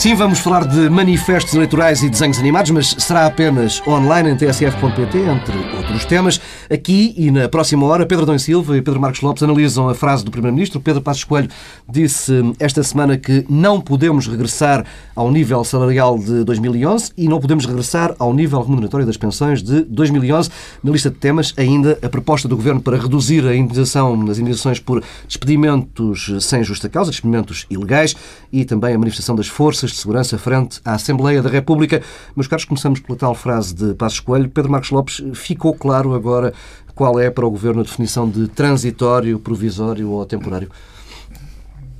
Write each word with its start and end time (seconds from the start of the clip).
Sim, 0.00 0.14
vamos 0.14 0.38
falar 0.38 0.66
de 0.66 0.88
manifestos 0.88 1.52
eleitorais 1.52 2.02
e 2.02 2.08
desenhos 2.08 2.38
animados, 2.38 2.70
mas 2.70 2.96
será 2.98 3.26
apenas 3.26 3.86
online 3.86 4.30
em 4.30 4.34
tsf.pt, 4.34 5.18
entre 5.18 5.58
outros 5.76 6.06
temas. 6.06 6.40
Aqui 6.72 7.12
e 7.18 7.30
na 7.30 7.50
próxima 7.50 7.84
hora, 7.84 8.06
Pedro 8.06 8.24
Dom 8.24 8.38
Silva 8.38 8.78
e 8.78 8.80
Pedro 8.80 8.98
Marcos 8.98 9.20
Lopes 9.20 9.42
analisam 9.42 9.90
a 9.90 9.94
frase 9.94 10.24
do 10.24 10.30
Primeiro-Ministro. 10.30 10.80
Pedro 10.80 11.02
Passos 11.02 11.24
Coelho 11.24 11.50
disse 11.86 12.32
esta 12.58 12.82
semana 12.82 13.18
que 13.18 13.44
não 13.46 13.78
podemos 13.78 14.26
regressar 14.26 14.86
ao 15.14 15.30
nível 15.30 15.62
salarial 15.64 16.18
de 16.18 16.44
2011 16.44 17.12
e 17.14 17.28
não 17.28 17.38
podemos 17.38 17.66
regressar 17.66 18.14
ao 18.18 18.32
nível 18.32 18.62
remuneratório 18.62 19.04
das 19.04 19.18
pensões 19.18 19.62
de 19.62 19.82
2011. 19.82 20.48
Na 20.82 20.92
lista 20.92 21.10
de 21.10 21.16
temas, 21.16 21.52
ainda 21.58 21.98
a 22.00 22.08
proposta 22.08 22.48
do 22.48 22.56
Governo 22.56 22.80
para 22.80 22.96
reduzir 22.96 23.46
a 23.46 23.54
indenização 23.54 24.16
nas 24.16 24.38
indenizações 24.38 24.78
por 24.78 25.04
despedimentos 25.28 26.32
sem 26.40 26.64
justa 26.64 26.88
causa, 26.88 27.10
despedimentos 27.10 27.66
ilegais, 27.68 28.16
e 28.50 28.64
também 28.64 28.94
a 28.94 28.98
manifestação 28.98 29.36
das 29.36 29.46
forças 29.46 29.89
de 29.92 29.98
segurança 29.98 30.38
frente 30.38 30.80
à 30.84 30.94
Assembleia 30.94 31.42
da 31.42 31.48
República. 31.48 32.02
Meus 32.34 32.46
caros, 32.46 32.64
começamos 32.64 33.00
pela 33.00 33.18
tal 33.18 33.34
frase 33.34 33.74
de 33.74 33.94
Passos 33.94 34.20
Coelho. 34.20 34.48
Pedro 34.48 34.70
Marcos 34.70 34.90
Lopes, 34.90 35.22
ficou 35.34 35.74
claro 35.74 36.14
agora 36.14 36.52
qual 36.94 37.18
é 37.18 37.30
para 37.30 37.46
o 37.46 37.50
Governo 37.50 37.80
a 37.80 37.84
definição 37.84 38.28
de 38.28 38.48
transitório, 38.48 39.38
provisório 39.38 40.10
ou 40.10 40.26
temporário? 40.26 40.70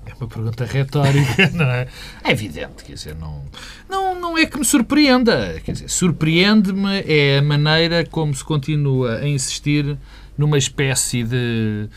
É 0.05 0.13
uma 0.15 0.29
pergunta 0.29 0.65
retórica, 0.65 1.51
não 1.55 1.65
é? 1.65 1.89
É 2.23 2.31
evidente, 2.31 2.85
quer 2.85 2.93
dizer, 2.93 3.17
não, 3.17 3.43
não, 3.89 4.21
não 4.21 4.37
é 4.37 4.45
que 4.45 4.59
me 4.59 4.65
surpreenda. 4.65 5.61
Quer 5.65 5.73
dizer, 5.73 5.89
surpreende-me 5.89 7.03
é 7.07 7.39
a 7.39 7.43
maneira 7.43 8.05
como 8.05 8.35
se 8.35 8.45
continua 8.45 9.17
a 9.17 9.29
insistir 9.29 9.97
numa 10.37 10.59
espécie 10.59 11.23
de 11.23 11.89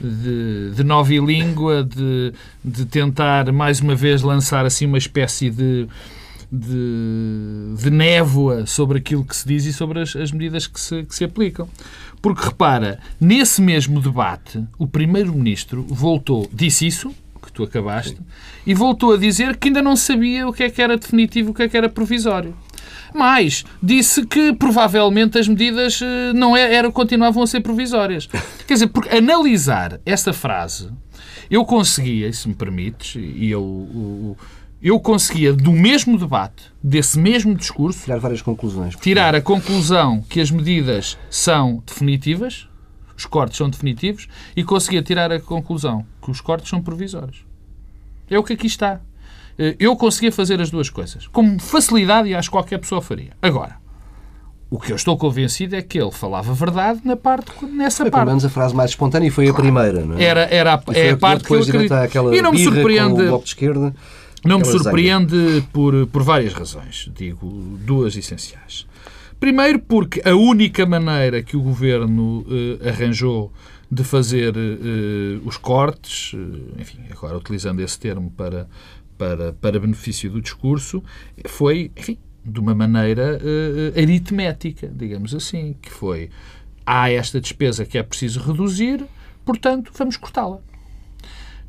de, 0.00 0.72
de 0.74 0.84
nova 0.84 1.12
língua, 1.12 1.84
de, 1.84 2.32
de 2.64 2.84
tentar 2.86 3.52
mais 3.52 3.80
uma 3.80 3.94
vez 3.94 4.22
lançar 4.22 4.64
assim 4.64 4.86
uma 4.86 4.98
espécie 4.98 5.50
de, 5.50 5.86
de, 6.50 7.74
de 7.78 7.90
névoa 7.90 8.66
sobre 8.66 8.98
aquilo 8.98 9.24
que 9.24 9.36
se 9.36 9.46
diz 9.46 9.64
e 9.66 9.72
sobre 9.72 10.00
as, 10.00 10.16
as 10.16 10.32
medidas 10.32 10.66
que 10.66 10.80
se, 10.80 11.02
que 11.04 11.14
se 11.14 11.24
aplicam. 11.24 11.68
Porque 12.20 12.44
repara, 12.44 12.98
nesse 13.20 13.62
mesmo 13.62 14.00
debate, 14.00 14.62
o 14.78 14.86
Primeiro-Ministro 14.86 15.84
voltou, 15.88 16.48
disse 16.52 16.86
isso, 16.86 17.14
que 17.40 17.50
tu 17.50 17.62
acabaste, 17.62 18.16
Sim. 18.16 18.24
e 18.66 18.74
voltou 18.74 19.14
a 19.14 19.16
dizer 19.16 19.56
que 19.56 19.68
ainda 19.68 19.80
não 19.80 19.96
sabia 19.96 20.46
o 20.46 20.52
que 20.52 20.62
é 20.62 20.70
que 20.70 20.82
era 20.82 20.96
definitivo, 20.96 21.50
o 21.50 21.54
que 21.54 21.62
é 21.62 21.68
que 21.68 21.76
era 21.76 21.88
provisório. 21.88 22.54
Mas 23.14 23.64
disse 23.82 24.26
que 24.26 24.52
provavelmente 24.52 25.38
as 25.38 25.48
medidas 25.48 26.00
eh, 26.02 26.32
não 26.32 26.56
é, 26.56 26.74
era, 26.74 26.90
continuavam 26.90 27.42
a 27.42 27.46
ser 27.46 27.60
provisórias. 27.60 28.28
Quer 28.66 28.74
dizer, 28.74 28.86
porque 28.88 29.14
analisar 29.14 30.00
essa 30.04 30.32
frase, 30.32 30.90
eu 31.50 31.64
conseguia, 31.64 32.32
se 32.32 32.48
me 32.48 32.54
permites, 32.54 33.16
e 33.16 33.50
eu, 33.50 34.36
eu 34.80 34.98
conseguia, 35.00 35.52
do 35.52 35.72
mesmo 35.72 36.16
debate, 36.16 36.64
desse 36.82 37.18
mesmo 37.18 37.54
discurso, 37.54 38.04
tirar 38.04 38.18
várias 38.18 38.40
conclusões. 38.40 38.94
Tirar 38.96 39.34
a 39.34 39.40
conclusão 39.40 40.22
que 40.22 40.40
as 40.40 40.50
medidas 40.50 41.18
são 41.28 41.82
definitivas, 41.86 42.68
os 43.16 43.26
cortes 43.26 43.58
são 43.58 43.68
definitivos, 43.68 44.28
e 44.56 44.64
conseguia 44.64 45.02
tirar 45.02 45.30
a 45.30 45.40
conclusão 45.40 46.06
que 46.22 46.30
os 46.30 46.40
cortes 46.40 46.70
são 46.70 46.80
provisórios. 46.80 47.44
É 48.30 48.38
o 48.38 48.44
que 48.44 48.52
aqui 48.52 48.66
está. 48.66 49.00
Eh, 49.58 49.76
eu 49.78 49.96
conseguia 49.96 50.32
fazer 50.32 50.60
as 50.60 50.70
duas 50.70 50.90
coisas. 50.90 51.26
Com 51.28 51.58
facilidade 51.58 52.28
e 52.28 52.34
acho 52.34 52.48
que 52.48 52.52
qualquer 52.52 52.78
pessoa 52.78 53.00
faria. 53.00 53.32
Agora, 53.42 53.76
o 54.70 54.78
que 54.78 54.92
eu 54.92 54.96
estou 54.96 55.16
convencido 55.16 55.74
é 55.74 55.82
que 55.82 56.00
ele 56.00 56.12
falava 56.12 56.54
verdade 56.54 57.00
na 57.04 57.16
parte, 57.16 57.50
nessa 57.66 58.04
foi, 58.04 58.10
parte. 58.10 58.22
Pelo 58.22 58.30
menos 58.30 58.44
a 58.44 58.48
frase 58.48 58.74
mais 58.74 58.90
espontânea 58.90 59.26
e 59.26 59.30
foi 59.30 59.48
a 59.48 59.54
primeira, 59.54 60.04
não 60.04 60.16
é? 60.16 60.22
Era, 60.22 60.40
era 60.42 60.74
a, 60.74 60.82
é 60.94 61.10
a 61.10 61.16
parte 61.16 61.44
que 61.44 61.52
eu 61.52 61.60
acredito. 61.60 61.94
E 62.32 62.40
não 62.40 62.52
me 62.52 62.62
surpreende... 62.62 63.28
Com 63.28 63.34
o 63.34 63.38
de 63.38 63.48
esquerda, 63.48 63.94
não 64.44 64.58
me 64.58 64.64
surpreende 64.64 65.64
por, 65.72 66.06
por 66.06 66.22
várias 66.22 66.52
razões. 66.54 67.10
Digo 67.14 67.48
duas 67.84 68.16
essenciais. 68.16 68.86
Primeiro, 69.38 69.78
porque 69.80 70.22
a 70.24 70.34
única 70.34 70.86
maneira 70.86 71.42
que 71.42 71.56
o 71.56 71.62
governo 71.62 72.46
eh, 72.48 72.90
arranjou 72.90 73.52
de 73.90 74.04
fazer 74.04 74.54
eh, 74.54 75.40
os 75.44 75.56
cortes, 75.56 76.36
enfim, 76.78 76.98
agora 77.10 77.36
utilizando 77.36 77.80
esse 77.80 77.98
termo 77.98 78.30
para, 78.30 78.68
para, 79.20 79.52
para 79.52 79.78
benefício 79.78 80.30
do 80.30 80.40
discurso, 80.40 81.04
foi, 81.46 81.92
enfim, 81.94 82.16
de 82.42 82.58
uma 82.58 82.74
maneira 82.74 83.38
uh, 83.38 84.00
aritmética, 84.00 84.88
digamos 84.88 85.34
assim, 85.34 85.76
que 85.82 85.90
foi 85.90 86.30
há 86.86 87.10
esta 87.10 87.38
despesa 87.38 87.84
que 87.84 87.98
é 87.98 88.02
preciso 88.02 88.40
reduzir, 88.40 89.04
portanto, 89.44 89.92
vamos 89.94 90.16
cortá-la. 90.16 90.62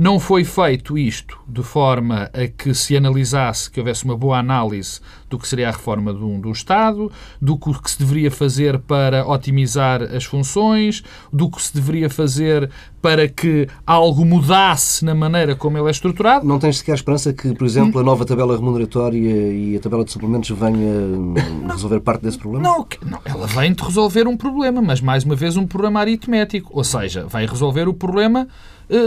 Não 0.01 0.19
foi 0.19 0.44
feito 0.44 0.97
isto 0.97 1.38
de 1.47 1.62
forma 1.62 2.28
a 2.34 2.47
que 2.47 2.73
se 2.73 2.97
analisasse, 2.97 3.69
que 3.69 3.79
houvesse 3.79 4.03
uma 4.03 4.17
boa 4.17 4.39
análise 4.39 5.00
do 5.29 5.38
que 5.38 5.47
seria 5.47 5.69
a 5.69 5.72
reforma 5.72 6.12
do, 6.12 6.39
do 6.39 6.51
Estado, 6.51 7.12
do 7.39 7.56
que 7.56 7.91
se 7.91 8.00
deveria 8.00 8.31
fazer 8.31 8.79
para 8.79 9.28
otimizar 9.28 10.01
as 10.01 10.23
funções, 10.23 11.03
do 11.31 11.51
que 11.51 11.61
se 11.61 11.75
deveria 11.75 12.09
fazer 12.09 12.67
para 13.00 13.28
que 13.28 13.67
algo 13.85 14.25
mudasse 14.25 15.06
na 15.06 15.13
maneira 15.13 15.56
como 15.56 15.78
ele 15.78 15.88
é 15.88 15.91
estruturado. 15.91 16.47
Não 16.47 16.57
tens 16.57 16.79
sequer 16.79 16.95
esperança 16.95 17.31
que, 17.31 17.53
por 17.53 17.67
exemplo, 17.67 18.01
a 18.01 18.03
nova 18.03 18.25
tabela 18.25 18.56
remuneratória 18.56 19.19
e 19.53 19.75
a 19.75 19.79
tabela 19.79 20.03
de 20.03 20.11
suplementos 20.11 20.50
venha 20.50 21.72
resolver 21.72 22.00
parte 22.00 22.23
desse 22.23 22.40
problema? 22.40 22.67
Não, 22.67 22.88
não, 23.06 23.19
ela 23.23 23.45
vem 23.45 23.72
de 23.72 23.84
resolver 23.84 24.28
um 24.28 24.35
problema, 24.35 24.81
mas 24.81 25.00
mais 25.00 25.23
uma 25.23 25.35
vez 25.35 25.56
um 25.57 25.67
problema 25.67 26.00
aritmético. 26.00 26.72
Ou 26.73 26.84
seja, 26.84 27.28
vai 27.28 27.45
resolver 27.45 27.88
o 27.88 27.94
problema 27.94 28.47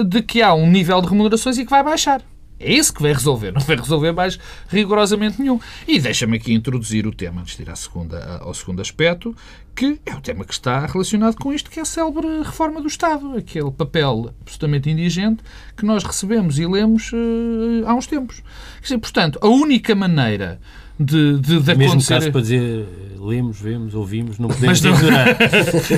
de 0.04 0.22
que 0.22 0.40
há 0.42 0.54
um 0.54 0.70
nível 0.70 1.00
de 1.00 1.08
remunerações 1.08 1.58
e 1.58 1.64
que 1.64 1.70
vai 1.70 1.82
baixar. 1.82 2.22
É 2.58 2.72
isso 2.72 2.94
que 2.94 3.02
vai 3.02 3.12
resolver, 3.12 3.50
não 3.52 3.60
vai 3.60 3.76
resolver 3.76 4.12
mais 4.12 4.38
rigorosamente 4.68 5.40
nenhum. 5.40 5.60
E 5.86 6.00
deixa-me 6.00 6.36
aqui 6.36 6.52
introduzir 6.52 7.06
o 7.06 7.12
tema, 7.12 7.42
antes 7.42 7.56
de 7.56 7.62
ir 7.62 7.70
à 7.70 7.76
segunda, 7.76 8.38
ao 8.40 8.54
segundo 8.54 8.80
aspecto, 8.80 9.36
que 9.74 9.98
é 10.06 10.14
o 10.14 10.20
tema 10.20 10.44
que 10.44 10.52
está 10.52 10.86
relacionado 10.86 11.36
com 11.36 11.52
isto, 11.52 11.70
que 11.70 11.78
é 11.78 11.82
a 11.82 11.84
célebre 11.84 12.26
reforma 12.42 12.80
do 12.80 12.86
Estado, 12.86 13.36
aquele 13.36 13.70
papel 13.70 14.32
absolutamente 14.40 14.88
indigente 14.88 15.42
que 15.76 15.84
nós 15.84 16.04
recebemos 16.04 16.58
e 16.58 16.66
lemos 16.66 17.12
uh, 17.12 17.86
há 17.86 17.94
uns 17.94 18.06
tempos. 18.06 18.42
Dizer, 18.80 18.98
portanto, 18.98 19.38
a 19.42 19.48
única 19.48 19.94
maneira 19.94 20.60
de, 20.98 21.38
de, 21.40 21.60
de 21.60 21.74
Mesmo 21.74 21.92
acontecer... 21.92 22.14
caso 22.14 22.32
para 22.32 22.40
dizer 22.40 22.86
lemos, 23.24 23.58
vemos, 23.58 23.94
ouvimos, 23.94 24.38
não 24.38 24.48
podemos 24.48 24.80
não... 24.82 24.94
ignorar. 24.94 25.26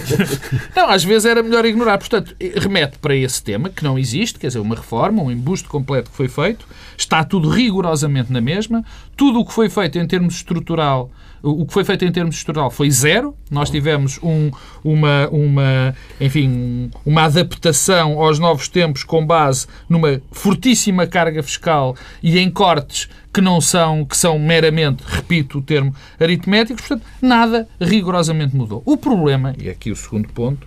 não, 0.74 0.88
às 0.88 1.02
vezes 1.04 1.24
era 1.24 1.42
melhor 1.42 1.64
ignorar. 1.64 1.98
Portanto, 1.98 2.34
remete 2.56 2.98
para 2.98 3.16
esse 3.16 3.42
tema, 3.42 3.68
que 3.68 3.82
não 3.82 3.98
existe, 3.98 4.38
quer 4.38 4.46
dizer, 4.46 4.60
uma 4.60 4.76
reforma, 4.76 5.22
um 5.22 5.30
embuste 5.30 5.68
completo 5.68 6.10
que 6.10 6.16
foi 6.16 6.28
feito, 6.28 6.66
está 6.96 7.24
tudo 7.24 7.48
rigorosamente 7.48 8.32
na 8.32 8.40
mesma, 8.40 8.84
tudo 9.16 9.40
o 9.40 9.44
que 9.44 9.52
foi 9.52 9.68
feito 9.68 9.98
em 9.98 10.06
termos 10.06 10.36
estrutural 10.36 11.10
o 11.48 11.64
que 11.64 11.72
foi 11.72 11.84
feito 11.84 12.04
em 12.04 12.10
termos 12.10 12.36
estrutural 12.36 12.70
foi 12.70 12.90
zero. 12.90 13.36
Nós 13.50 13.70
tivemos 13.70 14.18
um, 14.22 14.50
uma, 14.82 15.28
uma, 15.28 15.94
enfim, 16.20 16.90
uma 17.04 17.24
adaptação 17.24 18.20
aos 18.20 18.38
novos 18.38 18.68
tempos 18.68 19.04
com 19.04 19.24
base 19.24 19.66
numa 19.88 20.20
fortíssima 20.32 21.06
carga 21.06 21.42
fiscal 21.42 21.94
e 22.22 22.38
em 22.38 22.50
cortes 22.50 23.08
que 23.32 23.40
não 23.40 23.60
são, 23.60 24.04
que 24.04 24.16
são 24.16 24.38
meramente, 24.38 25.04
repito 25.06 25.58
o 25.58 25.62
termo, 25.62 25.94
aritméticos. 26.18 26.86
Portanto, 26.86 27.06
nada 27.22 27.68
rigorosamente 27.80 28.56
mudou. 28.56 28.82
O 28.84 28.96
problema, 28.96 29.54
e 29.58 29.68
aqui 29.68 29.90
o 29.90 29.96
segundo 29.96 30.28
ponto, 30.28 30.66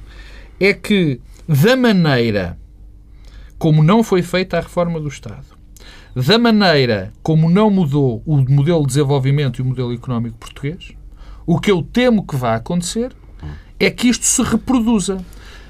é 0.59 0.73
que 0.73 1.19
da 1.47 1.75
maneira 1.75 2.57
como 3.59 3.83
não 3.83 4.01
foi 4.01 4.21
feita 4.21 4.57
a 4.57 4.61
reforma 4.61 4.99
do 4.99 5.09
Estado, 5.09 5.58
da 6.15 6.37
maneira 6.37 7.11
como 7.21 7.49
não 7.49 7.69
mudou 7.69 8.21
o 8.25 8.37
modelo 8.37 8.81
de 8.81 8.87
desenvolvimento 8.87 9.59
e 9.59 9.61
o 9.61 9.65
modelo 9.65 9.93
económico 9.93 10.37
português, 10.37 10.91
o 11.45 11.59
que 11.59 11.71
eu 11.71 11.81
temo 11.81 12.25
que 12.25 12.35
vá 12.35 12.55
acontecer 12.55 13.11
é 13.79 13.89
que 13.89 14.09
isto 14.09 14.25
se 14.25 14.43
reproduza. 14.43 15.17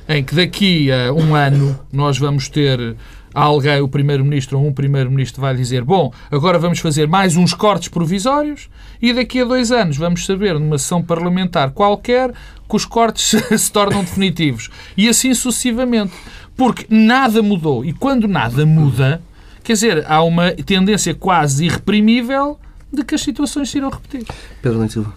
Em 0.08 0.24
que 0.24 0.34
daqui 0.34 0.92
a 0.92 1.14
um 1.14 1.36
ano 1.36 1.80
nós 1.94 2.18
vamos 2.18 2.50
ter 2.50 2.96
alguém, 3.34 3.80
o 3.80 3.88
Primeiro-Ministro 3.88 4.58
ou 4.58 4.68
um 4.68 4.74
Primeiro-Ministro 4.74 5.40
vai 5.40 5.56
dizer 5.56 5.84
bom, 5.84 6.12
agora 6.32 6.58
vamos 6.58 6.80
fazer 6.80 7.08
mais 7.08 7.36
uns 7.36 7.54
cortes 7.54 7.90
provisórios 7.90 8.70
e 9.00 9.14
daqui 9.14 9.42
a 9.42 9.46
dois 9.46 9.72
anos 9.72 9.98
vamos 9.98 10.26
saber 10.26 10.60
numa 10.60 10.80
sessão 10.80 11.04
parlamentar 11.04 11.72
qualquer 11.72 12.32
que 12.32 12.76
os 12.76 12.86
cortes 12.86 13.36
se 13.56 13.72
tornam 13.72 14.02
definitivos. 14.02 14.70
E 14.98 15.08
assim 15.08 15.34
sucessivamente. 15.34 16.14
Porque 16.58 16.86
nada 16.90 17.42
mudou. 17.42 17.86
E 17.86 17.94
quando 17.94 18.28
nada 18.28 18.66
muda, 18.66 19.22
Quer 19.64 19.74
dizer, 19.74 20.06
há 20.08 20.24
uma 20.24 20.52
tendência 20.52 21.14
quase 21.14 21.66
irreprimível 21.66 22.60
de 22.92 23.04
que 23.04 23.16
as 23.16 23.22
situações 23.22 23.70
se 23.70 23.78
irão 23.78 23.90
repetir. 23.90 24.26
Pedro 24.62 24.80
Leite 24.80 24.94
Silva. 24.94 25.14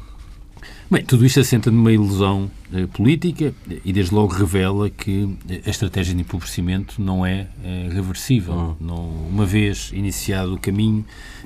Bem, 0.92 1.02
tudo 1.02 1.24
isto 1.24 1.40
assenta 1.40 1.70
numa 1.70 1.90
ilusão 1.90 2.50
eh, 2.70 2.86
política 2.86 3.54
e 3.82 3.94
desde 3.94 4.14
logo 4.14 4.34
revela 4.34 4.90
que 4.90 5.38
a 5.64 5.70
estratégia 5.70 6.14
de 6.14 6.20
empobrecimento 6.20 7.00
não 7.00 7.24
é 7.24 7.46
eh, 7.64 7.88
reversível. 7.90 8.52
Uhum. 8.52 8.76
Não, 8.78 9.08
uma 9.26 9.46
vez 9.46 9.90
iniciado 9.94 10.52
o 10.52 10.58
caminho, 10.58 11.02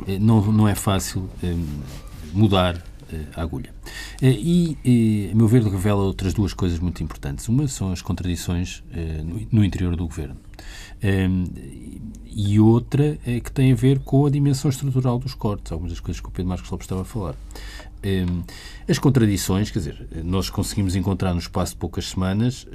eh, 0.09 0.19
não, 0.19 0.45
não 0.51 0.67
é 0.67 0.75
fácil 0.75 1.31
mudar 2.33 2.83
à 3.35 3.43
agulha. 3.43 3.75
E, 4.23 5.31
a 5.33 5.37
meu 5.37 5.49
ver, 5.49 5.63
revela 5.63 6.03
outras 6.03 6.35
duas 6.35 6.53
coisas 6.53 6.79
muito 6.79 7.03
importantes. 7.03 7.49
Uma 7.49 7.69
são 7.69 7.93
as 7.93 8.03
contradições 8.03 8.83
no 9.51 9.65
interior 9.65 9.97
do 9.97 10.07
governo. 10.07 10.37
E 12.39 12.61
outra 12.61 13.19
é 13.27 13.41
que 13.41 13.51
tem 13.51 13.73
a 13.73 13.75
ver 13.75 13.99
com 14.01 14.27
a 14.27 14.31
dimensão 14.31 14.71
estrutural 14.71 15.19
dos 15.19 15.35
cortes, 15.35 15.73
algumas 15.73 15.93
das 15.93 16.01
coisas 16.01 16.21
que 16.21 16.29
o 16.29 16.31
Pedro 16.31 16.49
Marcos 16.51 16.71
Lopes 16.71 16.85
estava 16.85 17.03
a 17.03 17.05
falar. 17.05 17.35
As 18.89 18.99
contradições, 18.99 19.71
quer 19.71 19.79
dizer, 19.79 20.09
nós 20.23 20.49
conseguimos 20.51 20.95
encontrar 20.95 21.33
no 21.33 21.41
espaço 21.41 21.73
de 21.73 21.79
poucas 21.79 22.09
semanas 22.11 22.67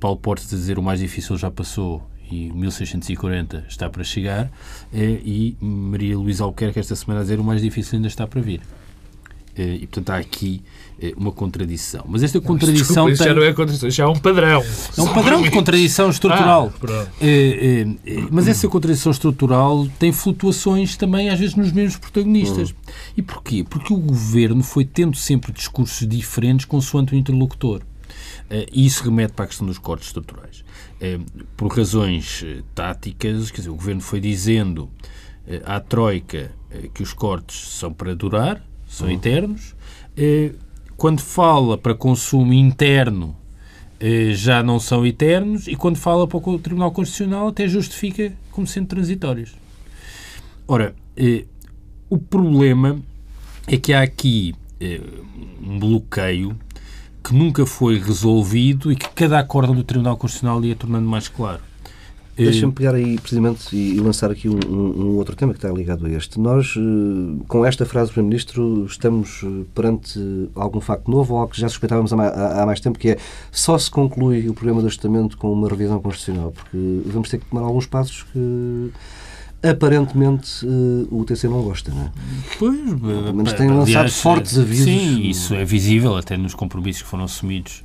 Paulo 0.00 0.16
Portes 0.16 0.52
a 0.52 0.56
dizer 0.56 0.78
o 0.78 0.82
mais 0.82 1.00
difícil 1.00 1.36
já 1.36 1.50
passou 1.50 2.08
e 2.30 2.52
1640 2.52 3.66
está 3.68 3.88
para 3.88 4.04
chegar, 4.04 4.50
e 4.92 5.56
Maria 5.60 6.16
Luísa 6.16 6.44
Albuquerque 6.44 6.78
esta 6.78 6.94
semana 6.96 7.20
a 7.20 7.22
dizer 7.22 7.40
o 7.40 7.44
mais 7.44 7.62
difícil 7.62 7.96
ainda 7.96 8.08
está 8.08 8.26
para 8.26 8.40
vir. 8.40 8.60
E, 9.58 9.86
portanto, 9.86 10.10
há 10.10 10.16
aqui 10.16 10.62
uma 11.16 11.32
contradição. 11.32 12.04
Mas 12.08 12.22
esta 12.22 12.40
contradição 12.40 13.06
Desculpa, 13.06 13.16
tem... 13.16 13.26
já 13.26 13.34
não 13.34 13.42
é 13.42 13.52
contradição, 13.52 13.90
já 13.90 14.04
é 14.04 14.06
um 14.06 14.18
padrão. 14.18 14.64
É 14.96 15.02
um 15.02 15.12
padrão 15.12 15.42
de 15.42 15.50
contradição 15.50 16.10
estrutural. 16.10 16.72
Ah, 16.88 17.06
é, 17.20 17.86
é, 18.06 18.26
mas 18.30 18.48
essa 18.48 18.66
contradição 18.68 19.12
estrutural 19.12 19.86
tem 19.98 20.12
flutuações 20.12 20.96
também, 20.96 21.28
às 21.28 21.38
vezes, 21.38 21.54
nos 21.54 21.72
mesmos 21.72 21.96
protagonistas. 21.96 22.70
Uhum. 22.70 22.76
E 23.16 23.22
porquê? 23.22 23.64
Porque 23.68 23.92
o 23.92 23.98
governo 23.98 24.62
foi 24.62 24.84
tendo 24.84 25.16
sempre 25.16 25.52
discursos 25.52 26.06
diferentes 26.06 26.64
consoante 26.64 27.14
o 27.14 27.16
interlocutor. 27.16 27.82
E 28.72 28.86
isso 28.86 29.04
remete 29.04 29.34
para 29.34 29.44
a 29.44 29.48
questão 29.48 29.66
dos 29.66 29.78
cortes 29.78 30.08
estruturais. 30.08 30.64
Por 31.56 31.68
razões 31.68 32.44
táticas, 32.74 33.50
quer 33.50 33.58
dizer, 33.58 33.70
o 33.70 33.76
governo 33.76 34.00
foi 34.00 34.20
dizendo 34.20 34.90
à 35.64 35.78
Troika 35.78 36.50
que 36.92 37.02
os 37.02 37.12
cortes 37.12 37.78
são 37.78 37.92
para 37.92 38.14
durar, 38.14 38.62
são 38.88 39.06
uhum. 39.06 39.14
quando 40.96 41.20
fala 41.20 41.78
para 41.78 41.94
consumo 41.94 42.52
interno, 42.52 43.36
eh, 44.00 44.32
já 44.32 44.62
não 44.62 44.80
são 44.80 45.06
eternos, 45.06 45.68
e 45.68 45.76
quando 45.76 45.96
fala 45.96 46.26
para 46.26 46.38
o 46.38 46.58
Tribunal 46.58 46.90
Constitucional, 46.90 47.48
até 47.48 47.68
justifica 47.68 48.32
como 48.50 48.66
sendo 48.66 48.88
transitórios. 48.88 49.54
Ora, 50.66 50.94
eh, 51.16 51.44
o 52.10 52.18
problema 52.18 52.98
é 53.66 53.76
que 53.76 53.92
há 53.92 54.02
aqui 54.02 54.54
um 55.62 55.78
bloqueio 55.78 56.56
que 57.22 57.34
nunca 57.34 57.66
foi 57.66 57.98
resolvido 57.98 58.90
e 58.90 58.96
que 58.96 59.08
cada 59.10 59.38
acórdão 59.38 59.74
do 59.74 59.84
Tribunal 59.84 60.16
Constitucional 60.16 60.64
ia 60.64 60.74
tornando 60.74 61.08
mais 61.08 61.28
claro. 61.28 61.60
Deixa-me 62.44 62.72
pegar 62.72 62.94
aí, 62.94 63.18
precisamente, 63.18 63.74
e 63.76 63.98
lançar 64.00 64.30
aqui 64.30 64.48
um, 64.48 64.58
um, 64.68 65.16
outro 65.16 65.34
tema 65.34 65.52
que 65.52 65.58
está 65.58 65.70
ligado 65.70 66.06
a 66.06 66.10
este. 66.10 66.38
Nós, 66.38 66.74
eh, 66.76 67.44
com 67.48 67.64
esta 67.64 67.84
frase 67.84 68.10
do 68.10 68.14
Primeiro-Ministro, 68.14 68.86
estamos 68.86 69.42
eh, 69.42 69.64
perante 69.74 70.48
algum 70.54 70.80
facto 70.80 71.10
novo 71.10 71.34
ou 71.34 71.40
algo 71.40 71.52
que 71.52 71.60
já 71.60 71.68
suspeitávamos 71.68 72.12
há, 72.12 72.64
mais 72.64 72.80
tempo, 72.80 72.98
que 72.98 73.10
é 73.10 73.18
só 73.50 73.76
se 73.76 73.90
conclui 73.90 74.48
o 74.48 74.54
programa 74.54 74.80
de 74.80 74.86
ajustamento 74.86 75.36
com 75.36 75.52
uma 75.52 75.68
revisão 75.68 76.00
constitucional, 76.00 76.52
porque 76.52 77.02
vamos 77.06 77.28
ter 77.28 77.38
que 77.38 77.46
tomar 77.46 77.62
alguns 77.62 77.86
passos 77.86 78.24
que 78.32 78.92
aparentemente 79.62 80.64
uh, 80.64 81.08
o 81.10 81.24
TC 81.24 81.48
não 81.48 81.62
gosta, 81.62 81.90
não 81.90 82.04
é? 82.04 82.10
Pois, 82.58 82.78
mas 83.34 83.52
tem 83.54 83.68
lançado 83.68 84.10
fortes 84.10 84.56
avisos. 84.56 84.84
Sim, 84.84 85.22
isso 85.22 85.54
é 85.54 85.64
visível 85.64 86.16
até 86.16 86.36
nos 86.36 86.54
compromissos 86.54 87.02
que 87.02 87.08
foram 87.08 87.24
assumidos 87.24 87.82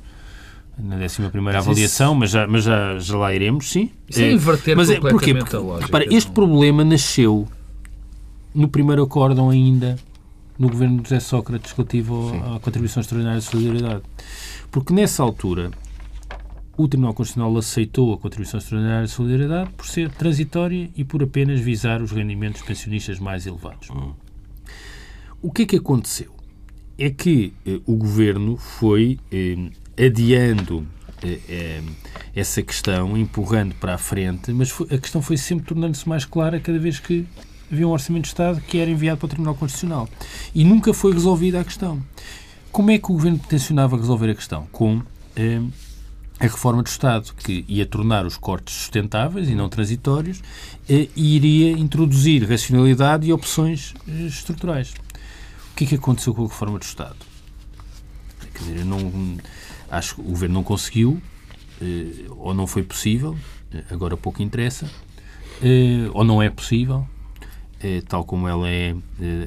na 0.78 0.96
11 0.96 1.28
primeira 1.30 1.58
avaliação, 1.58 2.12
isso... 2.12 2.20
mas, 2.20 2.30
já, 2.30 2.46
mas 2.46 2.64
já, 2.64 2.98
já 2.98 3.16
lá 3.16 3.34
iremos, 3.34 3.70
sim. 3.70 3.90
Isso 4.08 4.20
é, 4.20 4.24
é 4.24 4.32
inverter 4.32 4.76
mas 4.76 4.90
é, 4.90 4.98
porquê? 4.98 5.34
Porque, 5.34 5.56
a 5.56 5.58
lógica. 5.58 5.86
Repara, 5.86 6.14
este 6.14 6.30
problema 6.30 6.84
nasceu 6.84 7.46
no 8.54 8.68
primeiro 8.68 9.02
acórdão 9.02 9.50
ainda 9.50 9.96
no 10.58 10.68
governo 10.68 10.98
de 10.98 11.08
José 11.08 11.20
Sócrates 11.20 11.72
relativo 11.72 12.32
à 12.54 12.60
contribuição 12.60 13.00
extraordinária 13.00 13.40
de 13.40 13.46
solidariedade. 13.46 14.02
Porque 14.70 14.92
nessa 14.92 15.22
altura 15.22 15.70
o 16.76 16.88
Tribunal 16.88 17.14
Constitucional 17.14 17.56
aceitou 17.56 18.12
a 18.12 18.18
contribuição 18.18 18.58
extraordinária 18.58 19.06
de 19.06 19.12
solidariedade 19.12 19.70
por 19.76 19.86
ser 19.86 20.10
transitória 20.10 20.90
e 20.96 21.04
por 21.04 21.22
apenas 21.22 21.60
visar 21.60 22.02
os 22.02 22.10
rendimentos 22.10 22.62
pensionistas 22.62 23.18
mais 23.18 23.46
elevados. 23.46 23.90
Hum. 23.90 24.12
O 25.40 25.52
que 25.52 25.62
é 25.62 25.66
que 25.66 25.76
aconteceu? 25.76 26.32
É 26.98 27.10
que 27.10 27.52
eh, 27.66 27.80
o 27.86 27.96
governo 27.96 28.56
foi 28.56 29.18
eh, 29.30 29.70
adiando 29.98 30.86
eh, 31.22 31.38
eh, 31.48 31.82
essa 32.34 32.62
questão, 32.62 33.16
empurrando 33.16 33.74
para 33.76 33.94
a 33.94 33.98
frente, 33.98 34.52
mas 34.52 34.74
a 34.90 34.98
questão 34.98 35.22
foi 35.22 35.36
sempre 35.36 35.66
tornando-se 35.66 36.08
mais 36.08 36.24
clara 36.24 36.58
cada 36.60 36.78
vez 36.78 36.98
que 36.98 37.24
havia 37.70 37.86
um 37.86 37.90
Orçamento 37.90 38.24
de 38.24 38.28
Estado 38.28 38.60
que 38.60 38.78
era 38.78 38.90
enviado 38.90 39.18
para 39.18 39.26
o 39.26 39.28
Tribunal 39.28 39.54
Constitucional. 39.54 40.08
E 40.54 40.64
nunca 40.64 40.92
foi 40.92 41.12
resolvida 41.12 41.60
a 41.60 41.64
questão. 41.64 42.02
Como 42.70 42.90
é 42.90 42.98
que 42.98 43.04
o 43.04 43.14
Governo 43.14 43.38
tencionava 43.38 43.96
resolver 43.96 44.30
a 44.30 44.34
questão? 44.34 44.66
Com 44.72 45.00
eh, 45.36 45.62
a 46.40 46.44
reforma 46.44 46.82
do 46.82 46.88
Estado, 46.88 47.32
que 47.38 47.64
ia 47.68 47.86
tornar 47.86 48.26
os 48.26 48.36
cortes 48.36 48.74
sustentáveis 48.74 49.48
e 49.48 49.54
não 49.54 49.68
transitórios 49.68 50.42
e 50.88 51.08
iria 51.16 51.70
introduzir 51.72 52.48
racionalidade 52.48 53.26
e 53.26 53.32
opções 53.32 53.94
estruturais. 54.06 54.92
O 55.72 55.76
que 55.76 55.84
é 55.84 55.86
que 55.86 55.94
aconteceu 55.94 56.34
com 56.34 56.44
a 56.44 56.48
reforma 56.48 56.78
do 56.78 56.82
Estado? 56.82 57.16
Quer 58.52 58.58
dizer, 58.58 58.84
não 58.84 59.38
Acho 59.94 60.16
que 60.16 60.20
o 60.20 60.24
governo 60.24 60.54
não 60.54 60.62
conseguiu, 60.62 61.20
eh, 61.80 62.26
ou 62.30 62.52
não 62.52 62.66
foi 62.66 62.82
possível, 62.82 63.36
eh, 63.72 63.84
agora 63.90 64.16
pouco 64.16 64.42
interessa, 64.42 64.90
eh, 65.62 66.10
ou 66.12 66.24
não 66.24 66.42
é 66.42 66.50
possível, 66.50 67.06
tal 68.08 68.24
como 68.24 68.48
ela 68.48 68.66
é 68.66 68.96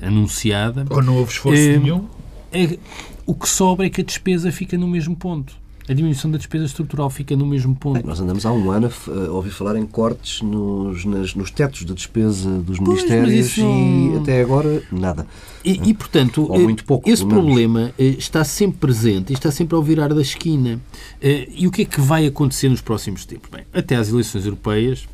anunciada. 0.03 0.85
Ou 0.91 1.01
não 1.01 1.17
houve 1.17 1.31
esforço 1.31 1.59
nenhum. 1.59 2.07
É, 2.51 2.77
o 3.25 3.33
que 3.33 3.49
sobra 3.49 3.88
é 3.88 3.89
que 3.89 4.01
a 4.01 4.03
despesa 4.03 4.51
fica 4.51 4.77
no 4.77 4.88
mesmo 4.88 5.15
ponto 5.15 5.57
a 5.89 5.94
diminuição 5.94 6.30
da 6.30 6.38
despesa 6.38 6.66
estrutural 6.66 7.10
fica 7.10 7.36
no 7.36 7.45
mesmo 7.45 7.74
ponto. 7.75 7.94
Bem, 7.94 8.04
nós 8.06 8.19
andamos 8.19 8.45
há 8.45 8.51
um 8.51 8.69
ano 8.69 8.92
a 9.07 9.31
ouvir 9.31 9.51
falar 9.51 9.78
em 9.78 9.86
cortes 9.86 10.42
nos, 10.42 11.06
nas, 11.06 11.34
nos 11.34 11.50
tetos 11.50 11.86
de 11.86 11.94
despesa 11.94 12.50
dos 12.60 12.78
pois, 12.78 13.04
ministérios 13.04 13.57
não... 13.57 14.16
e 14.16 14.18
até 14.18 14.42
agora 14.42 14.84
nada. 14.92 15.25
E, 15.63 15.89
e 15.89 15.94
portanto, 15.94 16.45
Ou 16.50 16.60
muito 16.60 16.84
pouco, 16.84 17.10
esse 17.10 17.25
problema 17.25 17.94
eh, 17.98 18.16
está 18.18 18.44
sempre 18.44 18.80
presente 18.80 19.31
e 19.31 19.34
está 19.34 19.50
sempre 19.50 19.75
ao 19.75 19.84
virar 19.84 20.13
da 20.13 20.22
esquina. 20.22 20.80
Eh, 21.22 21.48
e 21.56 21.68
o 21.68 21.72
que 21.72 21.84
é 21.84 21.86
que 21.86 22.01
vai 22.01 22.25
acontecer 22.25 22.68
nos 22.68 22.81
próximos 22.81 23.26
tempos? 23.26 23.50
Bem, 23.50 23.66
até 23.73 23.95
às 23.95 24.09
eleições 24.09 24.45
europeias 24.45 25.07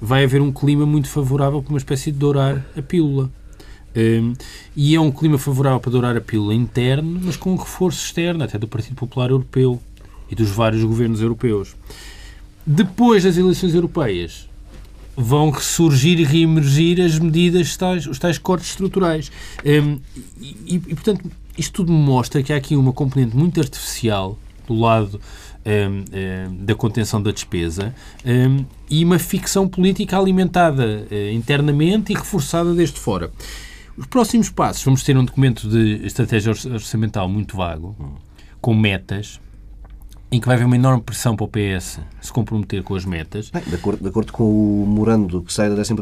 vai 0.00 0.24
haver 0.24 0.42
um 0.42 0.52
clima 0.52 0.84
muito 0.84 1.08
favorável 1.08 1.62
para 1.62 1.70
uma 1.70 1.78
espécie 1.78 2.12
de 2.12 2.18
dourar 2.18 2.64
a 2.76 2.82
pílula. 2.82 3.30
Um, 3.96 4.34
e 4.76 4.94
é 4.94 5.00
um 5.00 5.10
clima 5.10 5.36
favorável 5.36 5.80
para 5.80 5.90
dourar 5.90 6.16
a 6.16 6.20
pílula 6.20 6.54
interno, 6.54 7.20
mas 7.24 7.36
com 7.36 7.52
um 7.52 7.56
reforço 7.56 8.04
externo, 8.04 8.44
até 8.44 8.56
do 8.56 8.68
Partido 8.68 8.94
Popular 8.94 9.30
Europeu 9.30 9.80
e 10.30 10.34
dos 10.34 10.50
vários 10.50 10.84
governos 10.84 11.20
europeus. 11.20 11.74
Depois 12.64 13.24
das 13.24 13.36
eleições 13.36 13.74
europeias, 13.74 14.48
vão 15.16 15.50
ressurgir 15.50 16.18
e 16.18 16.24
reemergir 16.24 17.00
as 17.00 17.18
medidas, 17.18 17.76
tais, 17.76 18.06
os 18.06 18.18
tais 18.18 18.38
cortes 18.38 18.70
estruturais. 18.70 19.30
Um, 19.64 19.98
e, 20.40 20.74
e, 20.74 20.78
portanto, 20.78 21.30
isto 21.58 21.72
tudo 21.72 21.92
mostra 21.92 22.42
que 22.42 22.52
há 22.52 22.56
aqui 22.56 22.76
uma 22.76 22.92
componente 22.92 23.36
muito 23.36 23.60
artificial 23.60 24.38
do 24.66 24.74
lado 24.74 25.20
um, 25.66 26.50
um, 26.52 26.64
da 26.64 26.74
contenção 26.74 27.22
da 27.22 27.32
despesa 27.32 27.94
e 28.88 29.04
uma 29.04 29.18
ficção 29.18 29.68
política 29.68 30.18
alimentada 30.18 31.06
uh, 31.10 31.34
internamente 31.34 32.12
e 32.12 32.16
reforçada 32.16 32.72
desde 32.72 32.98
fora. 32.98 33.30
Os 33.96 34.06
próximos 34.06 34.48
passos, 34.48 34.82
vamos 34.82 35.02
ter 35.02 35.16
um 35.18 35.24
documento 35.24 35.68
de 35.68 36.06
estratégia 36.06 36.52
orçamental 36.52 37.28
muito 37.28 37.56
vago, 37.56 37.94
com 38.60 38.74
metas, 38.74 39.38
em 40.32 40.38
que 40.38 40.46
vai 40.46 40.54
haver 40.54 40.64
uma 40.64 40.76
enorme 40.76 41.02
pressão 41.02 41.34
para 41.34 41.44
o 41.44 41.48
PS 41.48 41.98
se 42.20 42.32
comprometer 42.32 42.82
com 42.82 42.94
as 42.94 43.04
metas. 43.04 43.50
Bem, 43.50 43.62
de, 43.66 43.74
acordo, 43.74 44.00
de 44.00 44.08
acordo 44.08 44.32
com 44.32 44.44
o 44.44 44.86
morando 44.86 45.42
que 45.42 45.52
sai 45.52 45.68
da 45.68 45.74
11 45.74 45.94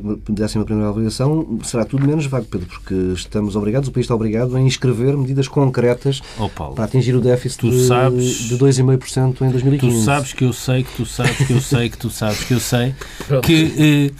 avaliação, 0.86 1.58
será 1.62 1.84
tudo 1.84 2.06
menos 2.06 2.26
vago, 2.26 2.44
Pedro, 2.44 2.66
porque 2.66 2.94
estamos 3.14 3.56
obrigados, 3.56 3.88
o 3.88 3.92
país 3.92 4.04
está 4.04 4.14
obrigado 4.14 4.54
a 4.54 4.60
inscrever 4.60 5.16
medidas 5.16 5.48
concretas 5.48 6.20
oh, 6.38 6.48
para 6.48 6.84
atingir 6.84 7.14
o 7.14 7.20
déficit 7.20 7.60
tu 7.60 7.72
sabes, 7.86 8.48
de, 8.48 8.48
de 8.50 8.58
2,5% 8.58 9.40
em 9.42 9.50
2015. 9.50 9.96
Tu 9.96 10.04
sabes 10.04 10.32
que 10.32 10.44
eu 10.44 10.52
sei, 10.52 10.82
que 10.82 10.94
tu 10.94 11.06
sabes 11.06 11.36
que 11.46 11.52
eu 11.52 11.60
sei, 11.60 11.88
que 11.88 11.98
tu 11.98 12.10
sabes 12.10 12.44
que 12.44 12.54
eu 12.54 12.60
sei, 12.60 12.94
que, 13.42 14.10
eh, 14.10 14.14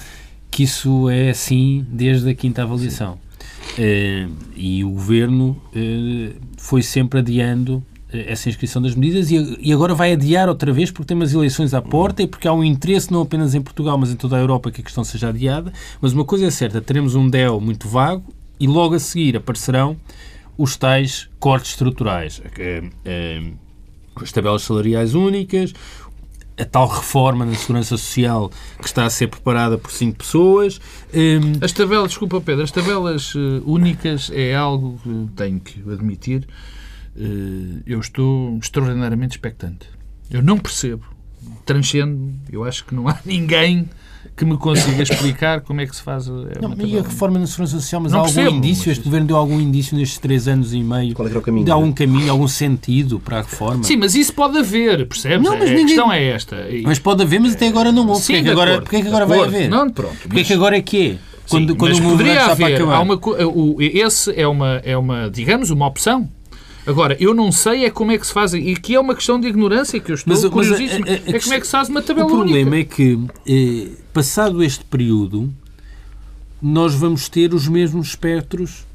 que 0.51 0.63
isso 0.63 1.11
é 1.11 1.31
assim 1.31 1.85
desde 1.89 2.31
a 2.31 2.35
quinta 2.35 2.63
avaliação. 2.63 3.19
Eh, 3.77 4.27
e 4.57 4.83
o 4.85 4.91
Governo 4.91 5.61
eh, 5.75 6.33
foi 6.57 6.83
sempre 6.83 7.21
adiando 7.21 7.83
essa 8.13 8.49
inscrição 8.49 8.81
das 8.81 8.95
medidas 8.95 9.31
e, 9.31 9.73
agora 9.73 9.95
vai 9.95 10.13
adiar 10.13 10.49
outra 10.49 10.73
vez 10.73 10.91
porque 10.91 11.09
tem 11.09 11.17
umas 11.17 11.35
eleições 11.35 11.75
à 11.75 11.83
porta 11.83 12.23
e 12.23 12.27
porque 12.27 12.49
há 12.49 12.53
um 12.53 12.65
interesse 12.65 13.13
não 13.13 13.21
apenas 13.21 13.55
em 13.55 13.61
Portugal, 13.61 13.99
mas 13.99 14.11
em 14.11 14.17
toda 14.17 14.37
a 14.37 14.41
Europa 14.41 14.71
que 14.71 14.81
a 14.81 14.85
questão 14.85 15.05
seja 15.05 15.29
adiada. 15.29 15.73
Mas 16.01 16.13
uma 16.13 16.25
coisa 16.25 16.47
é 16.47 16.51
certa, 16.51 16.81
teremos 16.81 17.15
um 17.15 17.29
DEL 17.29 17.61
muito 17.61 17.87
vago 17.87 18.25
e 18.59 18.67
logo 18.67 18.95
a 18.95 18.99
seguir 18.99 19.37
aparecerão 19.37 19.97
os 20.57 20.77
tais 20.77 21.29
cortes 21.39 21.73
estruturais. 21.73 22.41
É, 22.59 22.83
é, 23.05 23.43
as 24.17 24.33
tabelas 24.33 24.63
salariais 24.63 25.15
únicas, 25.15 25.75
a 26.59 26.65
tal 26.65 26.89
reforma 26.89 27.45
na 27.45 27.55
segurança 27.55 27.97
social 27.97 28.51
que 28.81 28.87
está 28.87 29.05
a 29.05 29.11
ser 29.11 29.29
preparada 29.29 29.79
por 29.79 29.93
cinco 29.93 30.19
pessoas. 30.19 30.81
Um, 31.15 31.65
As 31.65 31.73
tabelas, 31.73 32.09
desculpa 32.09 32.41
Pedro, 32.41 32.65
as 32.65 32.73
tabelas 32.73 33.35
únicas 33.65 34.31
é 34.35 34.57
algo 34.57 34.99
que 35.03 35.29
tenho 35.37 35.61
que 35.61 35.81
admitir. 35.89 36.49
Uh, 37.19 37.83
eu 37.85 37.99
estou 37.99 38.57
extraordinariamente 38.59 39.37
expectante. 39.37 39.89
Eu 40.31 40.43
não 40.43 40.57
percebo. 40.57 41.05
Transcendo, 41.67 42.33
eu 42.51 42.65
acho 42.65 42.85
que 42.85 42.95
não 42.95 43.09
há 43.09 43.19
ninguém 43.27 43.89
que 44.37 44.45
me 44.45 44.57
consiga 44.57 45.03
explicar 45.03 45.63
como 45.63 45.81
é 45.81 45.87
que 45.87 45.95
se 45.95 46.03
faz. 46.03 46.29
A, 46.29 46.33
não, 46.61 46.75
e 46.79 46.97
a 46.97 47.03
reforma 47.03 47.41
na 47.41 47.47
Segurança 47.47 47.81
Social, 47.81 48.01
mas 48.01 48.13
não 48.13 48.21
há 48.21 48.23
algum 48.23 48.35
percebo, 48.35 48.57
indício? 48.57 48.85
Mas... 48.87 48.99
Este 48.99 49.05
governo 49.05 49.27
deu 49.27 49.37
algum 49.37 49.61
indício 49.61 49.97
nestes 49.97 50.19
três 50.19 50.47
anos 50.47 50.73
e 50.73 50.81
meio? 50.81 51.15
Qual 51.15 51.27
é, 51.27 51.33
é 51.33 51.37
o 51.37 51.43
caminho? 51.43 51.65
De 51.65 51.71
algum 51.71 51.93
caminho, 51.93 52.31
algum 52.31 52.47
sentido 52.47 53.19
para 53.19 53.39
a 53.39 53.43
reforma? 53.43 53.83
Sim, 53.83 53.97
mas 53.97 54.15
isso 54.15 54.33
pode 54.33 54.59
haver, 54.59 55.07
percebes? 55.09 55.43
Não, 55.43 55.59
mas 55.59 55.69
a 55.69 55.73
ninguém... 55.73 55.87
questão 55.87 56.13
é 56.13 56.25
esta. 56.25 56.57
Mas 56.85 56.99
pode 56.99 57.23
haver, 57.23 57.41
mas 57.41 57.55
até 57.55 57.67
agora 57.67 57.91
não 57.91 58.07
houve. 58.07 58.23
Sim, 58.23 58.35
porque, 58.35 58.39
é 58.39 58.43
que 58.43 58.51
agora, 58.51 58.83
porque 58.83 58.97
é 58.97 59.03
que 59.03 59.09
agora 59.09 59.27
vai 59.27 59.41
haver? 59.41 59.69
Não, 59.69 59.91
pronto. 59.91 60.17
Porque 60.19 60.37
mas... 60.37 60.43
é 60.43 60.45
que 60.45 60.53
agora 60.53 60.77
é 60.77 60.83
que 60.83 61.11
é? 61.11 61.19
Quando, 61.49 61.73
Sim, 61.73 61.79
quando 61.79 61.99
o 61.99 62.03
poderia 62.03 62.45
haver, 62.45 62.83
há 62.83 63.01
uma, 63.01 63.15
o, 63.15 63.77
esse 63.81 64.39
é 64.39 64.47
uma, 64.47 64.83
é 64.85 64.97
uma, 64.97 65.31
digamos, 65.31 65.71
uma 65.71 65.87
opção. 65.87 66.29
Agora, 66.89 67.15
eu 67.21 67.35
não 67.35 67.53
sei 67.53 67.85
é 67.85 67.91
como 67.91 68.13
é 68.13 68.19
que 68.19 68.27
se 68.27 68.33
faz, 68.33 68.55
e 68.55 68.75
que 68.75 68.95
é 68.95 69.01
uma 69.01 69.15
questão 69.15 69.39
de 69.39 69.47
ignorância 69.47 70.01
que 70.01 70.11
eu 70.11 70.15
estou 70.15 70.35
mas, 70.35 70.45
curiosíssimo, 70.51 71.05
mas 71.07 71.11
a, 71.11 71.13
a, 71.13 71.33
a, 71.35 71.37
é 71.37 71.41
como 71.41 71.53
é 71.53 71.61
que 71.61 71.67
se 71.67 71.73
faz 71.73 71.89
uma 71.91 72.01
tabela 72.01 72.27
O 72.27 72.31
problema 72.31 72.71
única. 72.71 72.95
é 72.95 72.97
que, 72.97 73.19
eh, 73.47 73.91
passado 74.11 74.63
este 74.63 74.87
período, 74.87 75.53
nós 76.63 76.95
vamos 76.95 77.29
ter 77.29 77.53
os 77.53 77.69
mesmos 77.69 78.09
espectros 78.09 78.87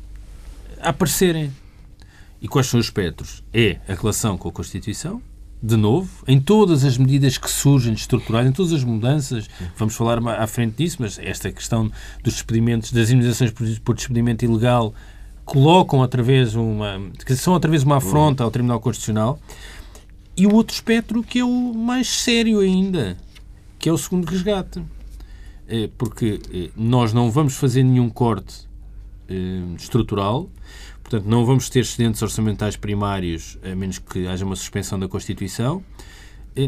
a 0.82 0.90
aparecerem. 0.90 1.52
E 2.42 2.48
quais 2.48 2.66
são 2.66 2.80
os 2.80 2.88
espectros? 2.88 3.44
É 3.54 3.78
a 3.88 3.94
relação 3.94 4.40
com 4.40 4.50
a 4.50 4.52
Constituição, 4.52 5.22
de 5.62 5.78
novo, 5.78 6.10
em 6.28 6.42
todas 6.42 6.84
as 6.84 6.98
medidas 6.98 7.38
que 7.38 7.50
surgem 7.50 7.94
de 7.94 8.00
estruturais, 8.00 8.48
em 8.48 8.52
todas 8.52 8.74
as 8.74 8.84
mudanças, 8.84 9.48
vamos 9.78 9.96
falar 9.96 10.18
à 10.28 10.48
frente 10.48 10.78
disso, 10.78 10.98
mas 11.00 11.20
esta 11.20 11.52
questão 11.52 11.92
dos 12.24 12.34
despedimentos, 12.34 12.92
das 12.92 13.12
indenizações 13.12 13.54
por 13.80 13.96
despedimento 13.96 14.44
ilegal 14.44 14.96
colocam 15.46 16.00
outra 16.00 16.24
vez 16.24 16.56
uma. 16.56 17.02
que 17.26 17.36
são 17.36 17.54
outra 17.54 17.70
vez 17.70 17.84
uma 17.84 17.98
afronta 17.98 18.44
ao 18.44 18.52
Tribunal 18.52 18.80
Constitucional. 18.80 19.40
E 20.36 20.48
o 20.48 20.54
outro 20.54 20.74
espectro 20.74 21.22
que 21.22 21.40
é 21.40 21.46
o 21.46 21.74
mais 21.74 22.08
sério 22.08 22.60
ainda, 22.60 23.18
que 23.78 23.88
é 23.88 23.94
o 23.94 23.98
segundo 23.98 24.26
resgate. 24.26 24.82
É 25.68 25.90
porque 25.98 26.40
é, 26.52 26.70
nós 26.76 27.14
não 27.14 27.30
vamos 27.30 27.56
fazer 27.56 27.84
nenhum 27.84 28.10
corte 28.10 28.68
é, 29.30 29.36
estrutural, 29.78 30.50
portanto, 31.02 31.26
não 31.26 31.46
vamos 31.46 31.70
ter 31.70 31.80
excedentes 31.80 32.22
orçamentais 32.22 32.76
primários, 32.76 33.58
a 33.64 33.76
menos 33.76 34.00
que 34.00 34.28
haja 34.28 34.44
uma 34.44 34.56
suspensão 34.56 35.00
da 35.00 35.08
Constituição. 35.08 35.84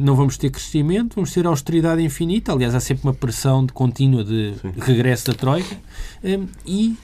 Não 0.01 0.15
vamos 0.15 0.36
ter 0.36 0.50
crescimento, 0.50 1.13
vamos 1.13 1.32
ter 1.32 1.46
austeridade 1.46 2.01
infinita. 2.01 2.51
Aliás, 2.51 2.74
há 2.74 2.79
sempre 2.79 3.03
uma 3.03 3.13
pressão 3.13 3.63
de 3.63 3.72
contínua 3.72 4.24
de 4.24 4.55
regresso 4.82 5.27
da 5.27 5.34
Troika. 5.36 5.77
E 6.65 6.98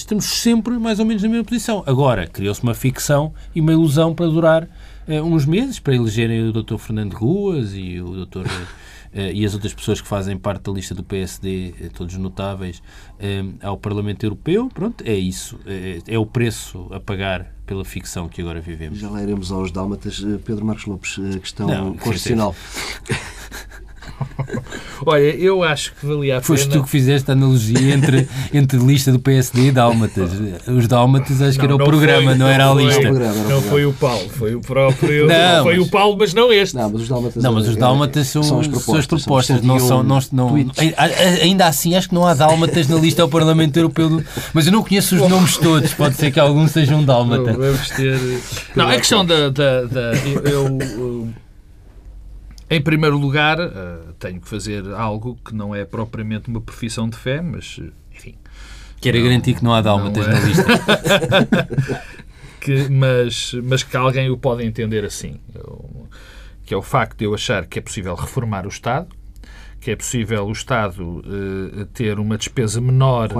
estamos 0.00 0.24
sempre 0.24 0.78
mais 0.78 0.98
ou 0.98 1.06
menos 1.06 1.22
na 1.22 1.28
mesma 1.28 1.44
posição. 1.44 1.82
Agora, 1.86 2.26
criou-se 2.26 2.62
uma 2.62 2.74
ficção 2.74 3.32
e 3.54 3.60
uma 3.60 3.72
ilusão 3.72 4.14
para 4.14 4.26
durar 4.26 4.64
uh, 4.64 5.22
uns 5.22 5.46
meses, 5.46 5.78
para 5.78 5.94
elegerem 5.94 6.48
o 6.48 6.52
Dr. 6.52 6.76
Fernando 6.76 7.14
Ruas 7.14 7.72
e 7.74 8.00
o 8.00 8.24
Dr. 8.24 8.46
Uh, 8.46 8.66
eh, 9.12 9.32
e 9.32 9.44
as 9.44 9.54
outras 9.54 9.74
pessoas 9.74 10.00
que 10.00 10.06
fazem 10.06 10.36
parte 10.36 10.62
da 10.62 10.72
lista 10.72 10.94
do 10.94 11.02
PSD, 11.02 11.90
todos 11.94 12.16
notáveis, 12.16 12.80
ao 13.60 13.76
Parlamento 13.76 14.24
Europeu. 14.24 14.68
Pronto, 14.72 15.02
é 15.04 15.14
isso. 15.14 15.58
é 16.06 16.16
o 16.16 16.24
preço 16.24 16.86
a 16.92 17.00
pagar 17.00 17.52
pela 17.66 17.84
ficção 17.84 18.28
que 18.28 18.40
agora 18.40 18.60
vivemos. 18.60 19.00
Já 19.00 19.10
lá 19.10 19.20
iremos 19.20 19.50
aos 19.50 19.72
dálmatas. 19.72 20.24
Pedro 20.44 20.64
Marcos 20.64 20.86
Lopes, 20.86 21.18
a 21.18 21.38
questão 21.40 21.66
Não, 21.66 21.94
constitucional. 21.94 22.54
Olha, 25.04 25.34
eu 25.36 25.62
acho 25.62 25.94
que 25.94 26.06
valia 26.06 26.38
a 26.38 26.40
Foste 26.42 26.68
pena... 26.68 26.80
tu 26.80 26.84
que 26.84 26.90
fizeste 26.90 27.30
a 27.30 27.34
analogia 27.34 27.94
entre, 27.94 28.28
entre 28.52 28.78
lista 28.78 29.10
do 29.10 29.18
PSD 29.18 29.68
e 29.68 29.72
Dálmatas. 29.72 30.30
Os 30.66 30.86
Dálmatas 30.86 31.40
acho 31.40 31.58
não, 31.58 31.66
que 31.66 31.72
era 31.72 31.74
o 31.74 31.78
programa, 31.78 32.30
foi, 32.30 32.34
não, 32.38 32.46
era 32.46 32.70
a 32.70 32.74
lista. 32.74 33.00
Programa, 33.00 33.34
era 33.34 33.48
não 33.48 33.62
foi 33.62 33.86
o 33.86 33.92
Paulo, 33.92 34.28
foi 34.28 34.54
o 34.54 34.60
próprio. 34.60 35.26
Não, 35.26 35.62
foi 35.62 35.76
mas... 35.78 35.86
o 35.86 35.90
Paulo, 35.90 36.16
mas 36.18 36.34
não 36.34 36.52
este. 36.52 36.76
Não, 36.76 36.90
mas 36.90 37.02
os 37.02 37.08
Dálmatas, 37.08 37.42
não, 37.42 37.52
mas 37.52 37.68
os 37.68 37.76
dálmatas 37.76 38.26
são, 38.28 38.42
são, 38.42 38.60
as 38.60 38.66
propostas, 38.66 39.06
são 39.06 39.16
as 39.16 39.24
propostas 39.24 39.56
são 39.58 39.66
não 39.66 39.78
são. 39.78 40.02
Não, 40.02 40.20
não, 40.32 40.54
ainda 41.42 41.66
assim, 41.66 41.96
acho 41.96 42.08
que 42.08 42.14
não 42.14 42.26
há 42.26 42.34
Dálmatas 42.34 42.88
na 42.88 42.96
lista 42.96 43.22
ao 43.22 43.28
Parlamento 43.28 43.76
Europeu. 43.76 44.22
Mas 44.52 44.66
eu 44.66 44.72
não 44.72 44.82
conheço 44.82 45.16
os 45.16 45.28
nomes 45.28 45.56
todos, 45.56 45.92
pode 45.94 46.16
ser 46.16 46.30
que 46.30 46.40
algum 46.40 46.66
seja 46.66 46.94
um 46.94 47.04
Dálmata. 47.04 47.52
Não, 47.52 47.58
vamos 47.58 47.88
ter. 47.90 48.18
Não, 48.76 48.88
a 48.88 48.96
questão 48.96 49.24
da. 49.24 49.48
da, 49.48 49.84
da 49.84 50.12
eu, 50.44 50.78
eu 50.78 51.28
em 52.70 52.80
primeiro 52.80 53.18
lugar, 53.18 53.58
uh, 53.58 54.12
tenho 54.18 54.40
que 54.40 54.48
fazer 54.48 54.86
algo 54.94 55.36
que 55.44 55.52
não 55.52 55.74
é 55.74 55.84
propriamente 55.84 56.48
uma 56.48 56.60
profissão 56.60 57.08
de 57.08 57.16
fé, 57.16 57.42
mas, 57.42 57.80
enfim... 58.14 58.36
Quero 59.00 59.18
não, 59.18 59.24
garantir 59.24 59.54
que 59.54 59.64
não 59.64 59.74
há 59.74 59.80
dálmatas 59.80 60.24
é. 60.28 60.32
na 60.32 60.40
lista. 60.40 60.64
que, 62.60 62.88
mas, 62.88 63.54
mas 63.64 63.82
que 63.82 63.96
alguém 63.96 64.30
o 64.30 64.36
pode 64.36 64.64
entender 64.64 65.04
assim. 65.04 65.40
Que 66.64 66.72
é 66.72 66.76
o 66.76 66.82
facto 66.82 67.18
de 67.18 67.24
eu 67.24 67.34
achar 67.34 67.66
que 67.66 67.78
é 67.78 67.82
possível 67.82 68.14
reformar 68.14 68.66
o 68.66 68.68
Estado, 68.68 69.08
que 69.80 69.90
é 69.90 69.96
possível 69.96 70.46
o 70.46 70.52
Estado 70.52 71.02
uh, 71.02 71.86
ter 71.86 72.20
uma 72.20 72.36
despesa 72.36 72.80
menor 72.80 73.30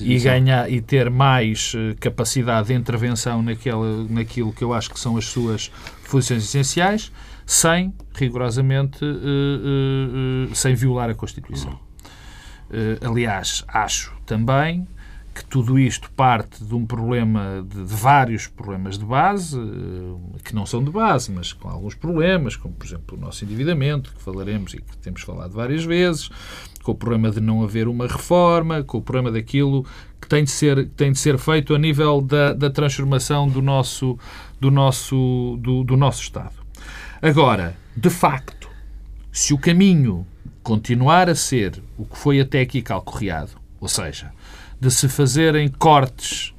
e 0.00 0.18
ganhar 0.18 0.70
e 0.70 0.80
ter 0.82 1.08
mais 1.10 1.72
uh, 1.74 1.96
capacidade 1.98 2.68
de 2.68 2.74
intervenção 2.74 3.42
naquela, 3.42 4.04
naquilo 4.04 4.52
que 4.52 4.62
eu 4.62 4.74
acho 4.74 4.90
que 4.90 5.00
são 5.00 5.16
as 5.16 5.24
suas 5.24 5.72
funções 6.04 6.44
essenciais 6.44 7.10
sem, 7.46 7.94
rigorosamente, 8.12 9.04
uh, 9.04 10.50
uh, 10.50 10.54
sem 10.54 10.74
violar 10.74 11.08
a 11.08 11.14
Constituição. 11.14 11.78
aliás, 13.00 13.64
acho 13.68 14.12
também 14.26 14.86
que 15.32 15.44
tudo 15.44 15.78
isto 15.78 16.10
parte 16.12 16.64
de 16.64 16.74
um 16.74 16.86
problema, 16.86 17.64
de, 17.68 17.84
de, 17.84 17.94
vários 17.94 18.46
problemas 18.46 18.98
de 18.98 19.04
base, 19.04 19.58
que 20.42 20.54
não 20.54 20.64
são 20.64 20.82
de 20.82 20.90
base, 20.90 21.30
mas 21.30 21.52
com 21.52 21.68
alguns 21.68 21.94
problemas, 21.94 22.56
como, 22.56 22.74
por 22.74 22.86
exemplo, 22.86 23.18
o 23.18 23.20
nosso 23.20 23.44
endividamento, 23.44 24.14
que 24.14 24.22
falaremos 24.22 24.72
e 24.72 24.78
que 24.78 24.96
temos 24.96 25.20
falado 25.20 25.52
várias 25.52 25.84
vezes, 25.84 26.30
com 26.82 26.92
o 26.92 26.94
problema 26.94 27.30
de 27.30 27.40
não 27.40 27.62
haver 27.62 27.86
uma 27.86 28.06
reforma, 28.06 28.82
com 28.82 28.98
o 28.98 29.02
problema 29.02 29.30
daquilo 29.30 29.84
que 30.20 30.28
tem 30.28 30.42
de 30.42 30.50
ser, 30.50 30.88
tem 30.90 31.12
de 31.12 31.18
ser 31.18 31.36
feito 31.36 31.74
a 31.74 31.78
nível 31.78 32.22
da, 32.22 32.54
da 32.54 32.70
transformação 32.70 33.46
do 33.46 33.60
nosso, 33.60 34.18
do, 34.58 34.70
nosso, 34.70 35.58
do, 35.60 35.84
do 35.84 35.96
nosso 35.96 36.22
Estado. 36.22 36.55
Agora, 37.26 37.76
de 37.96 38.08
facto, 38.08 38.70
se 39.32 39.52
o 39.52 39.58
caminho 39.58 40.24
continuar 40.62 41.28
a 41.28 41.34
ser 41.34 41.82
o 41.98 42.04
que 42.04 42.16
foi 42.16 42.38
até 42.38 42.60
aqui 42.60 42.80
calcorreado, 42.80 43.50
ou 43.80 43.88
seja, 43.88 44.30
de 44.80 44.88
se 44.92 45.08
fazerem 45.08 45.66
cortes 45.66 46.54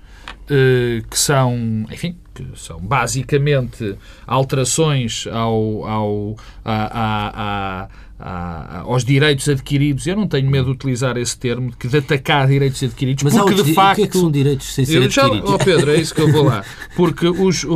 eh, 0.50 1.02
que 1.10 1.18
são, 1.18 1.86
enfim, 1.90 2.18
que 2.36 2.46
são 2.56 2.82
basicamente 2.82 3.98
alterações 4.26 5.26
ao, 5.32 5.86
ao, 5.86 6.36
a, 6.66 7.88
aos 8.20 9.06
direitos 9.06 9.48
adquiridos. 9.48 10.08
Eu 10.08 10.16
não 10.16 10.28
tenho 10.28 10.50
medo 10.50 10.66
de 10.66 10.72
utilizar 10.72 11.18
esse 11.18 11.38
termo, 11.38 11.72
de, 11.80 11.88
de 11.88 11.98
atacar 11.98 12.48
direitos 12.48 12.82
adquiridos, 12.82 13.24
Mas 13.24 13.34
porque 13.34 13.62
de 13.62 13.74
facto... 13.74 13.94
O 13.94 13.96
que 13.96 14.04
é 14.04 14.08
que 14.08 14.18
são 14.18 14.32
direitos 14.32 14.74
sem 14.74 14.86
ser 14.86 15.10
já, 15.10 15.24
adquiridos? 15.24 15.52
Oh 15.52 15.58
Pedro, 15.58 15.92
é 15.92 15.98
isso 15.98 16.16
que 16.16 16.22
eu 16.22 16.32
vou 16.32 16.46
lá. 16.46 16.64
Porque 16.96 17.28
os... 17.28 17.64
O, 17.64 17.74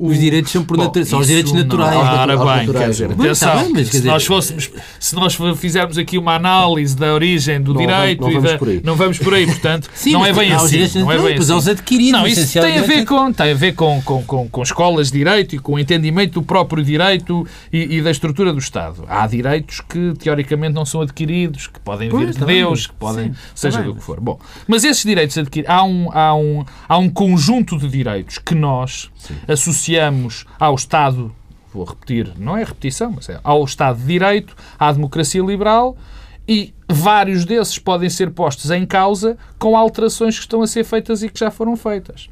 o, 0.00 0.06
os 0.06 0.18
direitos 0.18 0.52
são 0.52 0.64
por 0.64 0.76
natureza, 0.76 1.10
são 1.10 1.18
os 1.18 1.26
direitos 1.26 1.52
naturais. 1.52 1.94
Não, 1.94 2.00
ora 2.00 2.36
bem, 2.36 2.66
naturais, 2.66 2.72
quer 2.72 2.90
dizer, 2.90 3.12
atenção, 3.12 3.62
bem, 3.62 3.72
mas, 3.72 3.90
quer 3.90 3.98
se, 3.98 4.06
nós 4.06 4.24
fôssemos, 4.24 4.70
se 4.98 5.14
nós 5.14 5.36
fizermos 5.56 5.98
aqui 5.98 6.18
uma 6.18 6.36
análise 6.36 6.96
da 6.96 7.12
origem 7.12 7.60
do 7.60 7.74
não, 7.74 7.80
direito... 7.80 8.20
Não, 8.20 8.30
não, 8.30 8.40
vamos 8.40 8.60
da, 8.60 8.80
não 8.84 8.96
vamos 8.96 9.18
por 9.18 9.34
aí, 9.34 9.46
portanto, 9.46 9.90
Sim, 9.94 10.12
não 10.12 10.24
é 10.24 10.32
bem 10.32 10.52
assim. 10.52 11.00
Não 11.00 11.10
é 11.10 11.18
bem 11.18 11.36
assim. 11.36 11.52
aos 11.52 11.66
adquiridos. 11.66 12.12
Não, 12.12 12.26
isso 12.26 12.60
tem 12.60 12.78
a 12.78 12.82
ver, 12.82 13.04
com, 13.04 13.32
tem 13.32 13.50
a 13.50 13.54
ver 13.54 13.74
com, 13.74 14.00
com, 14.02 14.22
com, 14.22 14.48
com 14.48 14.62
escolas 14.62 15.10
de 15.10 15.18
direito 15.18 15.56
e 15.56 15.58
com 15.58 15.74
o 15.74 15.78
entendimento 15.78 16.34
do 16.34 16.42
próprio 16.42 16.84
direito 16.84 17.46
e, 17.72 17.96
e 17.96 18.02
da 18.02 18.10
estrutura 18.10 18.52
do 18.52 18.58
Estado. 18.58 19.04
Há 19.08 19.26
direitos 19.26 19.79
que, 19.82 20.14
teoricamente, 20.18 20.74
não 20.74 20.84
são 20.84 21.00
adquiridos, 21.00 21.66
que 21.66 21.80
podem 21.80 22.08
pois, 22.08 22.26
vir 22.26 22.38
de 22.38 22.44
Deus, 22.44 22.86
que 22.86 22.94
podem, 22.94 23.32
sim, 23.32 23.40
seja 23.54 23.82
do 23.82 23.94
que 23.94 24.02
for. 24.02 24.20
Bom, 24.20 24.38
mas 24.66 24.84
esses 24.84 25.02
direitos 25.02 25.36
adquiridos, 25.36 25.74
há 25.74 25.84
um, 25.84 26.08
há 26.12 26.34
um, 26.34 26.64
há 26.88 26.98
um 26.98 27.08
conjunto 27.08 27.78
de 27.78 27.88
direitos 27.88 28.38
que 28.38 28.54
nós 28.54 29.10
sim. 29.16 29.34
associamos 29.48 30.44
ao 30.58 30.74
Estado, 30.74 31.34
vou 31.72 31.84
repetir, 31.84 32.32
não 32.38 32.56
é 32.56 32.64
repetição, 32.64 33.12
mas 33.12 33.28
é 33.28 33.40
ao 33.42 33.64
Estado 33.64 33.98
de 33.98 34.06
Direito, 34.06 34.56
à 34.78 34.92
democracia 34.92 35.42
liberal, 35.42 35.96
e 36.48 36.74
vários 36.88 37.44
desses 37.44 37.78
podem 37.78 38.10
ser 38.10 38.30
postos 38.30 38.70
em 38.70 38.84
causa 38.84 39.38
com 39.58 39.76
alterações 39.76 40.36
que 40.36 40.42
estão 40.42 40.62
a 40.62 40.66
ser 40.66 40.84
feitas 40.84 41.22
e 41.22 41.28
que 41.28 41.38
já 41.38 41.50
foram 41.50 41.76
feitas. 41.76 42.28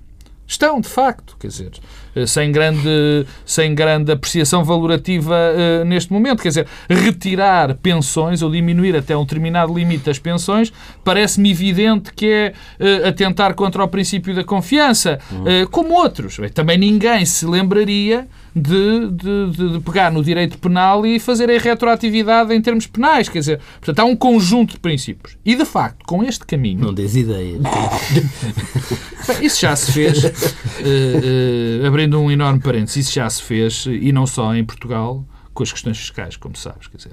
Estão, 0.48 0.80
de 0.80 0.88
facto, 0.88 1.36
quer 1.38 1.48
dizer, 1.48 1.72
eh, 2.16 2.26
sem 2.26 2.50
grande, 2.50 3.26
sem 3.44 3.74
grande 3.74 4.10
apreciação 4.10 4.64
valorativa 4.64 5.34
uh, 5.34 5.84
neste 5.84 6.10
momento. 6.10 6.42
Quer 6.42 6.48
dizer, 6.48 6.66
retirar 6.88 7.74
pensões 7.74 8.40
ou 8.40 8.50
diminuir 8.50 8.96
até 8.96 9.14
um 9.14 9.24
determinado 9.24 9.74
limite 9.74 10.06
das 10.06 10.18
pensões 10.18 10.72
parece-me 11.04 11.50
evidente 11.50 12.14
que 12.14 12.26
é 12.26 12.54
uh, 12.80 13.08
atentar 13.08 13.52
contra 13.52 13.84
o 13.84 13.88
princípio 13.88 14.34
da 14.34 14.42
confiança, 14.42 15.18
uh, 15.30 15.68
como 15.68 15.92
outros. 15.92 16.38
Também 16.54 16.78
ninguém 16.78 17.26
se 17.26 17.44
lembraria 17.44 18.26
de, 18.58 19.10
de, 19.10 19.72
de, 19.72 19.80
pegar 19.80 20.10
no 20.10 20.22
direito 20.22 20.58
penal 20.58 21.06
e 21.06 21.18
fazer 21.18 21.50
a 21.50 21.58
retroatividade 21.58 22.52
em 22.54 22.60
termos 22.60 22.86
penais. 22.86 23.28
Quer 23.28 23.38
dizer, 23.40 23.60
portanto, 23.80 24.00
há 24.00 24.04
um 24.04 24.16
conjunto 24.16 24.74
de 24.74 24.80
princípios. 24.80 25.36
E, 25.44 25.54
de 25.54 25.64
facto, 25.64 26.04
com 26.04 26.22
este 26.22 26.44
caminho... 26.44 26.80
Não 26.80 26.94
des 26.94 27.16
ideias. 27.16 27.60
Bem, 29.26 29.46
isso 29.46 29.60
já 29.60 29.76
se 29.76 29.92
fez, 29.92 30.24
uh, 30.24 30.28
uh, 30.28 31.86
abrindo 31.86 32.20
um 32.20 32.30
enorme 32.30 32.60
parênteses, 32.60 33.06
isso 33.06 33.14
já 33.14 33.28
se 33.28 33.42
fez, 33.42 33.86
e 33.86 34.10
não 34.12 34.26
só 34.26 34.54
em 34.54 34.64
Portugal, 34.64 35.24
com 35.58 35.64
as 35.64 35.72
questões 35.72 35.98
fiscais, 35.98 36.36
como 36.36 36.56
sabes. 36.56 36.86
Quer 36.86 36.98
dizer, 36.98 37.12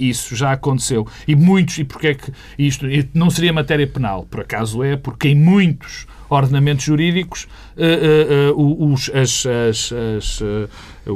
isso 0.00 0.34
já 0.34 0.50
aconteceu. 0.50 1.06
E 1.28 1.36
muitos, 1.36 1.78
e 1.78 1.84
porque 1.84 2.08
é 2.08 2.14
que 2.14 2.32
isto 2.58 2.84
não 3.14 3.30
seria 3.30 3.52
matéria 3.52 3.86
penal? 3.86 4.26
Por 4.28 4.40
acaso 4.40 4.82
é, 4.82 4.96
porque 4.96 5.28
em 5.28 5.36
muitos 5.36 6.07
ordenamentos 6.28 6.84
jurídicos 6.84 7.48
uh, 7.76 8.52
uh, 8.52 8.92
os, 8.92 9.10
as, 9.14 9.46
as, 9.46 9.92
as, 10.16 10.42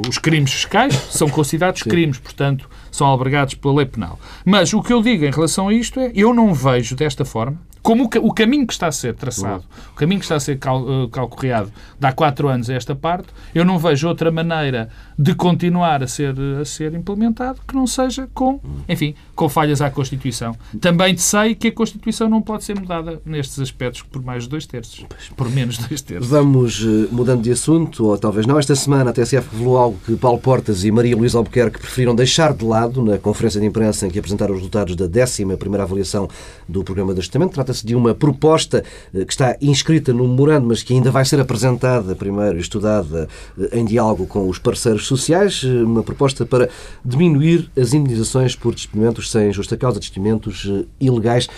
os 0.07 0.17
crimes 0.17 0.51
fiscais 0.51 0.93
são 1.11 1.29
considerados 1.29 1.81
Sim. 1.81 1.89
crimes, 1.89 2.17
portanto, 2.17 2.69
são 2.91 3.07
albergados 3.07 3.55
pela 3.55 3.75
lei 3.75 3.85
penal. 3.85 4.19
Mas 4.45 4.73
o 4.73 4.81
que 4.81 4.91
eu 4.93 5.01
digo 5.01 5.25
em 5.25 5.31
relação 5.31 5.67
a 5.67 5.73
isto 5.73 5.99
é, 5.99 6.11
eu 6.15 6.33
não 6.33 6.53
vejo 6.53 6.95
desta 6.95 7.23
forma, 7.23 7.57
como 7.83 8.05
o, 8.05 8.33
caminho 8.33 8.65
que 8.65 8.71
está 8.71 8.87
a 8.87 8.91
ser 8.93 9.13
traçado, 9.13 9.65
o 9.91 9.95
caminho 9.95 10.19
que 10.19 10.25
está 10.25 10.35
a 10.35 10.39
ser 10.39 10.57
cal, 10.57 10.81
uh, 10.81 11.09
calcorreado 11.09 11.69
de 11.99 12.07
há 12.07 12.13
quatro 12.13 12.47
anos 12.47 12.69
a 12.69 12.73
esta 12.73 12.95
parte, 12.95 13.27
eu 13.53 13.65
não 13.65 13.77
vejo 13.77 14.07
outra 14.07 14.31
maneira 14.31 14.89
de 15.19 15.35
continuar 15.35 16.01
a 16.01 16.07
ser, 16.07 16.33
a 16.61 16.63
ser 16.63 16.93
implementado 16.93 17.59
que 17.67 17.75
não 17.75 17.85
seja 17.85 18.27
com, 18.33 18.61
enfim, 18.87 19.13
com 19.35 19.49
falhas 19.49 19.81
à 19.81 19.89
Constituição. 19.89 20.55
Também 20.79 21.17
sei 21.17 21.55
que 21.55 21.67
a 21.67 21.71
Constituição 21.73 22.29
não 22.29 22.41
pode 22.41 22.63
ser 22.63 22.79
mudada 22.79 23.21
nestes 23.25 23.59
aspectos 23.59 24.01
por 24.01 24.23
mais 24.23 24.43
de 24.43 24.49
dois 24.49 24.65
terços, 24.65 25.05
por 25.35 25.49
menos 25.49 25.77
de 25.77 25.85
dois 25.85 26.01
terços. 26.01 26.29
Vamos 26.29 26.81
uh, 26.81 27.09
mudando 27.11 27.41
de 27.41 27.51
assunto, 27.51 28.05
ou 28.05 28.17
talvez 28.17 28.47
não. 28.47 28.57
Esta 28.57 28.75
semana 28.75 29.09
a 29.09 29.13
TSF 29.13 29.49
revelou 29.51 29.77
algo 29.77 29.99
que 30.05 30.15
Paulo 30.15 30.39
Portas 30.39 30.85
e 30.85 30.91
Maria 30.91 31.17
Luísa 31.17 31.37
Albuquerque 31.37 31.79
preferiram 31.79 32.15
deixar 32.15 32.53
de 32.53 32.63
lado 32.63 33.03
na 33.03 33.17
conferência 33.17 33.59
de 33.59 33.67
imprensa 33.67 34.07
em 34.07 34.09
que 34.09 34.19
apresentaram 34.19 34.53
os 34.53 34.59
resultados 34.59 34.95
da 34.95 35.05
11 35.05 35.57
primeira 35.57 35.83
avaliação 35.83 36.29
do 36.67 36.81
programa 36.81 37.13
de 37.13 37.19
ajustamento. 37.19 37.53
Trata 37.53 37.72
Trata-se 37.73 37.85
de 37.85 37.95
uma 37.95 38.13
proposta 38.13 38.83
eh, 39.13 39.25
que 39.25 39.33
está 39.33 39.57
inscrita 39.59 40.13
no 40.13 40.27
memorando, 40.27 40.67
mas 40.67 40.83
que 40.83 40.93
ainda 40.93 41.09
vai 41.09 41.25
ser 41.25 41.39
apresentada 41.39 42.15
primeiro, 42.15 42.59
estudada 42.59 43.27
eh, 43.59 43.79
em 43.79 43.83
diálogo 43.83 44.27
com 44.27 44.47
os 44.47 44.59
parceiros 44.59 45.07
sociais, 45.07 45.63
eh, 45.65 45.83
uma 45.83 46.03
proposta 46.03 46.45
para 46.45 46.69
diminuir 47.03 47.69
as 47.75 47.93
indenizações 47.93 48.55
por 48.55 48.75
despedimentos 48.75 49.31
sem 49.31 49.51
justa 49.51 49.75
causa, 49.75 49.99
despedimentos 49.99 50.69
ilegais. 50.99 51.49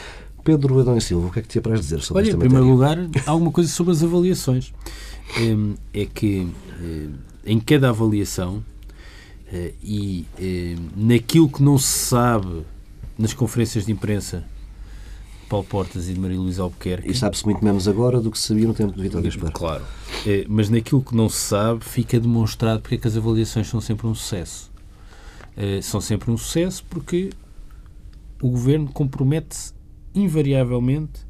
Pedro 0.43 0.79
Adão 0.79 0.95
e 0.95 1.01
Silva, 1.01 1.27
o 1.27 1.31
que 1.31 1.39
é 1.39 1.41
que 1.41 1.47
te 1.47 1.59
para 1.59 1.75
dizer 1.75 2.01
sobre 2.01 2.21
Olha, 2.21 2.29
esta 2.29 2.37
em 2.37 2.39
primeiro 2.39 2.67
lugar, 2.67 2.97
alguma 3.25 3.51
coisa 3.51 3.69
sobre 3.69 3.91
as 3.93 4.03
avaliações. 4.03 4.71
É 5.91 6.05
que 6.05 6.47
em 7.43 7.59
cada 7.59 7.89
avaliação 7.89 8.63
e 9.83 10.23
naquilo 10.95 11.49
que 11.49 11.63
não 11.63 11.79
se 11.79 11.87
sabe 11.87 12.61
nas 13.17 13.33
conferências 13.33 13.87
de 13.87 13.91
imprensa 13.91 14.43
Paulo 15.47 15.65
Portas 15.65 16.09
e 16.09 16.13
de 16.13 16.19
Maria 16.19 16.39
Luísa 16.39 16.63
Albuquerque. 16.63 17.09
E 17.09 17.13
sabe-se 17.13 17.45
muito 17.45 17.63
menos 17.63 17.87
agora 17.87 18.19
do 18.19 18.31
que 18.31 18.37
se 18.37 18.47
sabia 18.47 18.67
no 18.67 18.73
tempo 18.73 18.93
de 18.93 19.01
Vitor 19.01 19.21
Gaspar. 19.21 19.51
Claro. 19.51 19.83
É, 20.25 20.45
mas 20.47 20.69
naquilo 20.69 21.01
que 21.01 21.15
não 21.15 21.29
se 21.29 21.37
sabe, 21.37 21.83
fica 21.83 22.19
demonstrado 22.19 22.81
porque 22.81 22.95
é 22.95 22.97
que 22.97 23.07
as 23.07 23.15
avaliações 23.15 23.67
são 23.67 23.79
sempre 23.79 24.07
um 24.07 24.15
sucesso. 24.15 24.71
É, 25.55 25.81
são 25.81 26.01
sempre 26.01 26.31
um 26.31 26.37
sucesso 26.37 26.83
porque 26.89 27.29
o 28.41 28.49
Governo 28.49 28.87
compromete-se 28.91 29.73
invariavelmente 30.13 31.21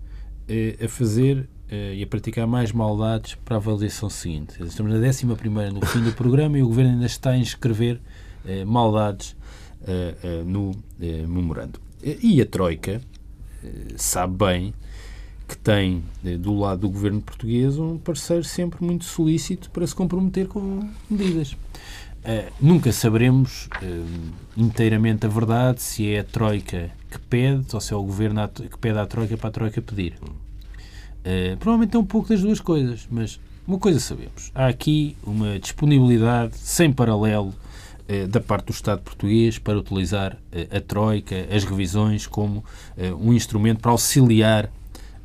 é, 0.47 0.77
a 0.83 0.87
fazer 0.87 1.47
e 1.67 2.01
a 2.03 2.07
praticar 2.07 2.45
mais 2.45 2.71
maldades 2.71 3.35
para 3.43 3.55
a 3.55 3.57
avaliação 3.57 4.07
seguinte. 4.07 4.55
Estamos 4.63 4.93
na 4.93 4.99
11 4.99 5.25
no 5.25 5.85
fim 5.85 5.99
do 6.03 6.13
programa 6.13 6.57
e 6.57 6.63
o 6.63 6.67
Governo 6.67 6.91
ainda 6.91 7.07
está 7.07 7.31
a 7.31 7.37
inscrever 7.37 7.99
maldades 8.65 9.35
no 10.45 10.71
memorando. 11.27 11.79
E 12.03 12.39
a 12.39 12.45
Troika, 12.45 13.01
sabe 13.97 14.45
bem 14.45 14.73
que 15.47 15.57
tem 15.57 16.03
eh, 16.25 16.37
do 16.37 16.57
lado 16.57 16.81
do 16.81 16.89
governo 16.89 17.21
português 17.21 17.77
um 17.77 17.97
parceiro 17.97 18.43
sempre 18.43 18.83
muito 18.83 19.05
solícito 19.05 19.69
para 19.69 19.85
se 19.85 19.93
comprometer 19.93 20.47
com 20.47 20.89
medidas. 21.09 21.53
Uh, 21.53 22.51
nunca 22.59 22.91
saberemos 22.91 23.69
uh, 23.83 24.31
inteiramente 24.57 25.27
a 25.27 25.29
verdade 25.29 25.79
se 25.79 26.09
é 26.09 26.21
a 26.21 26.23
Troika 26.23 26.89
que 27.11 27.19
pede 27.19 27.67
ou 27.71 27.79
se 27.79 27.93
é 27.93 27.95
o 27.95 28.01
governo 28.01 28.49
que 28.49 28.77
pede 28.79 28.97
à 28.97 29.05
Troika 29.05 29.37
para 29.37 29.49
a 29.49 29.51
Troika 29.51 29.81
pedir. 29.81 30.15
Uh, 30.23 31.55
provavelmente 31.59 31.95
é 31.95 31.99
um 31.99 32.05
pouco 32.05 32.29
das 32.29 32.41
duas 32.41 32.59
coisas, 32.59 33.07
mas 33.11 33.39
uma 33.67 33.77
coisa 33.77 33.99
sabemos: 33.99 34.51
há 34.55 34.67
aqui 34.67 35.15
uma 35.23 35.59
disponibilidade 35.59 36.57
sem 36.57 36.91
paralelo 36.91 37.51
eh, 37.51 37.64
da 38.29 38.39
parte 38.39 38.67
do 38.67 38.71
Estado 38.71 39.01
português 39.01 39.57
para 39.57 39.77
utilizar 39.77 40.37
eh, 40.51 40.67
a 40.77 40.81
Troika, 40.81 41.35
as 41.51 41.63
revisões, 41.63 42.27
como 42.27 42.63
eh, 42.97 43.11
um 43.13 43.33
instrumento 43.33 43.79
para 43.79 43.91
auxiliar 43.91 44.69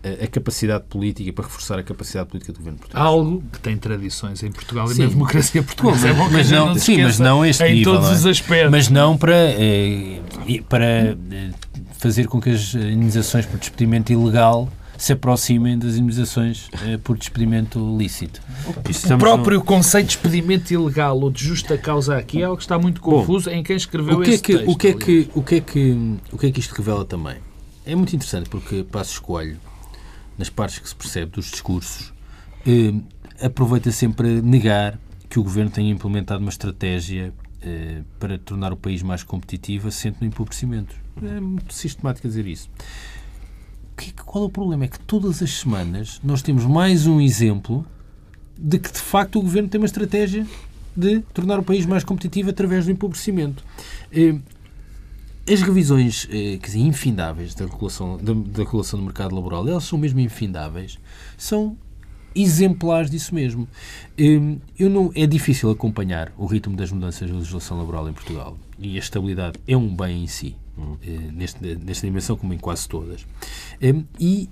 a 0.03 0.27
capacidade 0.27 0.85
política, 0.85 1.31
para 1.31 1.45
reforçar 1.45 1.79
a 1.79 1.83
capacidade 1.83 2.27
política 2.31 2.55
do 2.55 2.59
governo 2.59 2.79
português. 2.79 3.05
Algo 3.05 3.45
que 3.53 3.61
tem 3.61 3.77
tradições 3.77 4.43
em 4.43 4.51
Portugal 4.51 4.89
sim. 4.89 4.95
e 4.95 5.05
na 5.05 5.11
democracia 5.11 5.63
portuguesa. 5.63 6.09
é 6.09 6.15
bom 6.15 6.31
mas 6.31 6.51
não, 6.51 6.69
não 6.69 6.75
sim, 6.75 7.03
mas 7.03 7.19
não 7.19 7.45
este 7.45 7.63
em 7.65 7.75
nível, 7.75 7.93
todos 7.93 8.09
é? 8.09 8.13
os 8.15 8.25
aspectos. 8.25 8.71
Mas 8.71 8.89
não 8.89 9.19
para, 9.19 9.35
para 10.71 11.19
fazer 11.99 12.29
com 12.29 12.41
que 12.41 12.49
as 12.49 12.75
indenizações 12.75 13.45
por 13.45 13.59
despedimento 13.59 14.11
ilegal 14.11 14.71
se 15.01 15.15
aproximem 15.15 15.79
das 15.79 15.97
indenizações 15.97 16.69
eh, 16.83 16.99
por 16.99 17.17
despedimento 17.17 17.79
lícito. 17.97 18.43
o 18.67 19.19
próprio 19.19 19.59
no... 19.59 19.65
conceito 19.65 20.09
de 20.09 20.13
despedimento 20.13 20.75
ilegal 20.75 21.19
ou 21.19 21.31
de 21.31 21.43
justa 21.43 21.79
causa 21.79 22.19
aqui 22.19 22.43
é 22.43 22.45
algo 22.45 22.59
que 22.59 22.65
está 22.65 22.79
muito 22.79 23.01
confuso 23.01 23.49
Bom, 23.49 23.57
em 23.57 23.63
quem 23.63 23.77
escreveu 23.77 24.19
o 24.19 24.23
que 24.23 24.33
é 24.33 24.39
que, 24.39 24.53
texto. 24.53 24.71
O 24.71 24.77
que, 24.77 24.89
é 24.89 24.93
que, 24.93 25.31
o, 25.35 25.43
que 25.43 25.55
é 25.55 25.61
que, 25.63 26.17
o 26.31 26.37
que 26.37 26.47
é 26.49 26.53
que 26.53 26.61
isto 26.61 26.75
revela 26.75 27.03
também? 27.07 27.37
É 27.87 27.95
muito 27.95 28.15
interessante 28.15 28.51
porque 28.51 28.85
Passos 28.85 29.19
Coelho, 29.19 29.59
nas 30.37 30.51
partes 30.51 30.79
que 30.79 30.89
se 30.91 30.95
percebe 30.95 31.31
dos 31.33 31.51
discursos, 31.51 32.13
eh, 32.67 32.93
aproveita 33.43 33.91
sempre 33.91 34.29
a 34.39 34.43
negar 34.43 34.99
que 35.31 35.41
o 35.41 35.43
Governo 35.43 35.71
tenha 35.71 35.91
implementado 35.91 36.43
uma 36.43 36.51
estratégia 36.51 37.33
eh, 37.63 38.03
para 38.19 38.37
tornar 38.37 38.71
o 38.71 38.77
país 38.77 39.03
mais 39.03 39.23
competitivo 39.23 39.89
assente 39.89 40.19
no 40.21 40.27
empobrecimento. 40.27 40.95
É 41.23 41.41
muito 41.41 41.73
sistemático 41.73 42.29
dizer 42.29 42.47
isso 42.47 42.69
que, 44.01 44.13
qual 44.25 44.45
é 44.45 44.47
o 44.47 44.51
problema? 44.51 44.85
É 44.85 44.89
que 44.89 44.99
todas 45.01 45.43
as 45.43 45.51
semanas 45.51 46.21
nós 46.25 46.41
temos 46.41 46.65
mais 46.65 47.07
um 47.07 47.21
exemplo 47.21 47.85
de 48.59 48.79
que, 48.79 48.91
de 48.91 48.99
facto, 48.99 49.39
o 49.39 49.43
Governo 49.43 49.69
tem 49.69 49.81
uma 49.81 49.87
estratégia 49.87 50.47
de 50.97 51.21
tornar 51.35 51.59
o 51.59 51.63
país 51.63 51.85
mais 51.87 52.03
competitivo 52.03 52.51
através 52.51 52.87
do 52.87 52.91
empobrecimento. 52.91 53.65
Eh, 54.11 54.37
as 55.51 55.63
revisões 55.63 56.27
eh, 56.31 56.59
quer 56.59 56.67
dizer, 56.67 56.81
infindáveis 56.81 57.55
da 57.55 57.67
regulação, 57.67 58.17
da, 58.17 58.33
da 58.33 58.65
regulação 58.65 58.99
do 58.99 59.05
mercado 59.05 59.35
laboral, 59.35 59.69
elas 59.69 59.85
são 59.85 59.99
mesmo 59.99 60.21
infindáveis, 60.21 60.99
são 61.37 61.77
exemplares 62.35 63.11
disso 63.11 63.35
mesmo. 63.35 63.69
Eh, 64.17 64.57
eu 64.79 64.89
não, 64.89 65.11
é 65.15 65.27
difícil 65.27 65.71
acompanhar 65.71 66.33
o 66.37 66.47
ritmo 66.47 66.77
das 66.77 66.91
mudanças 66.91 67.29
da 67.29 67.37
legislação 67.37 67.79
laboral 67.79 68.09
em 68.09 68.13
Portugal 68.13 68.57
e 68.79 68.97
a 68.97 68.99
estabilidade 68.99 69.59
é 69.67 69.77
um 69.77 69.95
bem 69.95 70.25
em 70.25 70.27
si. 70.27 70.57
Eh, 71.03 71.31
neste, 71.33 71.77
nesta 71.77 72.07
dimensão, 72.07 72.37
como 72.37 72.55
em 72.55 72.59
quase 72.59 72.89
todas. 72.89 73.27
E 74.19 74.49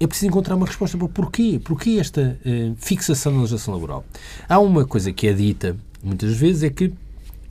é 0.00 0.06
preciso 0.06 0.28
encontrar 0.28 0.56
uma 0.56 0.66
resposta 0.66 0.98
para 0.98 1.08
porquê. 1.08 1.60
Porquê 1.62 1.98
esta 2.00 2.38
eh, 2.44 2.72
fixação 2.76 3.32
na 3.32 3.38
legislação 3.38 3.74
laboral? 3.74 4.04
Há 4.48 4.58
uma 4.58 4.84
coisa 4.84 5.12
que 5.12 5.28
é 5.28 5.32
dita 5.32 5.76
muitas 6.02 6.36
vezes, 6.36 6.64
é 6.64 6.70
que 6.70 6.92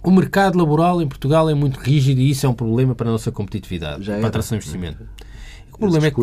o 0.04 0.12
mercado 0.12 0.58
laboral 0.58 1.02
em 1.02 1.08
Portugal 1.08 1.50
é 1.50 1.54
muito 1.54 1.80
rígido 1.80 2.20
e 2.20 2.30
isso 2.30 2.46
é 2.46 2.50
um 2.50 2.54
problema 2.54 2.94
para 2.94 3.08
a 3.08 3.12
nossa 3.12 3.32
competitividade, 3.32 4.06
para 4.06 4.26
a 4.26 4.28
atração 4.28 4.58
de 4.58 4.66
investimento. 4.66 5.04
O 5.72 5.78
problema 5.78 6.08
é 6.08 6.12
que 6.12 6.22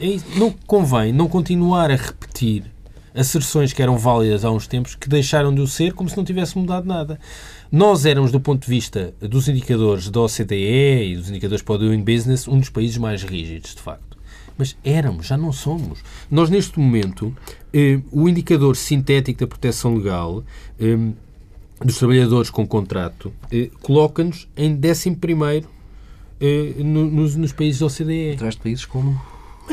é, 0.00 0.38
não 0.38 0.52
convém 0.66 1.12
não 1.12 1.28
continuar 1.28 1.90
a 1.90 1.96
repetir 1.96 2.64
asserções 3.14 3.72
que 3.72 3.82
eram 3.82 3.98
válidas 3.98 4.44
há 4.44 4.50
uns 4.50 4.66
tempos 4.66 4.94
que 4.94 5.08
deixaram 5.08 5.54
de 5.54 5.60
o 5.60 5.66
ser 5.66 5.92
como 5.92 6.08
se 6.08 6.16
não 6.16 6.24
tivesse 6.24 6.56
mudado 6.56 6.86
nada. 6.86 7.18
Nós 7.70 8.04
éramos, 8.04 8.32
do 8.32 8.40
ponto 8.40 8.64
de 8.64 8.68
vista 8.68 9.14
dos 9.20 9.48
indicadores 9.48 10.08
da 10.08 10.20
OCDE 10.20 11.12
e 11.12 11.16
dos 11.16 11.30
indicadores 11.30 11.62
para 11.62 11.74
o 11.74 11.78
Doing 11.78 12.02
Business, 12.02 12.48
um 12.48 12.58
dos 12.58 12.68
países 12.68 12.96
mais 12.98 13.22
rígidos, 13.22 13.74
de 13.74 13.80
facto. 13.80 14.18
Mas 14.58 14.76
éramos, 14.84 15.26
já 15.26 15.36
não 15.36 15.52
somos. 15.52 16.00
Nós, 16.30 16.50
neste 16.50 16.78
momento, 16.78 17.34
eh, 17.72 18.00
o 18.10 18.28
indicador 18.28 18.76
sintético 18.76 19.40
da 19.40 19.46
proteção 19.46 19.94
legal 19.94 20.44
eh, 20.78 20.96
dos 21.84 21.98
trabalhadores 21.98 22.50
com 22.50 22.66
contrato 22.66 23.32
eh, 23.50 23.70
coloca-nos 23.80 24.48
em 24.56 24.74
11 24.74 25.16
eh, 26.40 26.74
no, 26.82 27.10
nos, 27.10 27.36
nos 27.36 27.52
países 27.52 27.80
da 27.80 27.86
OCDE. 27.86 28.32
Atrás 28.34 28.54
de 28.54 28.60
países 28.60 28.84
como 28.84 29.20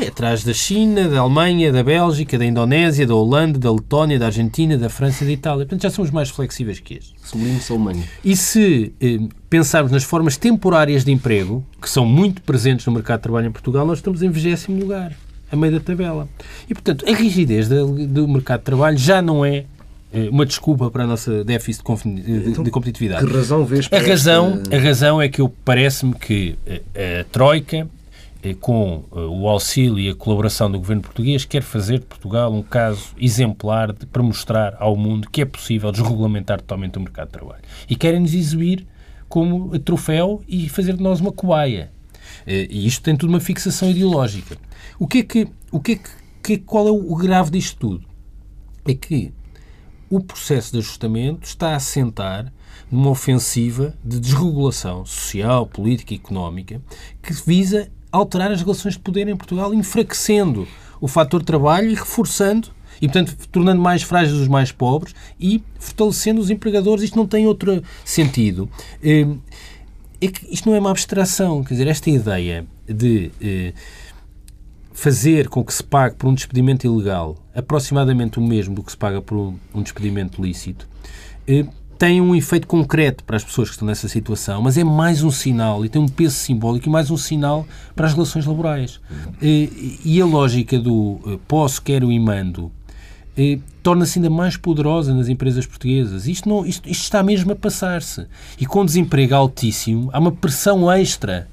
é 0.00 0.08
atrás 0.08 0.44
da 0.44 0.52
China, 0.52 1.08
da 1.08 1.20
Alemanha, 1.20 1.72
da 1.72 1.82
Bélgica, 1.82 2.38
da 2.38 2.44
Indonésia, 2.44 3.06
da 3.06 3.14
Holanda, 3.14 3.58
da 3.58 3.72
Letónia, 3.72 4.18
da 4.18 4.26
Argentina, 4.26 4.76
da 4.76 4.88
França 4.88 5.24
e 5.24 5.26
da 5.26 5.32
Itália. 5.32 5.66
Portanto, 5.66 5.82
já 5.82 5.90
somos 5.90 6.10
mais 6.10 6.30
flexíveis 6.30 6.80
que 6.80 6.94
estes. 6.94 7.14
Sublinho-se 7.22 7.72
a 7.72 7.76
Alemanha. 7.76 8.04
E 8.24 8.36
se 8.36 8.92
eh, 9.00 9.18
pensarmos 9.50 9.90
nas 9.90 10.04
formas 10.04 10.36
temporárias 10.36 11.04
de 11.04 11.12
emprego, 11.12 11.64
que 11.80 11.90
são 11.90 12.06
muito 12.06 12.42
presentes 12.42 12.86
no 12.86 12.92
mercado 12.92 13.18
de 13.18 13.22
trabalho 13.24 13.48
em 13.48 13.52
Portugal, 13.52 13.86
nós 13.86 13.98
estamos 13.98 14.22
em 14.22 14.30
20 14.30 14.68
lugar, 14.72 15.12
a 15.50 15.56
meio 15.56 15.72
da 15.72 15.80
tabela. 15.80 16.28
E, 16.68 16.74
portanto, 16.74 17.04
a 17.08 17.12
rigidez 17.12 17.68
do 17.68 18.28
mercado 18.28 18.60
de 18.60 18.64
trabalho 18.64 18.96
já 18.96 19.20
não 19.20 19.44
é 19.44 19.64
eh, 20.12 20.28
uma 20.30 20.46
desculpa 20.46 20.90
para 20.90 21.04
a 21.04 21.06
nossa 21.06 21.44
déficit 21.44 21.84
de, 22.04 22.50
então, 22.50 22.64
de 22.64 22.70
competitividade. 22.70 23.26
Que 23.26 23.32
razão 23.32 23.64
vês 23.64 23.88
para 23.88 23.98
a 23.98 24.06
razão, 24.06 24.60
esta... 24.62 24.76
a 24.76 24.80
razão 24.80 25.20
é 25.20 25.28
que 25.28 25.46
parece-me 25.64 26.14
que 26.14 26.56
a, 26.66 27.20
a 27.20 27.24
Troika, 27.24 27.88
com 28.60 29.04
o 29.12 29.48
auxílio 29.48 29.98
e 29.98 30.08
a 30.08 30.14
colaboração 30.14 30.70
do 30.70 30.78
governo 30.78 31.02
português, 31.02 31.44
quer 31.44 31.62
fazer 31.62 31.98
de 31.98 32.06
Portugal 32.06 32.52
um 32.52 32.62
caso 32.62 33.08
exemplar 33.18 33.92
de, 33.92 34.06
para 34.06 34.22
mostrar 34.22 34.76
ao 34.78 34.96
mundo 34.96 35.28
que 35.28 35.42
é 35.42 35.44
possível 35.44 35.90
desregulamentar 35.90 36.60
totalmente 36.60 36.98
o 36.98 37.00
mercado 37.00 37.26
de 37.26 37.32
trabalho. 37.32 37.62
E 37.88 37.96
querem 37.96 38.20
nos 38.20 38.34
exibir 38.34 38.86
como 39.28 39.76
troféu 39.80 40.42
e 40.48 40.68
fazer 40.68 40.96
de 40.96 41.02
nós 41.02 41.20
uma 41.20 41.32
cobaia. 41.32 41.90
E 42.46 42.86
isto 42.86 43.02
tem 43.02 43.16
tudo 43.16 43.30
uma 43.30 43.40
fixação 43.40 43.90
ideológica. 43.90 44.56
O 44.98 45.06
que 45.06 45.18
é 45.18 45.22
que, 45.22 45.48
o 45.70 45.80
que, 45.80 45.92
é 45.92 46.00
que 46.42 46.58
qual 46.58 46.88
é 46.88 46.90
o 46.90 47.14
grave 47.16 47.50
disto 47.50 47.78
tudo? 47.78 48.06
É 48.86 48.94
que 48.94 49.32
o 50.08 50.20
processo 50.20 50.72
de 50.72 50.78
ajustamento 50.78 51.46
está 51.46 51.72
a 51.72 51.76
assentar 51.76 52.52
numa 52.90 53.10
ofensiva 53.10 53.94
de 54.02 54.18
desregulação 54.18 55.04
social, 55.04 55.66
política 55.66 56.14
e 56.14 56.16
económica 56.16 56.80
que 57.22 57.32
visa 57.46 57.90
alterar 58.10 58.50
as 58.50 58.60
relações 58.60 58.94
de 58.94 59.00
poder 59.00 59.28
em 59.28 59.36
Portugal, 59.36 59.72
enfraquecendo 59.74 60.66
o 61.00 61.08
fator 61.08 61.42
trabalho 61.42 61.90
e 61.90 61.94
reforçando 61.94 62.68
e, 63.00 63.06
portanto, 63.06 63.36
tornando 63.52 63.80
mais 63.80 64.02
frágeis 64.02 64.38
os 64.38 64.48
mais 64.48 64.72
pobres 64.72 65.14
e 65.38 65.62
fortalecendo 65.78 66.40
os 66.40 66.50
empregadores. 66.50 67.04
Isto 67.04 67.16
não 67.16 67.26
tem 67.26 67.46
outro 67.46 67.82
sentido. 68.04 68.68
Eh, 69.02 69.26
é 70.20 70.26
que 70.26 70.52
isto 70.52 70.68
não 70.68 70.74
é 70.74 70.80
uma 70.80 70.90
abstração. 70.90 71.62
Quer 71.62 71.74
dizer, 71.74 71.86
esta 71.86 72.10
ideia 72.10 72.66
de 72.88 73.30
eh, 73.40 73.72
fazer 74.92 75.48
com 75.48 75.64
que 75.64 75.72
se 75.72 75.82
pague 75.82 76.16
por 76.16 76.28
um 76.28 76.34
despedimento 76.34 76.84
ilegal 76.84 77.36
aproximadamente 77.54 78.38
o 78.38 78.42
mesmo 78.42 78.74
do 78.74 78.82
que 78.82 78.90
se 78.90 78.96
paga 78.96 79.22
por 79.22 79.36
um, 79.36 79.82
despedimento 79.82 80.42
lícito 80.42 80.88
eh, 81.46 81.64
tem 81.98 82.20
um 82.20 82.34
efeito 82.34 82.66
concreto 82.66 83.24
para 83.24 83.36
as 83.36 83.42
pessoas 83.42 83.68
que 83.68 83.74
estão 83.74 83.86
nessa 83.86 84.06
situação, 84.06 84.62
mas 84.62 84.78
é 84.78 84.84
mais 84.84 85.24
um 85.24 85.30
sinal 85.30 85.84
e 85.84 85.88
tem 85.88 86.00
um 86.00 86.08
peso 86.08 86.36
simbólico 86.36 86.88
e 86.88 86.90
mais 86.90 87.10
um 87.10 87.16
sinal 87.16 87.66
para 87.96 88.06
as 88.06 88.14
relações 88.14 88.46
laborais. 88.46 89.00
E, 89.42 90.20
a 90.20 90.24
lógica 90.24 90.78
do 90.78 91.40
posso, 91.48 91.82
quero 91.82 92.12
e 92.12 92.18
mando 92.20 92.70
eh, 93.36 93.58
torna-se 93.82 94.18
ainda 94.18 94.30
mais 94.30 94.56
poderosa 94.56 95.14
nas 95.14 95.28
empresas 95.28 95.66
portuguesas. 95.66 96.26
Isto, 96.26 96.48
não, 96.48 96.66
isto, 96.66 96.88
isto 96.88 97.02
está 97.02 97.22
mesmo 97.22 97.52
a 97.52 97.56
passar-se. 97.56 98.26
E 98.60 98.66
com 98.66 98.84
desemprego 98.84 99.34
altíssimo, 99.34 100.10
há 100.12 100.18
uma 100.18 100.32
pressão 100.32 100.90
extra 100.90 101.48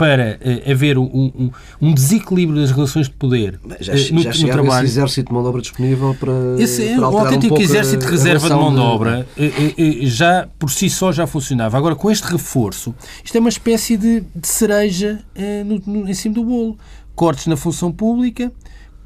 para 0.00 0.38
uh, 0.40 0.70
haver 0.70 0.96
um, 0.96 1.04
um, 1.04 1.50
um, 1.78 1.92
desequilíbrio 1.92 2.58
das 2.58 2.70
relações 2.70 3.06
de 3.06 3.12
poder 3.12 3.60
já, 3.80 3.92
uh, 3.92 4.14
no, 4.14 4.22
já 4.22 4.30
no 4.30 4.48
trabalho. 4.48 4.86
esse 4.86 4.94
exército 4.94 5.28
de 5.28 5.34
mão 5.34 5.42
de 5.42 5.48
obra 5.50 5.60
disponível 5.60 6.16
para. 6.18 6.32
Esse 6.58 6.88
é 6.88 6.96
para 6.96 7.10
o 7.10 7.18
autêntico 7.18 7.54
um 7.54 7.60
exército 7.60 8.06
de 8.06 8.10
reserva 8.10 8.48
de 8.48 8.54
mão 8.54 8.72
de 8.72 8.80
obra 8.80 9.26
uh, 9.36 10.06
já 10.06 10.48
por 10.58 10.70
si 10.70 10.88
só 10.88 11.12
já 11.12 11.26
funcionava. 11.26 11.76
Agora, 11.76 11.94
com 11.94 12.10
este 12.10 12.24
reforço, 12.32 12.94
isto 13.22 13.36
é 13.36 13.40
uma 13.40 13.50
espécie 13.50 13.98
de, 13.98 14.22
de 14.34 14.48
cereja 14.48 15.22
no, 15.66 15.82
no, 15.84 16.08
em 16.08 16.14
cima 16.14 16.34
do 16.34 16.44
bolo. 16.44 16.78
Cortes 17.14 17.46
na 17.46 17.56
função 17.56 17.92
pública, 17.92 18.50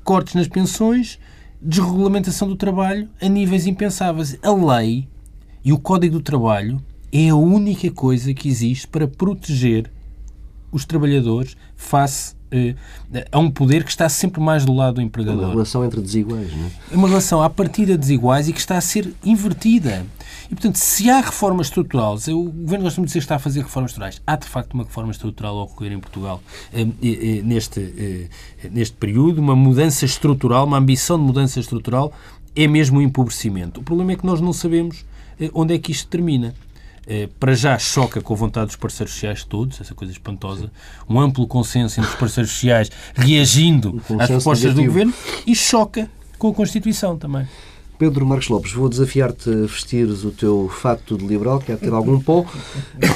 cortes 0.05 0.35
nas 0.35 0.47
pensões 0.47 1.19
desregulamentação 1.61 2.47
do 2.47 2.55
trabalho 2.55 3.09
a 3.21 3.29
níveis 3.29 3.67
impensáveis. 3.67 4.39
A 4.45 4.53
lei 4.53 5.09
e 5.65 5.73
o 5.73 5.79
Código 5.79 6.19
do 6.19 6.23
Trabalho 6.23 6.81
é 7.13 7.31
a 7.31 7.35
única 7.35 7.91
coisa 7.91 8.33
que 8.33 8.49
existe 8.49 8.87
para 8.87 9.09
proteger 9.09 9.91
os 10.75 10.85
trabalhadores 10.85 11.57
face 11.77 12.35
uh, 12.53 12.75
a 13.31 13.39
um 13.39 13.49
poder 13.49 13.85
que 13.85 13.91
está 13.91 14.09
sempre 14.09 14.41
mais 14.41 14.65
do 14.65 14.75
lado 14.75 14.97
do 14.97 15.01
empregador. 15.01 15.43
É 15.43 15.45
uma 15.47 15.53
relação 15.53 15.85
entre 15.85 16.01
desiguais, 16.01 16.53
não 16.53 16.67
é? 16.67 16.71
É 16.93 16.97
uma 16.97 17.09
relação 17.09 17.41
à 17.41 17.49
partida 17.49 17.97
desiguais 17.97 18.49
e 18.49 18.53
que 18.53 18.59
está 18.59 18.77
a 18.77 18.81
ser 18.81 19.15
invertida. 19.25 20.05
E, 20.51 20.55
portanto, 20.55 20.77
se 20.77 21.09
há 21.09 21.21
reformas 21.21 21.69
estruturais, 21.69 22.29
o 22.29 22.45
Governo 22.45 22.85
gosta 22.85 23.01
de 23.01 23.07
dizer 23.07 23.19
que 23.21 23.25
está 23.25 23.37
a 23.37 23.39
fazer 23.39 23.63
reformas 23.63 23.93
estruturais. 23.93 24.21
Há, 24.27 24.37
de 24.37 24.47
facto, 24.47 24.75
uma 24.75 24.85
reforma 24.85 25.13
estrutural 25.13 25.59
a 25.59 25.63
ocorrer 25.63 25.93
em 25.93 26.01
Portugal 26.01 26.43
eh, 26.73 26.87
eh, 27.03 27.43
neste, 27.43 27.81
eh, 27.81 28.69
neste 28.71 28.97
período, 28.97 29.39
uma 29.39 29.57
mudança 29.57 30.05
estrutural, 30.05 30.67
uma 30.67 30.79
ambição 30.79 31.17
de 31.17 31.25
mudança 31.25 31.61
estrutural, 31.61 32.13
é 32.55 32.67
mesmo 32.67 32.99
um 32.99 33.03
empobrecimento. 33.03 33.81
O 33.81 33.83
problema 33.83 34.13
é 34.13 34.17
que 34.17 34.27
nós 34.27 34.41
não 34.41 34.53
sabemos 34.53 35.05
onde 35.53 35.75
é 35.75 35.79
que 35.79 35.91
isto 35.91 36.09
termina. 36.09 36.55
Para 37.39 37.55
já 37.55 37.79
choca 37.79 38.21
com 38.21 38.35
a 38.35 38.37
vontade 38.37 38.67
dos 38.67 38.77
parceiros 38.77 39.13
sociais 39.15 39.45
todos, 39.45 39.81
essa 39.81 39.95
coisa 39.95 40.13
espantosa, 40.13 40.71
um 41.09 41.21
amplo 41.21 41.47
consenso 41.47 42.01
entre 42.01 42.11
os 42.11 42.17
parceiros 42.17 42.53
sociais 42.53 42.91
reagindo 43.15 44.01
às 44.19 44.29
propostas 44.29 44.75
negativo. 44.75 44.75
do 44.75 44.87
Governo 44.87 45.15
e 45.47 45.55
choca 45.55 46.09
com 46.39 46.49
a 46.49 46.55
Constituição 46.55 47.17
também. 47.17 47.47
Pedro 47.99 48.27
Marcos 48.27 48.49
Lopes, 48.49 48.73
vou 48.73 48.89
desafiar-te 48.89 49.49
a 49.49 49.67
vestires 49.67 50.25
o 50.25 50.31
teu 50.31 50.69
fato 50.69 51.17
de 51.17 51.25
liberal, 51.25 51.61
que 51.61 51.71
é 51.71 51.77
ter 51.77 51.93
algum 51.93 52.19
pó, 52.19 52.45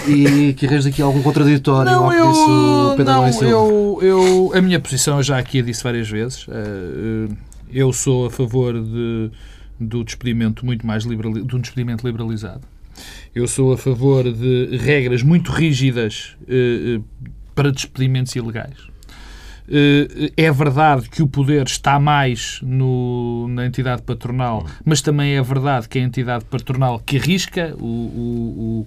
e 0.07 0.55
que 0.55 0.66
arranjes 0.66 0.87
aqui 0.87 1.03
algum 1.03 1.20
contraditório 1.20 1.90
não, 1.90 2.12
eu, 2.12 2.31
disse 2.31 2.96
Pedro 2.96 3.12
não, 3.12 3.29
eu, 3.42 3.98
eu, 4.01 4.53
a 4.55 4.61
minha 4.61 4.79
posição, 4.79 5.16
eu 5.16 5.22
já 5.22 5.37
aqui 5.37 5.59
a 5.59 5.62
disse 5.62 5.83
várias 5.83 6.09
vezes, 6.09 6.46
eh, 6.48 7.35
eu 7.72 7.92
sou 7.92 8.27
a 8.27 8.31
favor 8.31 8.72
de, 8.81 9.31
do 9.81 10.05
despedimento 10.05 10.64
muito 10.64 10.87
mais 10.87 11.05
liberal, 11.05 11.33
de 11.33 11.57
um 11.57 11.61
despedimento 11.61 12.07
liberalizado. 12.07 12.62
Eu 13.35 13.47
sou 13.47 13.73
a 13.73 13.79
favor 13.79 14.25
de 14.33 14.77
regras 14.79 15.23
muito 15.23 15.53
rígidas 15.53 16.37
eh, 16.49 16.97
eh, 16.97 17.01
para 17.55 17.71
despedimentos 17.71 18.35
ilegais. 18.35 18.77
Eh, 19.71 20.33
é 20.37 20.51
verdade 20.51 21.11
que 21.11 21.23
o 21.23 21.27
poder 21.27 21.67
está 21.67 22.01
mais 22.01 22.59
no, 22.62 23.47
na 23.49 23.67
entidade 23.67 24.03
patronal, 24.03 24.67
mas 24.85 25.03
também 25.03 25.37
é 25.37 25.43
verdade 25.43 25.88
que 25.88 25.99
é 25.99 26.03
a 26.03 26.05
entidade 26.05 26.45
patronal 26.47 26.99
que 26.99 27.19
arrisca 27.19 27.75
o, 27.79 27.85
o, 27.85 28.87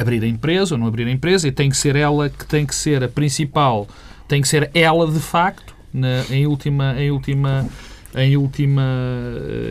abrir 0.00 0.22
a 0.22 0.28
empresa 0.28 0.74
ou 0.74 0.78
não 0.78 0.86
abrir 0.86 1.06
a 1.08 1.10
empresa 1.10 1.48
e 1.48 1.52
tem 1.52 1.68
que 1.68 1.76
ser 1.76 1.96
ela 1.96 2.30
que 2.30 2.46
tem 2.46 2.64
que 2.64 2.74
ser 2.74 3.02
a 3.02 3.08
principal, 3.08 3.88
tem 4.28 4.40
que 4.40 4.48
ser 4.48 4.70
ela 4.74 5.10
de 5.10 5.18
facto, 5.18 5.74
na, 5.92 6.24
em 6.30 6.46
última, 6.46 6.94
em 6.98 7.10
última, 7.10 7.66
em 8.14 8.36
última 8.36 8.82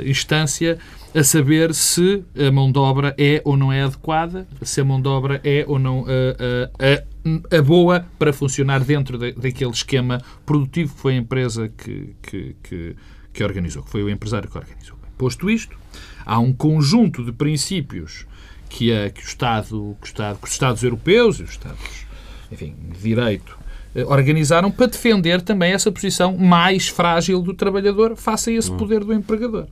instância, 0.06 0.78
a 1.13 1.24
saber 1.24 1.74
se 1.74 2.24
a 2.38 2.52
mão 2.52 2.71
de 2.71 2.80
obra 2.80 3.13
é 3.17 3.41
ou 3.43 3.58
não 3.58 3.71
é 3.71 3.84
adequada, 3.84 4.47
se 4.62 4.80
a 4.80 4.86
mão 4.86 5.02
de 5.02 5.08
obra 5.08 5.41
é 5.43 5.65
ou 5.67 5.78
não 5.78 6.06
a, 6.08 7.54
a, 7.54 7.58
a 7.58 7.62
boa 7.62 8.06
para 8.17 8.32
funcionar 8.32 8.84
dentro 8.84 9.17
de, 9.17 9.34
daquele 9.34 9.71
esquema 9.71 10.21
produtivo 10.45 10.93
que 10.93 11.02
foi 11.02 11.13
a 11.13 11.17
empresa 11.17 11.69
que, 11.69 12.15
que, 12.21 12.56
que, 12.63 12.95
que 13.34 13.43
organizou, 13.43 13.84
que 13.84 13.89
foi 13.89 14.04
o 14.04 14.10
empresário 14.10 14.50
que 14.50 14.58
organizou. 14.58 14.97
Posto 15.17 15.50
isto, 15.50 15.78
há 16.26 16.39
um 16.39 16.54
conjunto 16.54 17.24
de 17.24 17.32
princípios 17.32 18.26
que, 18.69 18.93
a, 18.93 19.10
que, 19.10 19.21
o 19.21 19.26
Estado, 19.26 19.97
que, 20.00 20.06
o 20.06 20.08
Estado, 20.08 20.39
que 20.39 20.47
os 20.47 20.52
Estados 20.52 20.82
europeus 20.82 21.39
e 21.39 21.43
os 21.43 21.52
Estados 21.52 22.06
enfim, 22.52 22.76
de 22.91 23.00
direito 23.00 23.58
eh, 23.93 24.06
organizaram 24.06 24.71
para 24.71 24.88
defender 24.88 25.41
também 25.41 25.74
essa 25.74 25.91
posição 25.91 26.38
mais 26.38 26.88
frágil 26.88 27.41
do 27.41 27.54
trabalhador 27.54 28.15
face 28.15 28.50
a 28.50 28.54
esse 28.54 28.71
hum. 28.71 28.78
poder 28.78 29.04
do 29.04 29.13
empregador. 29.13 29.67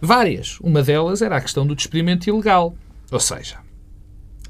Várias. 0.00 0.58
Uma 0.60 0.82
delas 0.82 1.22
era 1.22 1.36
a 1.36 1.40
questão 1.40 1.66
do 1.66 1.74
despedimento 1.74 2.28
ilegal. 2.28 2.74
Ou 3.10 3.20
seja, 3.20 3.58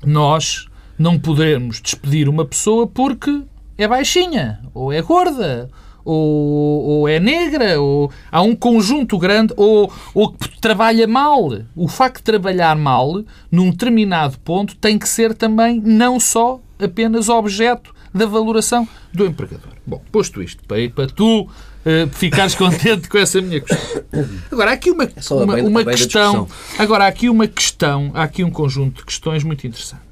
nós 0.05 0.67
não 0.99 1.19
podermos 1.19 1.81
despedir 1.81 2.29
uma 2.29 2.45
pessoa 2.45 2.87
porque 2.87 3.43
é 3.77 3.87
baixinha, 3.87 4.61
ou 4.73 4.93
é 4.93 5.03
gorda, 5.03 5.71
ou, 6.05 6.85
ou, 6.85 7.09
é 7.09 7.19
negra, 7.19 7.81
ou 7.81 8.11
há 8.31 8.41
um 8.41 8.55
conjunto 8.55 9.19
grande, 9.19 9.53
ou, 9.57 9.93
ou 10.15 10.35
trabalha 10.61 11.07
mal. 11.07 11.51
O 11.75 11.89
facto 11.89 12.19
de 12.19 12.23
trabalhar 12.23 12.77
mal, 12.77 13.23
num 13.51 13.71
determinado 13.71 14.39
ponto, 14.39 14.77
tem 14.77 14.99
que 14.99 15.09
ser 15.09 15.35
também 15.35 15.81
não 15.85 16.19
só 16.19 16.61
apenas 16.79 17.29
objeto 17.29 17.95
da 18.15 18.25
valoração 18.25 18.89
do 19.13 19.27
empregador. 19.27 19.73
Bom, 19.87 20.01
posto 20.13 20.43
isto, 20.43 20.65
para, 20.65 20.89
para 20.91 21.07
tu 21.07 21.49
uh, 21.87 22.09
ficares 22.13 22.55
contente 22.57 23.09
com 23.09 23.17
essa 23.17 23.41
minha 23.41 23.61
questão. 23.61 24.03
Agora, 24.51 24.71
há 24.73 24.75
aqui 24.75 24.91
uma, 24.91 25.05
é 25.05 25.11
uma, 25.31 25.55
bem, 25.55 25.67
uma 25.67 25.85
questão. 25.85 26.49
Agora, 26.79 27.05
há 27.05 27.09
aqui 27.09 27.31
uma 27.31 27.47
questão, 27.47 28.11
há 28.15 28.25
aqui 28.25 28.43
um 28.43 28.51
conjunto 28.51 28.97
de 28.99 29.05
questões 29.05 29.45
muito 29.45 29.67
interessante. 29.67 30.03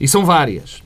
E 0.00 0.08
são 0.08 0.24
várias. 0.24 0.82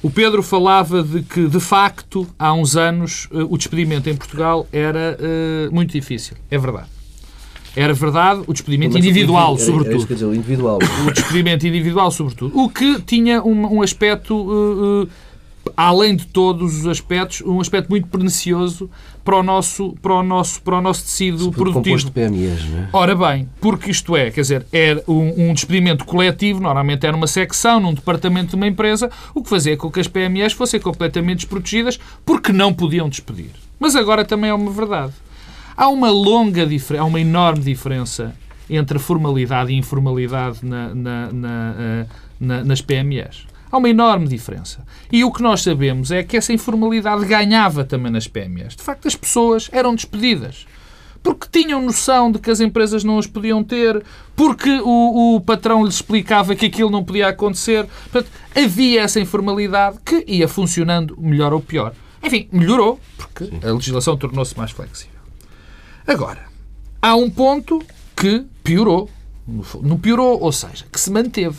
O 0.00 0.10
Pedro 0.10 0.42
falava 0.42 1.02
de 1.02 1.22
que, 1.22 1.48
de 1.48 1.58
facto, 1.58 2.26
há 2.38 2.52
uns 2.54 2.76
anos, 2.76 3.26
uh, 3.32 3.52
o 3.52 3.58
despedimento 3.58 4.08
em 4.08 4.14
Portugal 4.14 4.66
era 4.72 5.18
uh, 5.18 5.74
muito 5.74 5.92
difícil. 5.92 6.36
É 6.48 6.56
verdade. 6.56 6.86
Era 7.74 7.92
verdade 7.92 8.42
o 8.46 8.52
despedimento 8.52 8.94
Mas 8.94 9.04
individual, 9.04 9.54
era, 9.54 9.64
sobretudo. 9.64 10.04
Era 10.04 10.14
dizer, 10.14 10.24
o 10.24 10.34
individual. 10.34 10.78
O 11.06 11.10
despedimento 11.12 11.66
individual, 11.66 12.10
sobretudo. 12.10 12.58
O 12.58 12.68
que 12.68 13.00
tinha 13.02 13.42
um, 13.42 13.76
um 13.76 13.82
aspecto 13.82 14.34
uh, 14.34 15.08
além 15.76 16.16
de 16.16 16.26
todos 16.26 16.78
os 16.78 16.86
aspectos, 16.86 17.42
um 17.42 17.60
aspecto 17.60 17.88
muito 17.88 18.08
pernicioso 18.08 18.90
para 19.24 19.36
o 19.36 19.42
nosso, 19.42 19.94
para 20.00 20.14
o 20.14 20.22
nosso, 20.22 20.62
para 20.62 20.78
o 20.78 20.80
nosso 20.80 21.02
tecido 21.02 21.52
produtivo. 21.52 21.98
de 21.98 22.10
PMEs, 22.10 22.64
não 22.64 22.78
é? 22.78 22.88
Ora 22.92 23.14
bem, 23.14 23.48
porque 23.60 23.90
isto 23.90 24.16
é, 24.16 24.30
quer 24.30 24.40
dizer, 24.40 24.66
é 24.72 25.02
um, 25.06 25.50
um 25.50 25.54
despedimento 25.54 26.04
coletivo, 26.04 26.60
normalmente 26.60 27.06
era 27.06 27.16
uma 27.16 27.26
secção, 27.26 27.78
num 27.78 27.92
departamento 27.92 28.50
de 28.50 28.56
uma 28.56 28.66
empresa, 28.66 29.10
o 29.34 29.42
que 29.42 29.50
fazia 29.50 29.76
com 29.76 29.90
que 29.90 30.00
as 30.00 30.08
PMEs 30.08 30.52
fossem 30.52 30.80
completamente 30.80 31.40
desprotegidas 31.40 31.98
porque 32.24 32.52
não 32.52 32.72
podiam 32.72 33.08
despedir. 33.08 33.50
Mas 33.78 33.94
agora 33.94 34.24
também 34.24 34.50
é 34.50 34.54
uma 34.54 34.70
verdade. 34.70 35.12
Há 35.76 35.88
uma 35.88 36.10
longa 36.10 36.66
diferença, 36.66 37.04
há 37.04 37.06
uma 37.06 37.20
enorme 37.20 37.62
diferença 37.62 38.34
entre 38.68 38.98
formalidade 38.98 39.72
e 39.72 39.76
informalidade 39.76 40.58
na, 40.62 40.94
na, 40.94 41.32
na, 41.32 41.74
eh, 41.78 42.06
na, 42.40 42.64
nas 42.64 42.80
PMEs. 42.80 43.47
Há 43.70 43.76
uma 43.76 43.88
enorme 43.88 44.26
diferença. 44.26 44.84
E 45.10 45.24
o 45.24 45.32
que 45.32 45.42
nós 45.42 45.62
sabemos 45.62 46.10
é 46.10 46.22
que 46.22 46.36
essa 46.36 46.52
informalidade 46.52 47.24
ganhava 47.26 47.84
também 47.84 48.10
nas 48.10 48.26
PMEs. 48.26 48.76
De 48.76 48.82
facto, 48.82 49.06
as 49.06 49.14
pessoas 49.14 49.68
eram 49.72 49.94
despedidas 49.94 50.66
porque 51.22 51.48
tinham 51.50 51.82
noção 51.82 52.30
de 52.30 52.38
que 52.38 52.50
as 52.50 52.60
empresas 52.60 53.04
não 53.04 53.18
as 53.18 53.26
podiam 53.26 53.62
ter, 53.62 54.02
porque 54.36 54.80
o, 54.80 55.36
o, 55.36 55.40
patrão 55.40 55.84
lhes 55.84 55.96
explicava 55.96 56.54
que 56.54 56.66
aquilo 56.66 56.90
não 56.90 57.04
podia 57.04 57.28
acontecer. 57.28 57.86
Portanto, 58.10 58.30
havia 58.54 59.02
essa 59.02 59.20
informalidade 59.20 59.98
que 60.04 60.24
ia 60.26 60.48
funcionando 60.48 61.16
melhor 61.20 61.52
ou 61.52 61.60
pior. 61.60 61.92
Enfim, 62.22 62.48
melhorou, 62.50 62.98
porque 63.16 63.50
a 63.62 63.72
legislação 63.72 64.16
tornou-se 64.16 64.56
mais 64.56 64.70
flexível. 64.70 65.20
Agora, 66.06 66.46
há 67.00 67.14
um 67.14 67.28
ponto 67.28 67.82
que 68.16 68.44
piorou. 68.64 69.10
Não 69.82 69.98
piorou, 69.98 70.40
ou 70.40 70.52
seja, 70.52 70.84
que 70.90 71.00
se 71.00 71.10
manteve. 71.10 71.56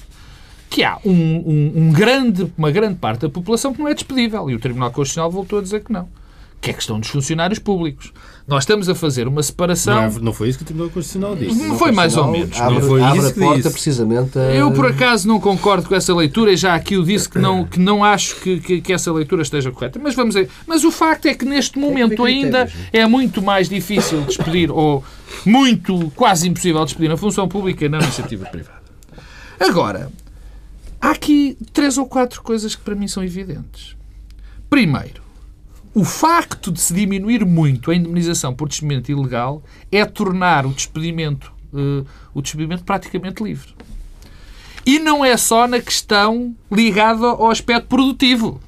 Que 0.70 0.84
há 0.84 0.98
um, 1.04 1.12
um, 1.12 1.74
um 1.76 1.92
grande, 1.92 2.52
uma 2.58 2.72
grande 2.72 2.96
parte 2.96 3.22
da 3.22 3.30
população 3.30 3.74
que 3.74 3.80
não 3.80 3.88
é 3.88 3.94
despedível. 3.94 4.50
E 4.50 4.56
o 4.56 4.60
Tribunal 4.60 4.92
Constitucional 4.92 5.32
voltou 5.32 5.60
a 5.60 5.62
dizer 5.62 5.84
que 5.84 5.92
não 5.92 6.08
que 6.62 6.70
é 6.70 6.74
a 6.74 6.76
questão 6.76 7.00
dos 7.00 7.10
funcionários 7.10 7.60
públicos. 7.60 8.12
Nós 8.46 8.64
estamos 8.64 8.90
a 8.90 8.96
fazer 8.96 9.28
uma 9.28 9.42
separação. 9.42 9.96
Não, 9.96 10.18
é, 10.18 10.20
não 10.20 10.34
foi 10.34 10.50
isso 10.50 10.58
que 10.58 10.64
o 10.64 10.68
Tribunal 10.68 10.90
Constitucional 10.90 11.36
disse. 11.36 11.64
Não 11.64 11.78
foi 11.78 11.92
mais 11.92 12.18
ou 12.18 12.28
menos. 12.30 12.60
Abre, 12.60 12.76
não 12.76 12.82
foi 12.82 13.02
abre 13.02 13.20
isso 13.20 13.28
a 13.30 13.34
porta 13.34 13.58
disse. 13.58 13.72
precisamente 13.72 14.38
a... 14.38 14.42
Eu, 14.54 14.72
por 14.72 14.88
acaso, 14.88 15.28
não 15.28 15.40
concordo 15.40 15.88
com 15.88 15.96
essa 15.96 16.14
leitura 16.14 16.52
e 16.52 16.58
já 16.58 16.76
aqui 16.76 16.98
o 16.98 17.04
disse 17.04 17.30
que 17.30 17.40
não, 17.40 17.64
que 17.66 17.80
não 17.80 18.04
acho 18.04 18.36
que, 18.38 18.60
que, 18.60 18.82
que 18.82 18.92
essa 18.92 19.12
leitura 19.12 19.42
esteja 19.42 19.72
correta. 19.72 20.00
Mas 20.02 20.16
vamos 20.16 20.36
ver. 20.36 20.50
Mas 20.68 20.84
o 20.84 20.92
facto 20.92 21.28
é 21.28 21.34
que 21.34 21.46
neste 21.46 21.80
momento 21.80 22.26
ainda 22.26 22.70
é 22.92 23.06
muito 23.06 23.42
mais 23.42 23.70
difícil 23.70 24.22
despedir, 24.22 24.70
ou 24.70 25.04
muito, 25.46 26.12
quase 26.16 26.50
impossível 26.50 26.84
despedir 26.84 27.10
na 27.10 27.18
função 27.18 27.48
pública 27.48 27.86
e 27.86 27.90
na 27.90 28.00
iniciativa 28.00 28.46
privada. 28.48 28.80
Agora, 29.60 30.12
há 31.00 31.12
aqui 31.12 31.58
três 31.74 31.98
ou 31.98 32.06
quatro 32.06 32.42
coisas 32.42 32.76
que 32.76 32.82
para 32.82 32.96
mim 32.96 33.08
são 33.08 33.24
evidentes. 33.24 33.96
Primeiro, 34.70 35.22
o 35.94 36.06
facto 36.06 36.72
de 36.72 36.80
se 36.80 36.94
diminuir 36.94 37.44
muito 37.46 37.92
a 37.92 37.96
indemnização 37.96 38.54
por 38.54 38.68
despedimento 38.68 39.12
ilegal 39.12 39.64
é 39.92 40.06
tornar 40.06 40.66
o 40.66 40.70
despedimento, 40.70 41.52
uh, 41.74 42.06
o 42.34 42.42
despedimento 42.42 42.84
praticamente 42.84 43.44
livre. 43.44 43.74
E 44.86 45.00
não 45.00 45.26
é 45.26 45.36
só 45.36 45.68
na 45.68 45.82
questão 45.82 46.56
ligada 46.72 47.26
ao 47.26 47.50
aspecto 47.50 47.88
produtivo. 47.88 48.62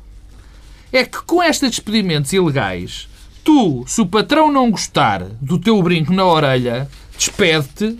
É 0.91 1.05
que 1.05 1.21
com 1.23 1.41
estes 1.41 1.69
despedimentos 1.69 2.33
ilegais, 2.33 3.07
tu, 3.43 3.85
se 3.87 4.01
o 4.01 4.05
patrão 4.05 4.51
não 4.51 4.69
gostar 4.69 5.23
do 5.41 5.57
teu 5.57 5.81
brinco 5.81 6.11
na 6.11 6.25
orelha, 6.25 6.89
despede-te 7.17 7.97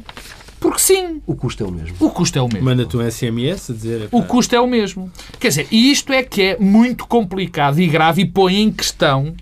porque 0.62 0.78
sim. 0.78 1.20
O 1.26 1.36
custo 1.36 1.64
é 1.64 1.68
o 1.68 1.72
mesmo. 1.72 1.96
O 2.00 2.12
custo 2.12 2.38
é 2.38 2.42
o 2.42 2.48
mesmo. 2.48 2.64
Manda-te 2.64 2.96
um 2.96 3.12
SMS 3.12 3.72
a 3.72 3.74
dizer. 3.74 4.08
O 4.12 4.22
custo 4.22 4.56
é 4.56 4.62
o 4.62 4.68
mesmo. 4.68 5.12
Quer 5.40 5.48
dizer, 5.48 5.68
e 5.72 5.92
isto 5.92 6.14
é 6.14 6.22
que 6.22 6.42
é 6.42 6.58
muito 6.60 7.08
complicado 7.08 7.82
e 7.82 7.88
grave 7.88 8.22
e 8.22 8.26
põe 8.28 8.62
em 8.62 8.72
questão 8.72 9.34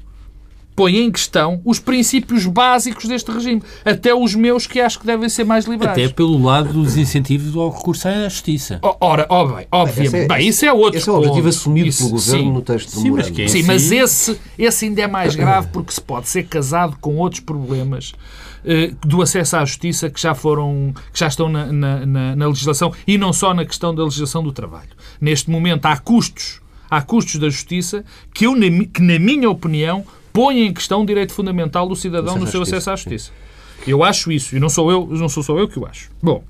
põe 0.77 0.95
em 0.95 1.11
questão 1.11 1.61
os 1.65 1.77
princípios 1.77 2.45
básicos 2.45 3.05
deste 3.05 3.29
regime. 3.29 3.61
Até 3.83 4.15
os 4.15 4.33
meus 4.33 4.65
que 4.65 4.79
acho 4.79 4.97
que 4.97 5.05
devem 5.05 5.27
ser 5.27 5.43
mais 5.43 5.65
liberais. 5.65 5.97
Até 5.97 6.07
pelo 6.07 6.41
lado 6.41 6.71
dos 6.71 6.95
incentivos 6.95 7.53
ao 7.53 7.69
recurso 7.69 8.07
à 8.07 8.29
justiça. 8.29 8.79
Ora, 9.01 9.27
oh, 9.29 9.45
bem, 9.45 9.67
obviamente. 9.69 10.23
É, 10.23 10.27
bem, 10.37 10.47
isso 10.47 10.65
é 10.65 10.71
outro 10.71 10.99
Esse 10.99 11.09
é 11.09 11.11
o 11.11 11.17
objetivo 11.17 11.49
assumido 11.49 11.87
isso, 11.89 12.03
pelo 12.03 12.11
Governo 12.11 12.43
sim, 12.43 12.53
no 12.53 12.61
texto 12.61 12.93
do 12.93 13.01
sim, 13.01 13.11
mas, 13.11 13.27
é 13.27 13.47
sim, 13.49 13.63
mas 13.63 13.91
esse, 13.91 14.39
esse 14.57 14.85
ainda 14.85 15.01
é 15.01 15.07
mais 15.07 15.35
grave 15.35 15.67
porque 15.67 15.91
se 15.91 15.99
pode 15.99 16.29
ser 16.29 16.43
casado 16.43 16.95
com 17.01 17.17
outros 17.17 17.41
problemas 17.41 18.13
do 19.05 19.21
acesso 19.21 19.57
à 19.57 19.65
justiça 19.65 20.09
que 20.09 20.19
já 20.19 20.35
foram, 20.35 20.93
que 21.13 21.19
já 21.19 21.27
estão 21.27 21.49
na, 21.49 21.71
na, 21.71 22.05
na, 22.05 22.35
na 22.35 22.47
legislação 22.47 22.93
e 23.07 23.17
não 23.17 23.31
só 23.33 23.53
na 23.53 23.65
questão 23.65 23.93
da 23.93 24.03
legislação 24.03 24.43
do 24.43 24.51
trabalho. 24.51 24.89
Neste 25.19 25.49
momento 25.49 25.85
há 25.85 25.97
custos, 25.97 26.61
há 26.89 27.01
custos 27.01 27.37
da 27.37 27.49
justiça 27.49 28.03
que 28.33 28.45
eu, 28.45 28.53
que 28.93 29.01
na 29.01 29.19
minha 29.19 29.49
opinião, 29.49 30.05
põem 30.33 30.67
em 30.67 30.73
questão 30.73 31.01
o 31.01 31.05
direito 31.05 31.33
fundamental 31.33 31.87
do 31.87 31.95
cidadão 31.95 32.37
no 32.37 32.47
seu 32.47 32.61
acesso 32.61 32.91
à 32.91 32.95
justiça. 32.95 33.31
Eu 33.87 34.03
acho 34.03 34.31
isso, 34.31 34.55
e 34.55 34.59
não 34.59 34.69
sou 34.69 34.91
eu, 34.91 35.07
não 35.07 35.29
sou 35.29 35.41
só 35.41 35.57
eu 35.57 35.67
que 35.67 35.79
o 35.79 35.85
acho. 35.85 36.11
Bom, 36.21 36.43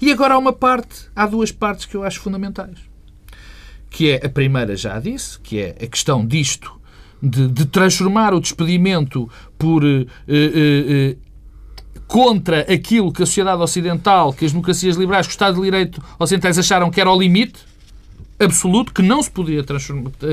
e 0.00 0.10
agora 0.10 0.34
há 0.34 0.38
uma 0.38 0.52
parte, 0.52 1.08
há 1.14 1.26
duas 1.26 1.52
partes 1.52 1.86
que 1.86 1.94
eu 1.94 2.02
acho 2.02 2.20
fundamentais. 2.20 2.78
Que 3.90 4.12
é, 4.12 4.26
a 4.26 4.28
primeira 4.28 4.74
já 4.74 4.98
disse, 4.98 5.38
que 5.38 5.60
é 5.60 5.76
a 5.80 5.86
questão 5.86 6.26
disto 6.26 6.80
de, 7.22 7.46
de 7.48 7.66
transformar 7.66 8.34
o 8.34 8.40
despedimento 8.40 9.30
por. 9.56 9.84
Uh, 9.84 10.06
uh, 10.28 11.16
uh, 11.16 11.32
contra 12.12 12.60
aquilo 12.70 13.10
que 13.10 13.22
a 13.22 13.26
sociedade 13.26 13.62
ocidental, 13.62 14.34
que 14.34 14.44
as 14.44 14.52
democracias 14.52 14.98
liberais, 14.98 15.26
que 15.26 15.30
o 15.30 15.34
Estado 15.34 15.54
de 15.54 15.62
Direito 15.62 16.02
ocidentais 16.18 16.58
acharam 16.58 16.90
que 16.90 17.00
era 17.00 17.10
o 17.10 17.18
limite 17.18 17.60
absoluto, 18.38 18.92
que 18.92 19.00
não 19.00 19.22
se 19.22 19.30
podia 19.30 19.64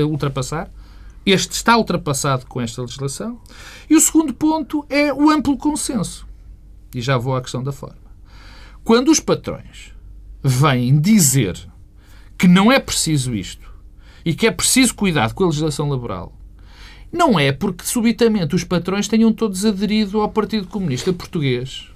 ultrapassar. 0.06 0.68
Este 1.24 1.52
está 1.52 1.78
ultrapassado 1.78 2.44
com 2.44 2.60
esta 2.60 2.82
legislação. 2.82 3.40
E 3.88 3.96
o 3.96 4.00
segundo 4.00 4.34
ponto 4.34 4.84
é 4.90 5.10
o 5.10 5.30
amplo 5.30 5.56
consenso. 5.56 6.26
E 6.94 7.00
já 7.00 7.16
vou 7.16 7.34
à 7.34 7.40
questão 7.40 7.62
da 7.62 7.72
forma. 7.72 7.96
Quando 8.84 9.10
os 9.10 9.18
patrões 9.18 9.94
vêm 10.42 11.00
dizer 11.00 11.58
que 12.36 12.46
não 12.46 12.70
é 12.70 12.78
preciso 12.78 13.34
isto 13.34 13.72
e 14.22 14.34
que 14.34 14.46
é 14.46 14.50
preciso 14.50 14.94
cuidado 14.94 15.32
com 15.32 15.44
a 15.44 15.46
legislação 15.46 15.88
laboral 15.88 16.34
não 17.12 17.38
é 17.38 17.50
porque 17.50 17.84
subitamente 17.84 18.54
os 18.54 18.64
patrões 18.64 19.08
tenham 19.08 19.32
todos 19.32 19.64
aderido 19.64 20.20
ao 20.20 20.28
Partido 20.28 20.66
Comunista 20.68 21.12
Português. 21.12 21.88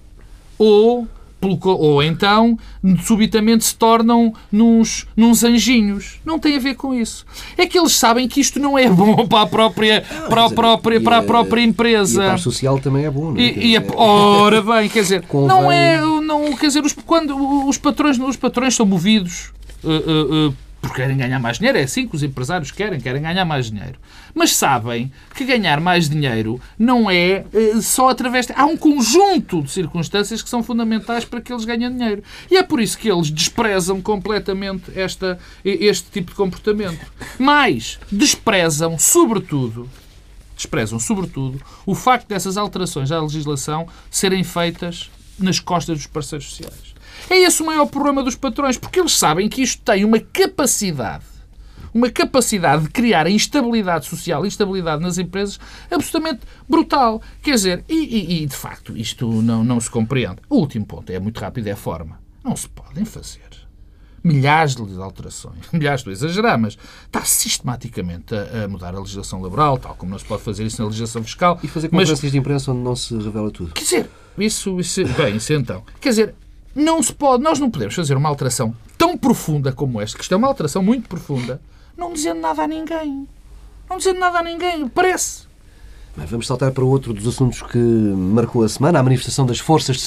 Ou, 0.59 1.07
ou 1.63 2.03
então, 2.03 2.59
subitamente 3.05 3.65
se 3.65 3.77
tornam 3.77 4.35
nos, 4.51 5.07
nos 5.17 5.45
anjinhos. 5.45 6.21
Não 6.25 6.39
tem 6.39 6.57
a 6.57 6.59
ver 6.59 6.75
com 6.75 6.93
isso. 6.93 7.25
É 7.57 7.67
que 7.67 7.79
eles 7.79 7.93
sabem 7.93 8.27
que 8.27 8.41
isto 8.41 8.59
não 8.59 8.77
é 8.77 8.89
bom 8.89 9.27
para 9.29 9.43
a 9.43 9.47
própria, 9.47 10.05
para 10.29 10.47
a 10.47 10.51
própria, 10.51 11.01
para 11.01 11.19
a 11.19 11.23
própria 11.23 11.63
empresa. 11.63 12.25
E 12.25 12.31
a 12.31 12.39
social 12.39 12.81
também 12.81 13.05
é 13.05 13.11
bom, 13.11 13.33
não 13.33 13.37
é? 13.37 13.43
E, 13.43 13.77
e 13.77 13.83
ora 13.97 14.63
bem, 14.63 14.89
quer 14.89 15.03
dizer, 15.03 15.25
não 15.33 15.71
é, 15.71 16.01
não, 16.01 16.57
quer 16.57 16.69
dizer, 16.69 16.85
os, 16.85 16.93
quando 16.93 17.69
os 17.69 17.79
patrões, 17.79 18.19
os 18.19 18.37
patrões 18.37 18.75
são 18.75 18.87
movidos 18.87 19.53
uh, 19.85 19.89
uh, 19.89 20.49
uh, 20.49 20.55
porque 20.87 21.01
querem 21.01 21.17
ganhar 21.17 21.39
mais 21.39 21.59
dinheiro. 21.59 21.79
É 21.79 21.83
assim 21.83 22.07
que 22.07 22.15
os 22.15 22.23
empresários 22.23 22.71
querem, 22.71 23.01
querem 23.01 23.23
ganhar 23.23 23.45
mais 23.45 23.71
dinheiro. 23.71 23.99
Mas 24.35 24.55
sabem 24.55 25.11
que 25.35 25.45
ganhar 25.45 25.81
mais 25.81 26.09
dinheiro 26.09 26.61
não 26.79 27.11
é 27.11 27.45
uh, 27.53 27.81
só 27.81 28.11
através. 28.11 28.47
De... 28.47 28.53
Há 28.55 28.67
um 28.67 28.77
conjunto 28.77 29.63
de 29.63 29.71
circunstâncias 29.71 30.43
que 30.43 30.49
são 30.49 30.63
fundamentais 30.63 31.25
para 31.25 31.41
que 31.41 31.53
eles 31.53 31.65
ganhem 31.65 31.91
dinheiro. 31.91 32.23
E 32.51 32.57
é 32.57 32.63
por 32.63 32.81
isso 32.81 32.99
que 32.99 33.11
eles 33.11 33.31
desprezam 33.31 34.01
completamente 34.01 34.93
esta, 34.95 35.39
este 35.65 36.11
tipo 36.11 36.31
de 36.31 36.37
comportamento. 36.37 37.05
Mas 37.39 37.99
desprezam, 38.11 38.99
sobretudo, 38.99 39.89
desprezam, 40.57 40.99
sobretudo, 40.99 41.61
o 41.87 41.95
facto 41.95 42.29
dessas 42.29 42.57
alterações 42.57 43.11
à 43.11 43.21
legislação 43.21 43.87
serem 44.11 44.45
feitas 44.45 45.11
nas 45.39 45.59
costas 45.59 45.99
dos 45.99 46.07
parceiros 46.07 46.49
sociais. 46.49 46.94
É 47.31 47.39
esse 47.39 47.63
o 47.63 47.67
maior 47.67 47.87
problema 47.87 48.23
dos 48.23 48.37
patrões, 48.37 48.77
porque 48.77 49.01
eles 49.01 49.17
sabem 49.17 49.49
que 49.49 49.63
isto 49.63 49.83
tem 49.83 50.05
uma 50.05 50.21
capacidade 50.21 51.25
uma 51.95 52.11
capacidade 52.11 52.83
de 52.83 52.89
criar 52.89 53.29
instabilidade 53.29 54.07
social, 54.07 54.45
instabilidade 54.45 55.01
nas 55.01 55.17
empresas 55.17 55.61
absolutamente 55.89 56.41
brutal. 56.69 57.23
Quer 57.41 57.53
dizer, 57.53 57.85
e, 57.89 57.95
e, 57.95 58.43
e, 58.43 58.47
de 58.47 58.57
facto 58.57 58.97
isto 58.97 59.31
não, 59.41 59.63
não 59.63 59.79
se 59.79 59.89
compreende. 59.89 60.39
O 60.51 60.57
último 60.57 60.85
ponto 60.85 61.11
é 61.11 61.21
muito 61.21 61.39
rápido, 61.39 61.69
é 61.69 61.71
a 61.71 61.77
forma. 61.77 62.19
Não 62.43 62.57
se 62.57 62.69
podem 62.69 63.05
fazer 63.05 63.65
milhares 64.25 64.75
de 64.75 65.01
alterações, 65.01 65.59
milhares 65.71 66.03
de 66.03 66.11
exagerar, 66.11 66.59
mas 66.59 66.79
está 67.05 67.23
sistematicamente 67.25 68.35
a, 68.35 68.65
a, 68.65 68.69
mudar 68.69 68.95
a 68.95 68.99
legislação 68.99 69.41
laboral, 69.43 69.77
tal 69.77 69.95
como 69.95 70.13
não 70.13 70.19
se 70.19 70.25
pode 70.25 70.43
fazer 70.43 70.65
isso 70.65 70.81
na 70.81 70.89
legislação 70.89 71.23
fiscal. 71.23 71.61
E 71.63 71.69
fazer 71.69 71.89
conferências 71.89 72.23
mas, 72.23 72.33
de 72.33 72.39
imprensa 72.39 72.73
onde 72.73 72.81
não 72.81 72.97
se 72.97 73.15
revela 73.17 73.51
tudo. 73.51 73.73
Quer 73.75 73.85
dizer, 73.85 74.11
isso, 74.39 74.81
isso 74.81 75.05
bem, 75.09 75.37
isso 75.37 75.53
então. 75.53 75.85
Quer 76.01 76.09
dizer, 76.09 76.35
não 76.75 77.03
se 77.03 77.13
pode, 77.13 77.43
nós 77.43 77.59
não 77.59 77.71
podemos 77.71 77.95
fazer 77.95 78.17
uma 78.17 78.29
alteração 78.29 78.75
tão 78.99 79.17
profunda 79.17 79.73
como 79.73 80.01
esta, 80.01 80.17
que 80.17 80.23
isto 80.23 80.35
é 80.35 80.37
uma 80.37 80.49
alteração 80.49 80.83
muito 80.83 81.09
profunda, 81.09 81.61
não 81.97 82.13
dizendo 82.13 82.41
nada 82.41 82.63
a 82.63 82.67
ninguém. 82.67 83.29
Não 83.89 83.99
dizendo 83.99 84.19
nada 84.19 84.39
a 84.39 84.43
ninguém, 84.43 84.89
parece. 84.89 85.44
Vamos 86.17 86.47
saltar 86.47 86.71
para 86.71 86.85
outro 86.85 87.13
dos 87.13 87.27
assuntos 87.27 87.61
que 87.61 87.77
marcou 87.77 88.63
a 88.63 88.69
semana, 88.69 89.01
a 89.01 89.03
manifestação 89.03 89.45
das 89.45 89.59
forças 89.59 89.97
de 89.97 90.03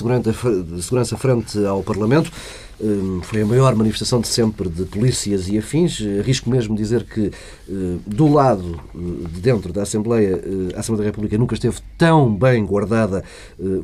segurança 0.81 1.17
frente 1.17 1.63
ao 1.65 1.83
Parlamento. 1.83 2.31
Hum, 2.79 3.21
foi 3.23 3.41
a 3.41 3.45
maior 3.45 3.75
manifestação 3.75 4.21
de 4.21 4.27
sempre 4.27 4.69
de 4.69 4.85
polícias 4.85 5.49
e 5.49 5.57
afins. 5.57 5.99
Arrisco 6.19 6.49
mesmo 6.49 6.75
dizer 6.75 7.03
que 7.03 7.29
hum, 7.67 7.99
do 8.05 8.31
lado 8.31 8.79
hum, 8.95 9.25
de 9.29 9.41
dentro 9.41 9.73
da 9.73 9.81
Assembleia, 9.81 10.41
a 10.75 10.79
Assembleia 10.79 11.03
da 11.03 11.09
República 11.09 11.37
nunca 11.37 11.55
esteve 11.55 11.77
tão 11.97 12.33
bem 12.33 12.65
guardada 12.65 13.23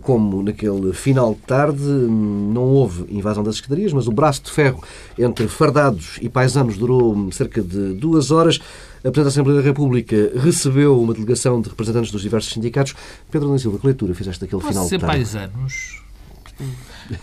como 0.02 0.42
naquele 0.42 0.94
final 0.94 1.34
de 1.34 1.42
tarde. 1.42 1.84
Não 1.84 2.64
houve 2.64 3.06
invasão 3.14 3.44
das 3.44 3.56
escadarias, 3.56 3.92
mas 3.92 4.08
o 4.08 4.12
braço 4.12 4.44
de 4.44 4.52
ferro 4.52 4.82
entre 5.20 5.48
fardados 5.50 6.18
e 6.22 6.30
paisanos 6.30 6.78
durou 6.78 7.32
cerca 7.32 7.62
de 7.62 7.94
duas 7.94 8.32
horas. 8.32 8.62
A 9.06 9.12
Presidente 9.12 9.24
da 9.24 9.28
Assembleia 9.30 9.60
da 9.62 9.66
República 9.68 10.32
recebeu 10.40 11.00
uma 11.02 11.14
delegação 11.14 11.62
de 11.62 11.68
representantes 11.70 12.10
dos 12.12 12.22
diversos 12.22 12.54
sindicatos. 12.54 12.96
Pedro 13.30 13.48
Nunes 13.48 13.62
Silva, 13.62 13.78
que 13.78 13.86
leitura 13.86 14.16
fizeste 14.16 14.40
daquele 14.40 14.62
Posso 14.62 14.72
final 14.74 14.88
ser 14.88 14.98
de 14.98 15.02
tarde? 15.02 15.18
paisanos? 15.18 16.04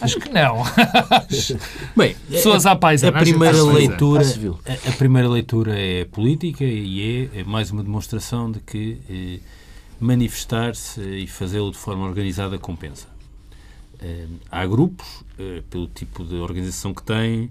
Acho 0.01 0.19
que 0.21 0.29
não. 0.29 0.62
Bem, 1.97 2.14
Pessoas 2.29 2.66
à 2.66 2.73
a 2.73 2.77
paisagem. 2.77 3.19
primeira 3.19 3.57
Acho 3.57 3.66
que 3.71 3.73
sim. 3.73 3.88
leitura, 3.88 4.23
a, 4.66 4.88
a 4.90 4.93
primeira 4.93 5.29
leitura 5.29 5.79
é 5.79 6.05
política 6.05 6.64
e 6.64 7.29
é, 7.35 7.40
é 7.40 7.45
mais 7.45 7.71
uma 7.71 7.83
demonstração 7.83 8.51
de 8.51 8.61
que 8.61 8.99
eh, 9.09 9.38
manifestar-se 9.99 11.01
e 11.01 11.27
fazê-lo 11.27 11.71
de 11.71 11.79
forma 11.79 12.05
organizada 12.05 12.59
compensa. 12.59 13.07
Eh, 14.01 14.27
há 14.51 14.66
grupos, 14.66 15.07
eh, 15.38 15.62
pelo 15.71 15.87
tipo 15.87 16.25
de 16.25 16.35
organização 16.37 16.93
que 16.93 17.03
têm, 17.03 17.51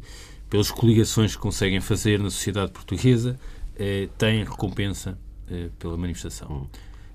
pelas 0.49 0.69
coligações 0.69 1.35
que 1.35 1.41
conseguem 1.41 1.79
fazer 1.79 2.19
na 2.19 2.29
sociedade 2.29 2.71
portuguesa, 2.71 3.39
eh, 3.79 4.09
têm 4.17 4.43
recompensa 4.43 5.17
eh, 5.49 5.69
pela 5.79 5.97
manifestação. 5.97 6.69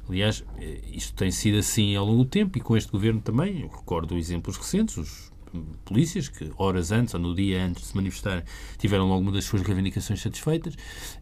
Aliás, 0.09 0.44
eh, 0.59 0.81
isto 0.92 1.14
tem 1.14 1.31
sido 1.31 1.59
assim 1.59 1.94
ao 1.96 2.05
longo 2.05 2.24
do 2.24 2.29
tempo 2.29 2.59
e 2.59 2.61
com 2.61 2.77
este 2.77 2.90
governo 2.90 3.20
também. 3.20 3.61
Eu 3.62 3.68
recordo 3.68 4.16
exemplos 4.16 4.57
recentes, 4.57 4.96
os 4.96 5.33
hum, 5.55 5.64
polícias 5.85 6.29
que 6.29 6.50
horas 6.57 6.90
antes 6.92 7.14
ou 7.14 7.20
no 7.20 7.35
dia 7.35 7.64
antes 7.64 7.83
de 7.83 7.88
se 7.88 7.96
manifestar 7.96 8.44
tiveram 8.79 9.07
logo 9.09 9.20
uma 9.22 9.33
das 9.33 9.44
suas 9.44 9.62
reivindicações 9.62 10.20
satisfeitas, 10.20 10.74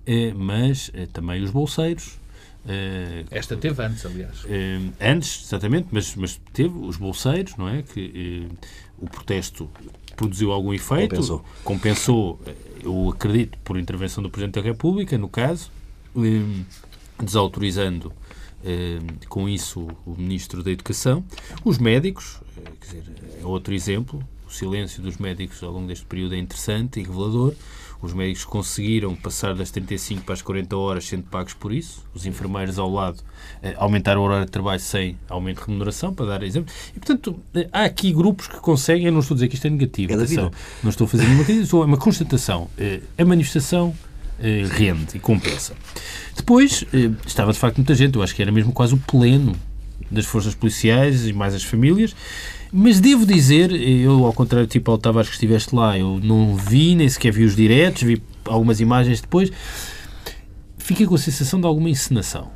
eh, 0.07 0.33
mas 0.35 0.90
eh, 0.94 1.07
também 1.07 1.42
os 1.42 1.50
bolseiros. 1.50 2.18
eh, 2.66 3.24
Esta 3.31 3.57
teve 3.57 3.81
antes, 3.85 4.05
aliás. 4.07 4.44
antes, 5.00 5.44
exatamente, 5.44 5.88
mas, 5.92 6.16
mas 6.16 6.40
teve 6.52 6.76
os 6.78 6.96
bolseiros, 6.96 7.57
não 7.57 7.68
é? 7.68 7.83
Que 7.83 8.48
o 8.98 9.09
protesto 9.09 9.68
produziu 10.16 10.53
algum 10.53 10.72
efeito, 10.72 11.11
Compensou. 11.16 11.44
compensou, 11.64 12.40
eh, 12.46 12.55
eu 12.85 13.11
acredito, 13.11 13.59
por 13.64 13.79
intervenção 13.79 14.22
do 14.22 14.31
Presidente 14.31 14.55
da 14.55 14.62
República, 14.62 15.16
no 15.18 15.29
caso, 15.29 15.70
eh, 16.16 16.62
desautorizando 17.22 18.12
eh, 18.64 18.98
com 19.29 19.48
isso 19.48 19.88
o 20.07 20.14
Ministro 20.16 20.62
da 20.62 20.70
Educação. 20.70 21.25
Os 21.64 21.79
médicos, 21.79 22.40
eh, 22.57 22.70
quer 22.81 22.87
dizer, 23.01 23.05
é 23.42 23.46
outro 23.46 23.75
exemplo, 23.75 24.22
o 24.46 24.51
silêncio 24.51 25.03
dos 25.03 25.16
médicos 25.16 25.62
ao 25.62 25.72
longo 25.72 25.87
deste 25.88 26.05
período 26.07 26.35
é 26.35 26.38
interessante 26.38 27.01
e 27.01 27.03
revelador. 27.03 27.55
Os 28.02 28.12
médicos 28.12 28.44
conseguiram 28.44 29.14
passar 29.14 29.54
das 29.54 29.70
35 29.70 30.22
para 30.22 30.34
as 30.34 30.42
40 30.42 30.76
horas 30.76 31.06
sendo 31.06 31.22
pagos 31.22 31.54
por 31.54 31.72
isso. 31.72 32.04
Os 32.12 32.26
enfermeiros 32.26 32.76
ao 32.76 32.90
lado 32.90 33.18
eh, 33.62 33.74
aumentaram 33.78 34.20
o 34.20 34.24
horário 34.24 34.44
de 34.44 34.50
trabalho 34.50 34.80
sem 34.80 35.16
aumento 35.28 35.60
de 35.60 35.66
remuneração, 35.68 36.12
para 36.12 36.26
dar 36.26 36.42
exemplo. 36.42 36.72
E, 36.96 36.98
portanto, 36.98 37.38
eh, 37.54 37.68
há 37.72 37.84
aqui 37.84 38.12
grupos 38.12 38.48
que 38.48 38.56
conseguem, 38.56 39.06
eu 39.06 39.12
não 39.12 39.20
estou 39.20 39.34
a 39.34 39.36
dizer 39.36 39.48
que 39.48 39.54
isto 39.54 39.66
é 39.68 39.70
negativo, 39.70 40.12
É 40.12 40.16
atenção, 40.16 40.50
não 40.82 40.90
estou 40.90 41.04
a 41.04 41.08
fazer 41.08 41.24
nenhuma 41.24 41.44
crítica, 41.44 41.76
é 41.76 41.80
uma 41.80 41.96
constatação. 41.96 42.68
Eh, 42.76 43.00
A 43.16 43.24
manifestação 43.24 43.94
rende 44.76 45.16
e 45.16 45.20
compensa. 45.20 45.72
Depois, 46.36 46.84
estava 47.24 47.52
de 47.52 47.58
facto 47.60 47.76
muita 47.76 47.94
gente, 47.94 48.16
eu 48.16 48.22
acho 48.24 48.34
que 48.34 48.42
era 48.42 48.50
mesmo 48.50 48.72
quase 48.72 48.92
o 48.92 48.98
pleno 48.98 49.54
das 50.10 50.26
forças 50.26 50.52
policiais 50.52 51.28
e 51.28 51.32
mais 51.32 51.54
as 51.54 51.62
famílias, 51.62 52.16
mas 52.72 53.00
devo 53.00 53.26
dizer, 53.26 53.70
eu 53.72 54.24
ao 54.24 54.32
contrário 54.32 54.66
tipo 54.66 54.90
ao 54.90 54.96
Tavares 54.96 55.28
que 55.28 55.35
estiveste 55.35 55.74
lá, 55.74 55.98
eu 55.98 56.18
não 56.22 56.56
vi, 56.56 56.94
nem 56.94 57.08
sequer 57.08 57.30
vi 57.30 57.44
os 57.44 57.54
diretos, 57.54 58.02
vi 58.02 58.22
algumas 58.46 58.80
imagens 58.80 59.20
depois, 59.20 59.52
fiquei 60.78 61.06
com 61.06 61.14
a 61.14 61.18
sensação 61.18 61.61
de 61.61 61.66
alguma 61.66 61.90
encenação. 61.90 62.50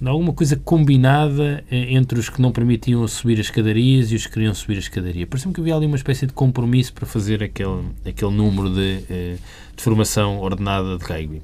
De 0.00 0.08
alguma 0.08 0.32
coisa 0.32 0.56
combinada 0.56 1.64
eh, 1.70 1.94
entre 1.94 2.18
os 2.18 2.28
que 2.28 2.40
não 2.42 2.52
permitiam 2.52 3.06
subir 3.08 3.34
as 3.40 3.46
escadarias 3.46 4.10
e 4.12 4.16
os 4.16 4.26
que 4.26 4.32
queriam 4.34 4.52
subir 4.52 4.76
a 4.76 4.80
escadaria. 4.80 5.26
Pareceu-me 5.26 5.54
que 5.54 5.60
havia 5.60 5.74
ali 5.74 5.86
uma 5.86 5.96
espécie 5.96 6.26
de 6.26 6.32
compromisso 6.32 6.92
para 6.92 7.06
fazer 7.06 7.42
aquele, 7.42 7.84
aquele 8.04 8.32
número 8.32 8.74
de, 8.74 9.04
eh, 9.08 9.36
de 9.74 9.82
formação 9.82 10.40
ordenada 10.40 10.98
de 10.98 11.04
rugby. 11.04 11.42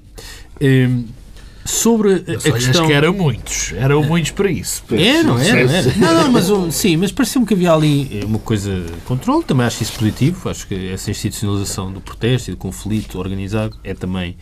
Sobre 1.64 2.14
a- 2.14 2.52
questão... 2.52 2.86
que 2.86 2.92
eram 2.92 3.12
mumuitos. 3.12 3.72
Eram 3.76 4.02
muitos 4.02 4.30
para 4.30 4.50
isso. 4.50 4.82
Eram, 4.92 5.38
eram, 5.38 5.70
eram. 5.70 5.92
Não, 5.98 6.14
não, 6.22 6.32
mas 6.32 6.50
o- 6.50 6.70
sim, 6.72 6.96
mas 6.96 7.12
pareceu-me 7.12 7.46
que 7.46 7.54
havia 7.54 7.72
ali 7.72 8.20
eh, 8.20 8.24
uma 8.24 8.38
coisa 8.38 8.80
de 8.80 8.92
controle, 9.04 9.44
também 9.44 9.66
acho 9.66 9.82
isso 9.82 9.92
positivo, 9.98 10.48
acho 10.48 10.66
que 10.66 10.88
essa 10.90 11.10
institucionalização 11.10 11.92
do 11.92 12.00
protesto 12.00 12.50
e 12.50 12.54
do 12.54 12.56
conflito 12.56 13.18
organizado 13.18 13.76
é 13.84 13.92
também 13.94 14.36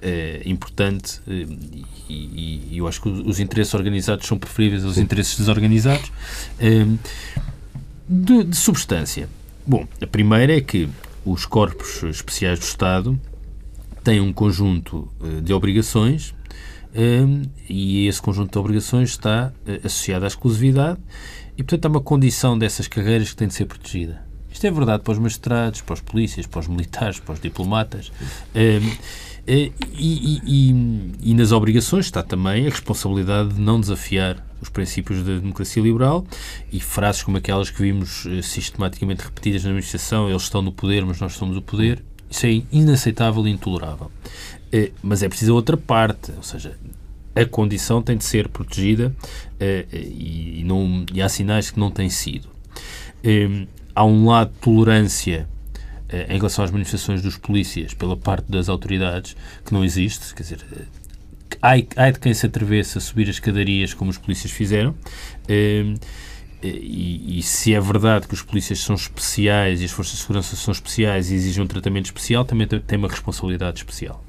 eh, 0.00 0.40
importante 0.46 1.20
eh, 1.28 1.46
e, 2.08 2.14
e- 2.14 2.68
e 2.72 2.78
eu 2.78 2.88
acho 2.88 3.00
que 3.02 3.08
os, 3.08 3.38
interesses 3.40 3.74
organizados 3.74 4.26
são 4.26 4.38
preferíveis 4.38 4.84
aos 4.84 4.96
interesses 4.98 5.36
desorganizados. 5.38 6.10
De, 8.08 8.44
de 8.44 8.56
substância. 8.56 9.28
Bom, 9.66 9.86
a 10.00 10.06
primeira 10.06 10.56
é 10.56 10.60
que 10.60 10.88
os 11.24 11.46
corpos 11.46 12.02
especiais 12.02 12.58
do 12.58 12.62
Estado 12.64 13.18
têm 14.02 14.20
um 14.20 14.30
conjunto 14.32 15.08
de 15.42 15.52
obrigações 15.54 16.34
Hum, 16.96 17.42
e 17.68 18.06
esse 18.06 18.22
conjunto 18.22 18.52
de 18.52 18.58
obrigações 18.58 19.10
está 19.10 19.52
eh, 19.66 19.80
associado 19.84 20.24
à 20.24 20.28
exclusividade 20.28 20.98
e, 21.58 21.62
portanto, 21.62 21.86
há 21.86 21.88
uma 21.88 22.00
condição 22.00 22.56
dessas 22.58 22.86
carreiras 22.86 23.30
que 23.30 23.36
tem 23.36 23.48
de 23.48 23.54
ser 23.54 23.64
protegida. 23.66 24.22
Isto 24.52 24.66
é 24.68 24.70
verdade 24.70 25.02
para 25.02 25.12
os 25.12 25.18
magistrados, 25.18 25.80
para 25.80 25.94
os 25.94 26.00
polícias, 26.00 26.46
para 26.46 26.60
os 26.60 26.68
militares, 26.68 27.18
para 27.18 27.32
os 27.34 27.40
diplomatas. 27.40 28.12
Hum, 28.54 28.90
eh, 29.46 29.72
e, 29.92 30.38
e- 30.38 30.40
e- 30.46 31.30
e 31.30 31.34
nas 31.34 31.50
obrigações 31.50 32.06
está 32.06 32.22
também 32.22 32.66
a 32.66 32.70
responsabilidade 32.70 33.54
de 33.54 33.60
não 33.60 33.80
desafiar 33.80 34.46
os 34.60 34.68
princípios 34.68 35.22
da 35.24 35.34
democracia 35.36 35.82
liberal 35.82 36.24
e 36.72 36.78
frases 36.80 37.22
como 37.24 37.36
aquelas 37.36 37.70
que 37.70 37.82
vimos 37.82 38.24
eh, 38.26 38.40
sistematicamente 38.40 39.24
repetidas 39.24 39.64
na 39.64 39.70
administração, 39.70 40.30
eles 40.30 40.42
estão 40.42 40.62
no 40.62 40.70
poder, 40.72 41.04
mas 41.04 41.20
nós 41.20 41.32
somos 41.34 41.56
o 41.56 41.62
poder, 41.62 42.02
isso 42.30 42.46
é 42.46 42.62
inaceitável 42.72 43.46
e 43.46 43.50
intolerável. 43.50 44.10
Eh, 44.74 44.90
Mas 45.02 45.22
é 45.22 45.28
preciso 45.28 45.54
outra 45.54 45.76
parte, 45.76 46.32
ou 46.36 46.42
seja, 46.42 46.76
a 47.36 47.44
condição 47.44 48.02
tem 48.02 48.16
de 48.16 48.24
ser 48.24 48.48
protegida 48.48 49.14
eh, 49.60 49.86
e, 49.92 50.60
e 50.60 50.64
não, 50.64 51.06
e 51.12 51.22
há 51.22 51.28
sinais 51.28 51.70
que 51.70 51.78
não 51.78 51.90
tem 51.90 52.10
sido. 52.10 52.48
Eh, 53.22 53.66
Há 53.96 54.04
um 54.04 54.26
lado 54.26 54.50
de 54.52 54.58
tolerância 54.58 55.48
eh, 56.08 56.26
em 56.28 56.36
relação 56.36 56.64
às 56.64 56.70
manifestações 56.72 57.22
dos 57.22 57.36
polícias 57.36 57.94
pela 57.94 58.16
parte 58.16 58.50
das 58.50 58.68
autoridades 58.68 59.36
que 59.64 59.72
não 59.72 59.84
existe, 59.84 60.34
quer 60.34 60.42
dizer, 60.42 60.66
eh, 60.72 60.82
ai 61.62 62.12
de 62.12 62.18
quem 62.18 62.34
se 62.34 62.46
atrevesse 62.46 62.98
a 62.98 63.00
subir 63.00 63.28
as 63.28 63.36
escadarias 63.36 63.94
como 63.94 64.10
os 64.10 64.18
polícias 64.18 64.52
fizeram. 64.52 64.94
Eh, 65.48 65.94
e, 66.62 67.38
e 67.38 67.42
se 67.42 67.74
é 67.74 67.80
verdade 67.80 68.26
que 68.26 68.34
os 68.34 68.42
polícias 68.42 68.80
são 68.80 68.96
especiais 68.96 69.82
e 69.82 69.84
as 69.84 69.90
forças 69.90 70.14
de 70.14 70.20
segurança 70.22 70.56
são 70.56 70.72
especiais 70.72 71.30
e 71.30 71.34
exigem 71.34 71.62
um 71.62 71.66
tratamento 71.66 72.06
especial, 72.06 72.44
também 72.44 72.66
tem 72.66 72.98
uma 72.98 73.08
responsabilidade 73.08 73.78
especial. 73.78 74.23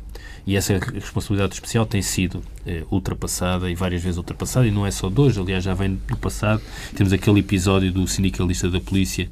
E 0.48 0.56
essa 0.56 0.78
responsabilidade 0.78 1.56
especial 1.56 1.88
tem 1.88 2.04
sido 2.04 2.44
eh, 2.68 2.84
ultrapassada 2.92 3.70
e 3.70 3.74
várias 3.74 4.04
vezes 4.04 4.18
ultrapassada, 4.18 4.68
e 4.68 4.72
não 4.72 4.86
é 4.86 4.92
só 4.92 5.10
de 5.10 5.20
hoje, 5.20 5.40
aliás, 5.40 5.64
já 5.64 5.74
vem 5.74 5.96
do 5.96 6.18
passado. 6.18 6.62
Temos 6.96 7.12
aquele 7.12 7.40
episódio 7.40 7.92
do 7.92 8.08
sindicalista 8.08 8.70
da 8.70 8.80
polícia 8.80 9.28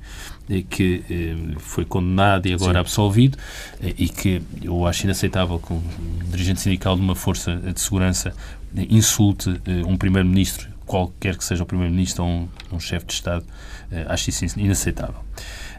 eh, 0.50 0.64
que 0.68 1.04
eh, 1.08 1.36
foi 1.60 1.86
condenado 1.86 2.48
e 2.48 2.54
agora 2.54 2.80
absolvido, 2.80 3.38
eh, 3.80 3.94
e 3.96 4.10
que 4.10 4.42
eu 4.64 4.88
acho 4.88 5.04
inaceitável 5.06 5.60
que 5.60 5.72
um 5.72 5.84
dirigente 6.32 6.62
sindical 6.62 6.96
de 6.96 7.02
uma 7.04 7.16
força 7.16 7.56
de 7.58 7.80
segurança 7.80 8.34
eh, 8.76 8.88
insulte 8.90 9.62
eh, 9.68 9.84
um 9.86 9.96
primeiro-ministro, 9.96 10.68
qualquer 10.84 11.38
que 11.38 11.46
seja 11.46 11.62
o 11.62 11.66
primeiro-ministro 11.68 12.24
ou 12.24 12.30
um, 12.30 12.48
um 12.72 12.80
chefe 12.80 13.06
de 13.06 13.14
Estado. 13.14 13.46
Eh, 13.92 14.04
acho 14.10 14.32
isso 14.32 14.60
inaceitável. 14.60 15.24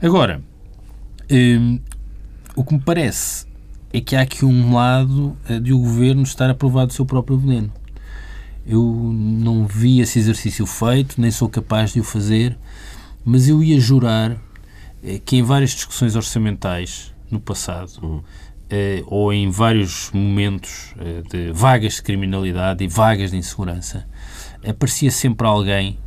Agora, 0.01 0.41
eh, 1.29 1.59
o 2.55 2.63
que 2.63 2.73
me 2.75 2.81
parece 2.81 3.53
é 3.95 4.01
que 4.01 4.17
há 4.17 4.23
aqui 4.23 4.45
um 4.45 4.75
lado 4.75 5.37
eh, 5.49 5.61
de 5.61 5.73
o 5.73 5.79
governo 5.79 6.25
estar 6.25 6.51
a 6.51 6.55
provar 6.55 6.85
do 6.85 6.93
seu 6.93 7.07
próprio 7.07 7.39
veneno. 7.39 7.73
Eu 8.67 8.83
não 8.83 9.69
vi 9.69 10.01
esse 10.01 10.19
exercício 10.19 10.67
feito, 10.67 11.21
nem 11.21 11.31
sou 11.31 11.49
capaz 11.49 11.93
de 11.93 12.01
o 12.01 12.05
fazer, 12.05 12.59
mas 13.25 13.49
eu 13.49 13.63
ia 13.63 13.79
jurar 13.79 14.37
eh, 15.01 15.21
que 15.25 15.37
em 15.37 15.45
várias 15.45 15.71
discussões 15.71 16.17
orçamentais 16.17 17.15
no 17.31 17.39
passado, 17.39 18.25
eh, 18.69 19.05
ou 19.07 19.33
em 19.33 19.49
vários 19.49 20.11
momentos 20.13 20.93
de 21.31 21.53
vagas 21.53 21.95
de 21.95 22.03
criminalidade 22.03 22.83
e 22.83 22.89
vagas 22.89 23.31
de 23.31 23.37
insegurança, 23.37 24.09
aparecia 24.67 25.11
sempre 25.13 25.47
alguém 25.47 25.99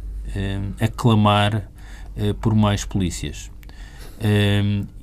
a 0.79 0.87
clamar 0.89 1.69
por 2.41 2.53
mais 2.53 2.83
polícias. 2.83 3.49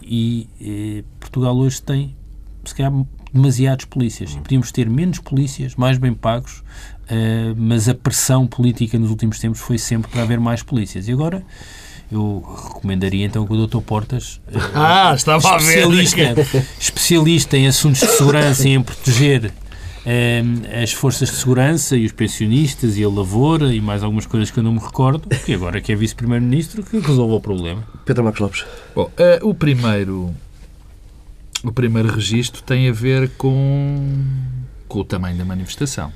E 0.02 1.04
Portugal 1.18 1.56
hoje 1.56 1.80
tem, 1.80 2.14
se 2.70 2.74
calhar, 2.74 2.92
demasiados 3.32 3.84
polícias. 3.84 4.32
E 4.32 4.38
podíamos 4.40 4.70
ter 4.70 4.88
menos 4.88 5.18
polícias, 5.18 5.74
mais 5.74 5.98
bem 5.98 6.14
pagos, 6.14 6.62
eh, 7.08 7.52
mas 7.56 7.88
a 7.88 7.94
pressão 7.94 8.46
política 8.46 8.98
nos 8.98 9.10
últimos 9.10 9.38
tempos 9.38 9.60
foi 9.60 9.78
sempre 9.78 10.10
para 10.10 10.22
haver 10.22 10.38
mais 10.40 10.62
polícias. 10.62 11.08
E 11.08 11.12
agora 11.12 11.42
eu 12.12 12.44
recomendaria 12.74 13.24
então 13.26 13.46
que 13.46 13.52
o 13.52 13.66
Dr. 13.66 13.80
Portas, 13.80 14.40
eh, 14.48 14.58
Ah, 14.74 15.12
estava 15.16 15.48
a 15.54 15.58
ver. 15.58 15.88
especialista, 16.02 16.64
especialista 16.78 17.56
em 17.56 17.66
assuntos 17.66 18.00
de 18.00 18.06
segurança 18.08 18.68
e 18.68 18.72
em 18.72 18.82
proteger 18.82 19.52
eh, 20.06 20.42
as 20.82 20.92
forças 20.92 21.30
de 21.30 21.36
segurança 21.36 21.96
e 21.96 22.04
os 22.04 22.12
pensionistas 22.12 22.96
e 22.98 23.04
a 23.04 23.08
lavoura 23.08 23.74
e 23.74 23.80
mais 23.80 24.02
algumas 24.02 24.26
coisas 24.26 24.50
que 24.50 24.58
eu 24.58 24.62
não 24.62 24.72
me 24.74 24.78
recordo, 24.80 25.28
que 25.44 25.54
agora 25.54 25.80
que 25.80 25.92
é 25.92 25.96
vice-primeiro-ministro, 25.96 26.82
que 26.82 26.98
resolva 27.00 27.34
o 27.34 27.40
problema. 27.40 27.82
Pedro 28.04 28.22
Marcos 28.22 28.40
Lopes. 28.40 28.64
Bom, 28.94 29.10
eh, 29.16 29.40
o 29.42 29.54
primeiro 29.54 30.34
o 31.64 31.72
primeiro 31.72 32.12
registro 32.12 32.62
tem 32.62 32.88
a 32.88 32.92
ver 32.92 33.30
com, 33.36 34.22
com 34.86 35.00
o 35.00 35.04
tamanho 35.04 35.36
da 35.36 35.44
manifestação. 35.44 36.12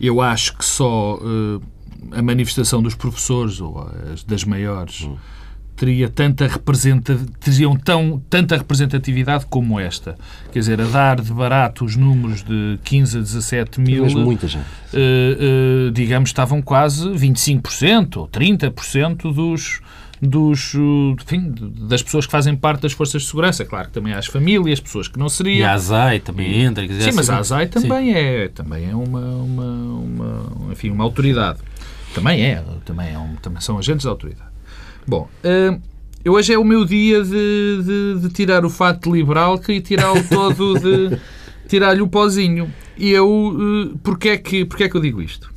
Eu 0.00 0.20
acho 0.20 0.58
que 0.58 0.64
só 0.64 1.18
eh, 1.22 2.18
a 2.18 2.22
manifestação 2.22 2.82
dos 2.82 2.94
professores, 2.94 3.60
ou 3.60 3.88
as 4.12 4.24
das 4.24 4.44
maiores, 4.44 5.08
teria 5.76 6.08
tanta 6.08 6.48
teriam 7.40 7.76
tão, 7.76 8.22
tanta 8.28 8.56
representatividade 8.56 9.46
como 9.46 9.78
esta. 9.78 10.16
Quer 10.52 10.58
dizer, 10.58 10.80
a 10.80 10.86
dar 10.86 11.20
de 11.20 11.32
barato 11.32 11.84
os 11.84 11.96
números 11.96 12.42
de 12.42 12.78
15 12.84 13.18
a 13.18 13.20
17 13.20 13.80
mil, 13.80 14.04
Mas 14.04 14.14
muita 14.14 14.46
gente. 14.46 14.64
uh, 14.64 15.88
uh, 15.88 15.90
digamos, 15.92 16.30
estavam 16.30 16.60
quase 16.60 17.08
25% 17.08 18.16
ou 18.16 18.28
30% 18.28 19.32
dos, 19.32 19.80
dos, 20.24 20.74
enfim, 21.20 21.52
das 21.88 22.00
pessoas 22.00 22.26
que 22.26 22.30
fazem 22.30 22.54
parte 22.54 22.82
das 22.82 22.92
forças 22.92 23.22
de 23.22 23.28
segurança. 23.28 23.64
Claro 23.64 23.88
que 23.88 23.94
também 23.94 24.12
há 24.12 24.18
as 24.18 24.26
famílias, 24.26 24.78
pessoas 24.78 25.08
que 25.08 25.18
não 25.18 25.28
seriam. 25.28 25.58
E 25.58 25.64
a 25.64 25.72
ASAI 25.72 26.20
também 26.20 26.62
entra. 26.62 26.86
Quer 26.86 26.92
dizer, 26.92 27.10
Sim, 27.10 27.16
mas 27.16 27.28
assim, 27.28 27.36
a 27.36 27.40
ASAI 27.40 27.66
também 27.66 28.14
é, 28.14 28.48
também 28.48 28.88
é 28.88 28.94
uma, 28.94 29.20
uma, 29.20 29.64
uma, 29.64 30.72
enfim, 30.72 30.90
uma 30.90 31.02
autoridade. 31.02 31.58
Também 32.14 32.44
é, 32.44 32.62
também, 32.84 33.12
é 33.12 33.18
um, 33.18 33.34
também 33.36 33.60
são 33.60 33.76
agentes 33.78 34.02
de 34.02 34.08
autoridade. 34.08 34.48
Bom, 35.04 35.28
uh, 35.44 36.30
hoje 36.30 36.52
é 36.52 36.58
o 36.58 36.62
meu 36.62 36.84
dia 36.84 37.24
de, 37.24 37.82
de, 37.82 38.20
de 38.20 38.28
tirar 38.28 38.64
o 38.64 38.70
fato 38.70 39.12
liberal 39.12 39.60
e 39.68 39.80
tirá-lo 39.80 40.22
todo 40.30 40.78
de 40.78 41.18
tirar-lhe 41.66 42.00
o 42.00 42.06
pozinho. 42.06 42.72
E 42.96 43.10
eu, 43.10 43.28
uh, 43.28 43.98
porquê, 43.98 44.28
é 44.28 44.36
que, 44.36 44.64
porquê 44.64 44.84
é 44.84 44.88
que 44.88 44.94
eu 44.94 45.00
digo 45.00 45.20
isto? 45.20 45.52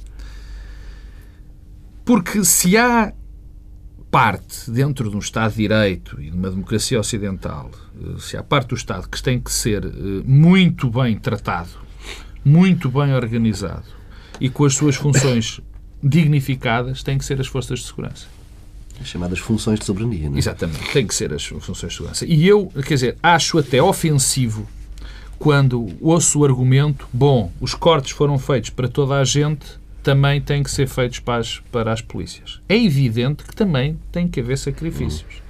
Porque 2.03 2.43
se 2.43 2.75
há 2.77 3.13
parte 4.15 4.71
dentro 4.71 5.09
de 5.09 5.15
um 5.17 5.19
Estado 5.19 5.51
de 5.51 5.57
Direito 5.57 6.21
e 6.21 6.29
de 6.29 6.37
uma 6.37 6.49
democracia 6.49 6.97
ocidental, 6.97 7.69
uh, 7.99 8.17
se 8.17 8.37
há 8.37 8.41
parte 8.41 8.69
do 8.69 8.75
Estado 8.75 9.09
que 9.09 9.21
tem 9.21 9.41
que 9.41 9.51
ser 9.51 9.83
muito 10.25 10.89
bem 10.89 11.17
tratado, 11.17 11.71
muito 12.45 12.89
bem 12.89 13.13
organizado 13.13 13.83
e 14.39 14.49
com 14.49 14.63
as 14.63 14.73
suas 14.73 14.95
funções 14.95 15.59
dignificadas, 16.01 17.03
tem 17.03 17.17
que 17.17 17.25
ser 17.25 17.41
as 17.41 17.47
forças 17.47 17.79
de 17.79 17.87
segurança. 17.87 18.27
As 19.01 19.07
chamadas 19.07 19.39
funções 19.39 19.79
de 19.79 19.85
soberania, 19.85 20.29
não 20.29 20.37
é? 20.37 20.39
Exatamente, 20.39 20.93
tem 20.93 21.05
que 21.05 21.13
ser 21.13 21.33
as 21.33 21.45
funções 21.45 21.91
de 21.91 21.97
segurança. 21.97 22.25
E 22.25 22.47
eu, 22.47 22.67
quer 22.87 22.93
dizer, 22.93 23.17
acho 23.21 23.57
até 23.57 23.83
ofensivo 23.83 24.65
quando 25.37 25.89
ouço 25.99 26.39
o 26.39 26.45
argumento, 26.45 27.05
bom, 27.11 27.51
os 27.59 27.73
cortes 27.73 28.11
foram 28.11 28.39
feitos 28.39 28.69
para 28.69 28.87
toda 28.87 29.15
a 29.15 29.25
gente, 29.25 29.65
também 30.05 30.39
têm 30.39 30.61
que 30.61 30.69
ser 30.69 30.87
feitos 30.87 31.19
para 31.19 31.39
as, 31.39 31.59
para 31.71 31.91
as 31.91 31.99
polícias. 31.99 32.61
É 32.69 32.77
evidente 32.77 33.43
que 33.43 33.55
também 33.55 33.99
tem 34.11 34.27
que 34.27 34.39
haver 34.39 34.55
sacrifícios. 34.55 35.41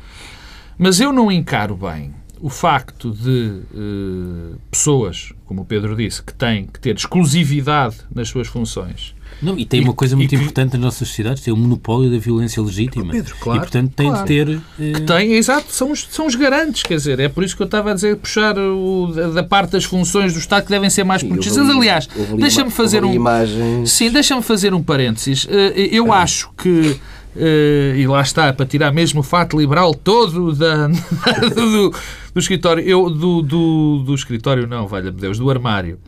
Mas 0.78 1.02
eu 1.02 1.12
não 1.12 1.30
encaro 1.30 1.76
bem 1.76 2.14
o 2.40 2.50
facto 2.50 3.12
de 3.12 3.62
uh, 3.74 4.58
pessoas, 4.72 5.34
como 5.46 5.64
o 5.64 5.66
Pedro 5.66 5.96
disse, 5.96 6.24
que 6.24 6.34
têm 6.34 6.68
que 6.68 6.80
ter 6.80 6.96
exclusividade 6.96 7.98
nas 8.14 8.30
suas 8.30 8.48
funções 8.48 9.15
não, 9.42 9.58
e 9.58 9.66
tem 9.66 9.82
uma 9.82 9.94
coisa 9.94 10.16
muito 10.16 10.30
que, 10.30 10.36
importante 10.36 10.74
nas 10.74 10.82
nossas 10.82 11.08
sociedades, 11.08 11.44
tem 11.44 11.54
o 11.54 11.58
monopólio 11.58 12.10
da 12.10 12.18
violência 12.18 12.62
legítima. 12.62 13.12
Pedro, 13.12 13.36
claro, 13.40 13.60
e, 13.60 13.62
portanto, 13.62 13.94
tem 13.96 14.08
claro. 14.08 14.22
de 14.22 14.28
ter... 14.28 14.62
Eh... 14.80 14.92
Que 14.94 15.02
tem, 15.02 15.34
exato, 15.34 15.66
são 15.70 15.92
os, 15.92 16.08
são 16.10 16.26
os 16.26 16.36
garantes, 16.36 16.84
quer 16.84 16.96
dizer, 16.96 17.20
é 17.20 17.30
por 17.30 17.44
isso 17.44 17.56
que 17.56 17.62
eu 17.62 17.66
estava 17.66 17.92
a 17.92 17.94
dizer, 17.94 18.16
puxar 18.18 18.58
o, 18.58 19.12
da, 19.34 19.44
parte 19.44 19.72
das 19.72 19.84
funções 19.84 20.34
do 20.34 20.40
Estado 20.40 20.64
que 20.64 20.70
devem 20.70 20.90
ser 20.90 21.04
mais 21.04 21.22
protegidas. 21.22 21.70
Aliás, 21.70 22.08
deixa-me 22.38 22.72
fazer 22.72 23.04
um... 23.04 23.14
Imagens... 23.14 23.92
Sim, 23.92 24.10
deixa-me 24.10 24.42
fazer 24.42 24.74
um 24.74 24.82
parênteses. 24.82 25.48
Eu 25.92 26.14
é. 26.14 26.18
acho 26.18 26.52
que 26.58 27.00
Uh, 27.36 27.94
e 27.98 28.08
lá 28.08 28.22
está, 28.22 28.54
para 28.54 28.66
tirar 28.66 28.94
mesmo 28.94 29.20
o 29.20 29.24
fato 29.24 29.60
liberal 29.60 29.94
todo 29.94 30.54
da, 30.54 30.88
do, 31.54 31.90
do, 32.34 32.40
escritório, 32.40 32.82
eu, 32.82 33.10
do, 33.10 33.42
do, 33.42 34.04
do 34.06 34.16
escritório 34.16 34.66
não, 34.66 34.88
valha-me 34.88 35.20
Deus, 35.20 35.38
do 35.38 35.50
armário. 35.50 36.00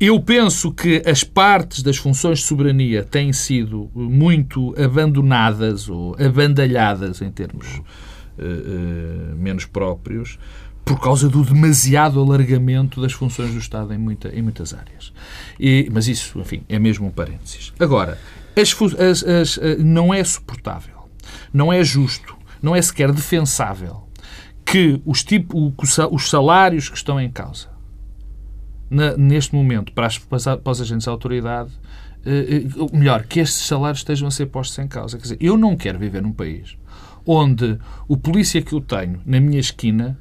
Eu 0.00 0.18
penso 0.18 0.72
que 0.72 1.02
as 1.04 1.22
partes 1.22 1.82
das 1.82 1.98
funções 1.98 2.38
de 2.38 2.46
soberania 2.46 3.04
têm 3.04 3.34
sido 3.34 3.90
muito 3.94 4.74
abandonadas 4.82 5.90
ou 5.90 6.16
abandalhadas 6.18 7.20
em 7.20 7.30
termos 7.30 7.66
uh, 7.76 7.82
uh, 8.38 9.36
menos 9.36 9.66
próprios 9.66 10.38
por 10.86 10.98
causa 10.98 11.28
do 11.28 11.44
demasiado 11.44 12.18
alargamento 12.18 12.98
das 12.98 13.12
funções 13.12 13.52
do 13.52 13.58
Estado 13.58 13.92
em, 13.92 13.98
muita, 13.98 14.34
em 14.34 14.40
muitas 14.40 14.72
áreas. 14.72 15.12
E, 15.60 15.86
mas 15.92 16.08
isso, 16.08 16.40
enfim, 16.40 16.62
é 16.66 16.78
mesmo 16.78 17.06
um 17.06 17.10
parênteses. 17.10 17.74
Agora, 17.78 18.18
as, 18.56 18.74
as, 18.98 19.22
as, 19.22 19.58
eh, 19.58 19.76
não 19.76 20.14
é 20.14 20.24
suportável, 20.24 21.10
não 21.52 21.70
é 21.70 21.84
justo, 21.84 22.34
não 22.62 22.74
é 22.74 22.80
sequer 22.80 23.12
defensável 23.12 24.08
que 24.64 24.98
os, 25.04 25.22
tipo, 25.22 25.74
os 26.10 26.30
salários 26.30 26.88
que 26.88 26.96
estão 26.96 27.20
em 27.20 27.30
causa 27.30 27.68
na, 28.90 29.16
neste 29.16 29.54
momento, 29.54 29.92
para, 29.92 30.06
as, 30.06 30.18
para 30.18 30.70
os 30.70 30.80
agentes 30.80 31.04
de 31.04 31.10
autoridade, 31.10 31.70
uh, 32.26 32.96
melhor, 32.96 33.24
que 33.24 33.40
estes 33.40 33.66
salários 33.66 34.00
estejam 34.00 34.28
a 34.28 34.30
ser 34.30 34.46
postos 34.46 34.78
em 34.78 34.88
causa. 34.88 35.16
Quer 35.16 35.22
dizer, 35.22 35.38
eu 35.40 35.56
não 35.56 35.76
quero 35.76 35.98
viver 35.98 36.20
num 36.20 36.32
país 36.32 36.76
onde 37.26 37.78
o 38.08 38.16
polícia 38.16 38.60
que 38.62 38.72
eu 38.72 38.80
tenho 38.80 39.20
na 39.24 39.40
minha 39.40 39.60
esquina 39.60 40.18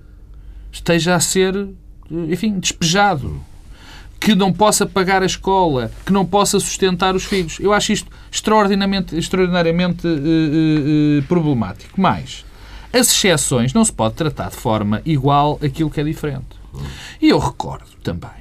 esteja 0.71 1.15
a 1.15 1.19
ser, 1.19 1.67
enfim, 2.11 2.59
despejado. 2.59 3.41
Que 4.19 4.35
não 4.35 4.51
possa 4.51 4.85
pagar 4.85 5.23
a 5.23 5.25
escola, 5.25 5.89
que 6.05 6.11
não 6.11 6.25
possa 6.25 6.59
sustentar 6.59 7.15
os 7.15 7.23
filhos. 7.23 7.57
Eu 7.57 7.71
acho 7.71 7.93
isto 7.93 8.11
extraordinariamente, 8.29 9.17
extraordinariamente 9.17 10.05
problemático. 11.25 11.99
Mas 11.99 12.43
as 12.91 13.09
exceções 13.11 13.73
não 13.73 13.85
se 13.85 13.93
pode 13.93 14.15
tratar 14.15 14.49
de 14.49 14.57
forma 14.57 15.01
igual 15.05 15.57
aquilo 15.63 15.89
que 15.89 16.01
é 16.01 16.03
diferente. 16.03 16.59
E 17.21 17.29
eu 17.29 17.39
recordo 17.39 17.85
também 18.03 18.29
eh, 18.29 18.38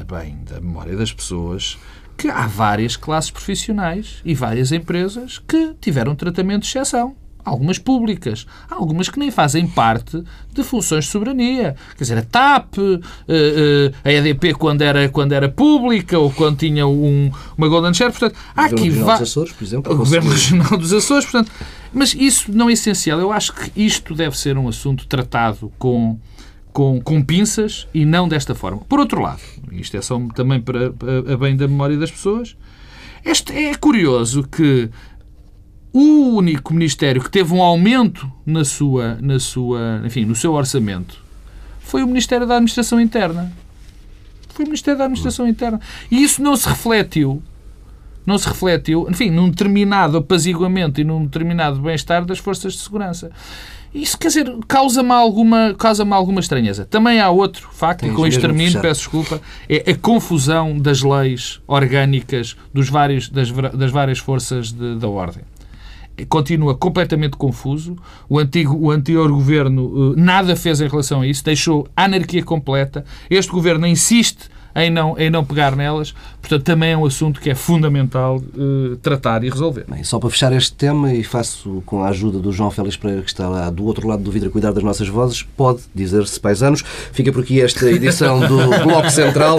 a 0.00 0.04
bem 0.04 0.38
da 0.44 0.60
memória 0.60 0.96
das 0.96 1.12
pessoas 1.12 1.78
que 2.16 2.28
há 2.28 2.46
várias 2.46 2.96
classes 2.96 3.30
profissionais 3.30 4.20
e 4.24 4.34
várias 4.34 4.72
empresas 4.72 5.38
que 5.38 5.74
tiveram 5.80 6.14
tratamento 6.14 6.62
de 6.62 6.68
exceção. 6.68 7.16
Algumas 7.44 7.76
públicas, 7.76 8.46
algumas 8.70 9.08
que 9.08 9.18
nem 9.18 9.28
fazem 9.28 9.66
parte 9.66 10.22
de 10.52 10.62
funções 10.62 11.06
de 11.06 11.10
soberania. 11.10 11.74
Quer 11.96 12.04
dizer, 12.04 12.18
a 12.18 12.22
TAP, 12.22 12.78
eh, 12.78 13.00
eh, 13.26 13.92
a 14.04 14.12
EDP 14.12 14.54
quando 14.54 14.82
era, 14.82 15.08
quando 15.08 15.32
era 15.32 15.48
pública 15.48 16.16
ou 16.16 16.30
quando 16.30 16.58
tinha 16.58 16.86
um, 16.86 17.32
uma 17.58 17.66
Golden 17.66 17.92
Share. 17.92 18.12
Portanto, 18.12 18.38
há 18.54 18.66
aqui 18.66 18.84
Regional 18.84 19.18
dos 19.18 19.28
Açores, 19.28 19.52
por 19.52 19.64
exemplo. 19.64 19.92
O 19.92 19.96
Governo 19.96 20.30
Regional 20.30 20.78
dos 20.78 20.92
Açores. 20.92 21.24
Portanto, 21.24 21.50
mas 21.92 22.14
isso 22.14 22.52
não 22.52 22.70
é 22.70 22.74
essencial. 22.74 23.18
Eu 23.18 23.32
acho 23.32 23.52
que 23.52 23.72
isto 23.74 24.14
deve 24.14 24.38
ser 24.38 24.56
um 24.56 24.68
assunto 24.68 25.04
tratado 25.08 25.72
com 25.80 26.16
com, 26.72 27.00
com 27.00 27.22
pinças 27.22 27.86
e 27.92 28.04
não 28.04 28.28
desta 28.28 28.54
forma. 28.54 28.78
Por 28.88 28.98
outro 28.98 29.20
lado, 29.20 29.40
isto 29.72 29.96
é 29.96 30.02
só 30.02 30.18
também 30.34 30.60
para, 30.60 30.92
a 31.32 31.36
bem 31.36 31.56
da 31.56 31.68
memória 31.68 31.96
das 31.96 32.10
pessoas, 32.10 32.56
este 33.24 33.52
é 33.52 33.74
curioso 33.74 34.42
que 34.44 34.90
o 35.92 36.36
único 36.36 36.72
ministério 36.72 37.22
que 37.22 37.30
teve 37.30 37.52
um 37.52 37.62
aumento 37.62 38.30
na 38.46 38.64
sua, 38.64 39.18
na 39.20 39.38
sua, 39.38 40.02
enfim, 40.04 40.24
no 40.24 40.34
seu 40.34 40.54
orçamento 40.54 41.22
foi 41.80 42.02
o 42.02 42.06
Ministério 42.06 42.46
da 42.46 42.54
Administração 42.54 43.00
Interna. 43.00 43.52
Foi 44.48 44.64
o 44.64 44.68
Ministério 44.68 44.98
da 44.98 45.04
Administração 45.04 45.46
Interna. 45.46 45.80
E 46.10 46.22
isso 46.22 46.42
não 46.42 46.56
se 46.56 46.68
refletiu, 46.68 47.42
não 48.24 48.38
se 48.38 48.48
refletiu, 48.48 49.06
enfim, 49.10 49.30
num 49.30 49.50
determinado 49.50 50.16
apaziguamento 50.16 51.00
e 51.00 51.04
num 51.04 51.24
determinado 51.24 51.80
bem-estar 51.80 52.24
das 52.24 52.38
forças 52.38 52.72
de 52.72 52.78
segurança. 52.80 53.30
Isso, 53.94 54.16
quer 54.16 54.28
dizer, 54.28 54.50
causa-me 54.66 55.10
alguma, 55.10 55.74
causa 55.78 56.02
alguma 56.14 56.40
estranheza. 56.40 56.86
Também 56.86 57.20
há 57.20 57.28
outro 57.28 57.68
facto, 57.72 58.06
e 58.06 58.10
com 58.10 58.26
isto 58.26 58.40
termino, 58.40 58.80
peço 58.80 59.00
desculpa, 59.00 59.40
é 59.68 59.90
a 59.90 59.94
confusão 59.94 60.78
das 60.78 61.02
leis 61.02 61.60
orgânicas 61.66 62.56
dos 62.72 62.88
vários, 62.88 63.28
das, 63.28 63.50
das 63.50 63.90
várias 63.90 64.18
forças 64.18 64.72
de, 64.72 64.96
da 64.96 65.08
ordem. 65.08 65.42
Continua 66.28 66.74
completamente 66.74 67.36
confuso. 67.36 67.96
O, 68.28 68.38
antigo, 68.38 68.76
o 68.76 68.90
anterior 68.90 69.30
governo 69.30 69.84
uh, 69.84 70.16
nada 70.16 70.56
fez 70.56 70.80
em 70.80 70.88
relação 70.88 71.20
a 71.22 71.26
isso, 71.26 71.44
deixou 71.44 71.86
a 71.96 72.04
anarquia 72.04 72.42
completa. 72.42 73.04
Este 73.28 73.50
governo 73.50 73.86
insiste 73.86 74.48
em 74.74 74.90
não, 74.90 75.18
em 75.18 75.30
não 75.30 75.44
pegar 75.44 75.76
nelas. 75.76 76.14
Portanto, 76.40 76.64
também 76.64 76.92
é 76.92 76.96
um 76.96 77.04
assunto 77.04 77.40
que 77.40 77.50
é 77.50 77.54
fundamental 77.54 78.36
uh, 78.36 78.96
tratar 78.96 79.44
e 79.44 79.50
resolver. 79.50 79.84
Bem, 79.88 80.02
só 80.02 80.18
para 80.18 80.30
fechar 80.30 80.52
este 80.52 80.74
tema, 80.74 81.12
e 81.12 81.22
faço 81.22 81.82
com 81.86 82.02
a 82.02 82.08
ajuda 82.08 82.38
do 82.38 82.52
João 82.52 82.70
Félix 82.70 82.96
Pereira, 82.96 83.22
que 83.22 83.28
está 83.28 83.48
lá 83.48 83.70
do 83.70 83.84
outro 83.84 84.08
lado 84.08 84.22
do 84.22 84.30
vidro 84.30 84.48
a 84.48 84.52
cuidar 84.52 84.72
das 84.72 84.82
nossas 84.82 85.08
vozes, 85.08 85.42
pode 85.42 85.82
dizer-se 85.94 86.38
paisanos. 86.40 86.82
Fica 87.12 87.32
por 87.32 87.42
aqui 87.42 87.60
esta 87.60 87.90
edição 87.90 88.40
do 88.40 88.56
Bloco 88.82 89.10
Central. 89.10 89.58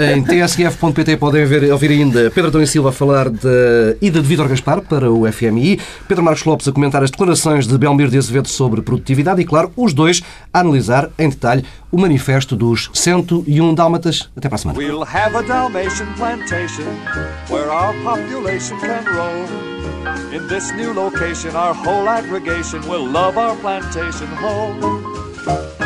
Em 0.00 0.22
tsf.pt 0.22 1.16
podem 1.16 1.44
ver, 1.44 1.70
ouvir 1.70 1.90
ainda 1.90 2.30
Pedro 2.30 2.48
Adão 2.48 2.62
e 2.62 2.66
Silva 2.66 2.88
a 2.88 2.92
falar 2.92 3.28
da 3.28 3.96
ida 4.00 4.20
de 4.20 4.26
Vítor 4.26 4.48
Gaspar 4.48 4.80
para 4.80 5.10
o 5.10 5.30
FMI, 5.30 5.78
Pedro 6.08 6.24
Marcos 6.24 6.44
Lopes 6.44 6.68
a 6.68 6.72
comentar 6.72 7.02
as 7.02 7.10
declarações 7.10 7.66
de 7.66 7.76
Belmiro 7.76 8.10
de 8.10 8.18
Azevedo 8.18 8.48
sobre 8.48 8.80
produtividade 8.82 9.40
e, 9.40 9.44
claro, 9.44 9.70
os 9.76 9.92
dois 9.92 10.22
a 10.52 10.60
analisar 10.60 11.10
em 11.18 11.28
detalhe 11.28 11.64
o 11.92 11.98
manifesto 11.98 12.56
dos 12.56 12.90
101 12.94 13.74
Dálmatas. 13.74 14.30
Até 14.34 14.48
para 14.48 14.56
a 14.56 14.58
semana. 14.58 14.78
We'll 14.78 15.04
have 15.04 15.36
a 15.36 15.42
Dalmatian 15.42 16.12
plantation 16.14 16.86
where 17.48 17.70
our 17.70 17.94
population 18.02 18.78
can 18.80 19.04
roam. 19.04 19.72
In 20.32 20.48
this 20.48 20.72
new 20.72 20.94
location, 20.94 21.54
our 21.54 21.74
whole 21.74 22.08
aggregation 22.08 22.80
will 22.88 23.06
love 23.06 23.36
our 23.36 23.54
plantation 23.56 24.26
home. 24.40 25.81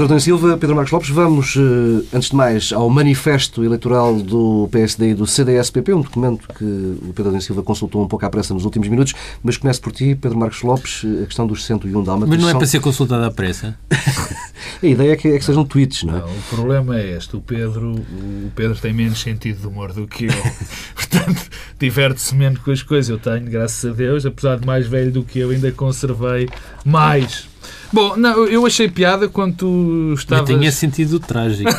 Pedro 0.00 0.14
Adão 0.14 0.20
Silva, 0.20 0.56
Pedro 0.56 0.74
Marcos 0.74 0.92
Lopes, 0.92 1.10
vamos, 1.10 1.56
eh, 1.58 2.16
antes 2.16 2.30
de 2.30 2.34
mais, 2.34 2.72
ao 2.72 2.88
manifesto 2.88 3.62
eleitoral 3.62 4.14
do 4.16 4.66
PSD 4.72 5.10
e 5.10 5.14
do 5.14 5.26
CDS-PP, 5.26 5.92
um 5.92 6.00
documento 6.00 6.48
que 6.54 6.64
o 6.64 7.12
Pedro 7.14 7.28
Adão 7.28 7.40
Silva 7.42 7.62
consultou 7.62 8.02
um 8.02 8.08
pouco 8.08 8.24
à 8.24 8.30
pressa 8.30 8.54
nos 8.54 8.64
últimos 8.64 8.88
minutos, 8.88 9.12
mas 9.42 9.58
começo 9.58 9.78
por 9.82 9.92
ti, 9.92 10.14
Pedro 10.14 10.38
Marcos 10.38 10.62
Lopes, 10.62 11.04
a 11.22 11.26
questão 11.26 11.46
dos 11.46 11.66
101 11.66 12.02
dálmatas. 12.02 12.30
Mas 12.30 12.40
não 12.40 12.48
é 12.48 12.52
são... 12.52 12.58
para 12.60 12.66
ser 12.66 12.80
consultado 12.80 13.24
à 13.24 13.30
pressa? 13.30 13.78
a 14.82 14.86
ideia 14.86 15.12
é 15.12 15.16
que, 15.16 15.28
é 15.28 15.38
que 15.38 15.44
sejam 15.44 15.66
tweets, 15.66 16.04
não 16.04 16.16
é? 16.16 16.20
Não, 16.20 16.28
o 16.28 16.42
problema 16.48 16.98
é 16.98 17.18
este. 17.18 17.36
O 17.36 17.40
Pedro, 17.42 17.92
o 17.92 18.50
Pedro 18.56 18.78
tem 18.80 18.94
menos 18.94 19.20
sentido 19.20 19.60
de 19.60 19.66
humor 19.66 19.92
do 19.92 20.06
que 20.06 20.24
eu. 20.24 20.32
Portanto, 20.96 21.42
diverte-se 21.78 22.34
menos 22.34 22.60
com 22.60 22.70
as 22.70 22.82
coisas. 22.82 23.10
Eu 23.10 23.18
tenho, 23.18 23.50
graças 23.50 23.84
a 23.84 23.92
Deus, 23.92 24.24
apesar 24.24 24.58
de 24.58 24.66
mais 24.66 24.86
velho 24.86 25.12
do 25.12 25.22
que 25.22 25.40
eu, 25.40 25.50
ainda 25.50 25.70
conservei 25.70 26.48
mais. 26.86 27.49
Bom, 27.92 28.16
não, 28.16 28.46
eu 28.46 28.64
achei 28.66 28.88
piada 28.88 29.28
quando 29.28 29.56
tu 29.56 30.14
estavas... 30.16 30.48
Eu 30.48 30.58
tinha 30.58 30.70
sentido 30.70 31.18
trágico. 31.18 31.70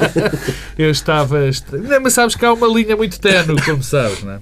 eu 0.76 0.90
estava... 0.90 1.38
Não, 1.72 2.00
mas 2.02 2.12
sabes 2.12 2.36
que 2.36 2.44
há 2.44 2.52
uma 2.52 2.66
linha 2.66 2.96
muito 2.96 3.18
tenue, 3.18 3.60
como 3.62 3.82
sabes, 3.82 4.22
não 4.22 4.32
é? 4.32 4.40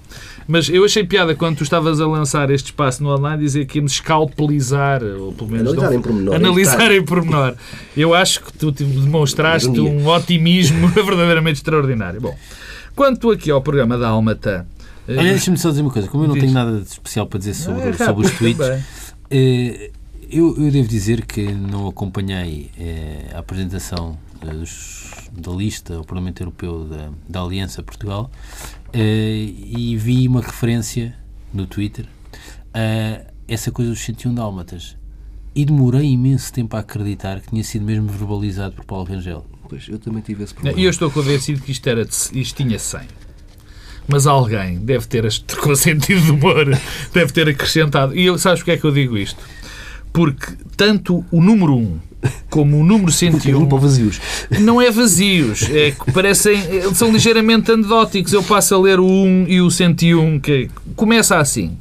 Mas 0.49 0.71
eu 0.71 0.83
achei 0.83 1.05
piada 1.05 1.35
quando 1.35 1.59
tu 1.59 1.63
estavas 1.63 2.01
a 2.01 2.07
lançar 2.07 2.51
este 2.51 2.67
espaço 2.67 3.03
no 3.03 3.11
online 3.15 3.43
dizer 3.43 3.67
que 3.67 3.77
íamos 3.77 3.93
escalpelizar, 3.93 5.05
ou 5.05 5.31
pelo 5.31 5.51
menos 5.51 5.73
analisar 5.75 5.95
em 5.95 6.01
pormenor. 6.01 6.35
Analisar 6.35 6.91
em 6.91 7.05
pormenor. 7.05 7.55
Eu 7.95 8.15
acho 8.15 8.43
que 8.43 8.53
tu 8.55 8.73
demonstraste 8.73 9.79
um, 9.79 10.07
otimismo 10.07 10.89
verdadeiramente 11.05 11.57
extraordinário. 11.57 12.19
Bom, 12.19 12.35
quanto 12.97 13.31
aqui 13.31 13.51
ao 13.51 13.61
programa 13.61 13.99
da 13.99 14.09
Almata. 14.09 14.67
Olha, 15.07 15.23
deixa-me 15.23 15.59
só 15.59 15.69
dizer 15.69 15.83
uma 15.83 15.91
coisa. 15.91 16.09
Como 16.09 16.25
eu 16.25 16.29
não 16.29 16.35
Diz. 16.35 16.45
tenho 16.45 16.55
nada 16.55 16.81
de 16.81 16.87
especial 16.87 17.27
para 17.27 17.39
dizer 17.39 17.53
sobre, 17.53 17.91
é, 17.91 17.93
sobre 17.93 18.27
os 18.27 18.33
tweets, 18.33 18.95
eh, 19.31 19.91
eu, 20.31 20.57
eu, 20.57 20.71
devo 20.71 20.89
dizer 20.89 21.25
que 21.25 21.53
não 21.53 21.89
acompanhei 21.89 22.71
eh, 22.79 23.31
a 23.35 23.39
apresentação 23.39 24.19
eh, 24.43 24.47
dos, 24.47 25.11
da 25.33 25.53
lista 25.53 25.97
ao 25.97 26.05
Parlamento 26.05 26.43
Europeu 26.43 26.85
da, 26.85 27.11
da 27.29 27.41
Aliança 27.41 27.83
Portugal 27.83 28.31
e 28.93 29.97
vi 29.97 30.27
uma 30.27 30.41
referência 30.41 31.15
no 31.53 31.67
Twitter 31.67 32.07
a 32.73 33.27
essa 33.47 33.71
coisa 33.71 33.91
dos 33.91 34.01
101 34.01 34.35
dálmatas. 34.35 34.97
E 35.55 35.65
demorei 35.65 36.11
imenso 36.11 36.53
tempo 36.53 36.77
a 36.77 36.81
acreditar 36.81 37.41
que 37.41 37.49
tinha 37.49 37.65
sido 37.65 37.85
mesmo 37.85 38.09
verbalizado 38.09 38.77
por 38.77 38.85
Paulo 38.85 39.05
Rangel. 39.05 39.45
Pois, 39.69 39.89
eu 39.89 39.99
também 39.99 40.23
tive 40.23 40.45
esse 40.45 40.55
problema. 40.55 40.79
E 40.79 40.85
eu 40.85 40.91
estou 40.91 41.11
convencido 41.11 41.61
que 41.61 41.73
isto, 41.73 41.87
era 41.87 42.05
de, 42.05 42.15
isto 42.35 42.57
tinha 42.57 42.79
100 42.79 43.01
mas 44.11 44.27
alguém 44.27 44.79
deve 44.79 45.07
ter, 45.07 45.29
com 45.61 45.77
sentido 45.77 46.23
de 46.23 46.31
humor, 46.31 46.67
deve 47.13 47.31
ter 47.31 47.47
acrescentado. 47.47 48.17
E 48.17 48.25
eu, 48.25 48.39
sabes 48.39 48.61
porque 48.61 48.71
é 48.71 48.77
que 48.79 48.85
eu 48.85 48.91
digo 48.91 49.19
isto? 49.19 49.39
Porque 50.13 50.55
tanto 50.77 51.25
o 51.31 51.41
número 51.41 51.75
1 51.75 51.99
como 52.51 52.79
o 52.81 52.85
número 52.85 53.11
101 53.13 53.67
para 53.67 53.79
vazios. 53.79 54.21
não 54.61 54.81
é 54.81 54.91
vazios, 54.91 55.63
é 55.71 55.93
que 55.93 56.13
parecem, 56.13 56.61
são 56.95 57.13
ligeiramente 57.13 57.71
anedóticos. 57.71 58.33
Eu 58.33 58.43
passo 58.43 58.75
a 58.75 58.79
ler 58.79 58.99
o 58.99 59.07
1 59.07 59.47
e 59.49 59.61
o 59.61 59.71
101, 59.71 60.41
que 60.41 60.71
começa 60.97 61.39
assim. 61.39 61.77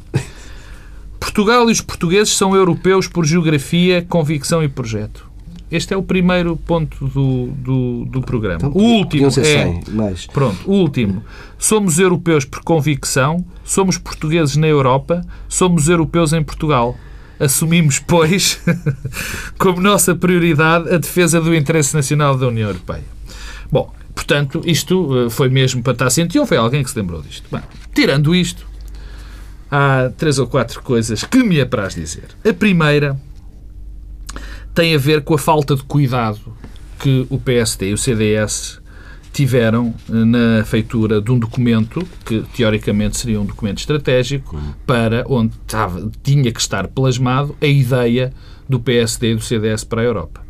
Portugal 1.20 1.70
e 1.70 1.72
os 1.72 1.82
portugueses 1.82 2.36
são 2.36 2.56
europeus 2.56 3.08
por 3.08 3.26
geografia, 3.26 4.06
convicção 4.08 4.64
e 4.64 4.68
projeto. 4.68 5.28
Este 5.70 5.94
é 5.94 5.98
o 5.98 6.02
primeiro 6.02 6.56
ponto 6.56 7.06
do, 7.08 7.48
do, 7.48 8.06
do 8.06 8.22
programa. 8.22 8.56
Então, 8.56 8.72
o 8.72 8.82
último 8.82 9.28
é. 9.28 9.32
100, 9.32 9.84
mais. 9.90 10.26
Pronto, 10.26 10.58
o 10.66 10.74
último. 10.74 11.22
Somos 11.60 12.00
europeus 12.00 12.46
por 12.46 12.64
convicção, 12.64 13.44
somos 13.66 13.98
portugueses 13.98 14.56
na 14.56 14.68
Europa, 14.68 15.22
somos 15.50 15.90
europeus 15.90 16.32
em 16.32 16.42
Portugal. 16.42 16.96
Assumimos, 17.40 18.00
pois, 18.00 18.60
como 19.58 19.80
nossa 19.80 20.16
prioridade 20.16 20.94
a 20.94 20.98
defesa 20.98 21.40
do 21.40 21.54
interesse 21.54 21.96
nacional 21.96 22.38
da 22.38 22.48
União 22.48 22.70
Europeia. 22.70 23.04
Bom, 23.72 23.94
portanto, 24.16 24.62
isto 24.66 25.26
eh, 25.26 25.30
foi 25.30 25.50
mesmo 25.50 25.84
para 25.84 25.94
estar 25.94 26.10
sentido, 26.10 26.46
foi 26.46 26.58
alguém 26.58 26.84
que 26.84 26.90
se 26.90 26.98
lembrou 26.98 27.22
disto. 27.22 27.48
Bem, 27.52 27.62
tirando 27.94 28.34
isto, 28.34 28.66
há 29.70 30.10
três 30.18 30.40
ou 30.40 30.48
quatro 30.48 30.82
coisas 30.82 31.24
que 31.24 31.44
me 31.44 31.62
apraz 31.62 31.96
dizer. 31.96 32.26
A 32.48 32.54
primeira 32.54 33.20
tem 34.74 34.96
a 34.96 34.98
ver 34.98 35.24
com 35.24 35.34
a 35.34 35.40
falta 35.40 35.76
de 35.76 35.84
cuidado 35.84 36.40
que 37.00 37.26
o 37.30 37.40
PSD 37.40 37.90
e 37.90 37.94
o 37.94 37.98
CDS 37.98 38.80
tiveram 39.38 39.94
eh, 40.10 40.14
na 40.26 40.66
feitura 40.66 41.22
de 41.22 41.32
um 41.32 41.38
documento 41.38 42.04
que 42.26 42.44
teoricamente 42.56 43.18
seria 43.18 43.40
um 43.40 43.46
documento 43.46 43.78
estratégico 43.78 44.60
para 44.84 45.24
onde 45.30 45.54
estava, 45.62 46.10
tinha 46.24 46.52
que 46.52 46.60
estar 46.60 46.88
plasmado 46.88 47.56
a 47.62 47.68
ideia 47.68 48.34
do 48.68 48.80
PSD 48.80 49.34
e 49.34 49.36
do 49.36 49.42
CDS 49.44 49.84
para 49.84 50.02
a 50.02 50.06
Europa. 50.06 50.42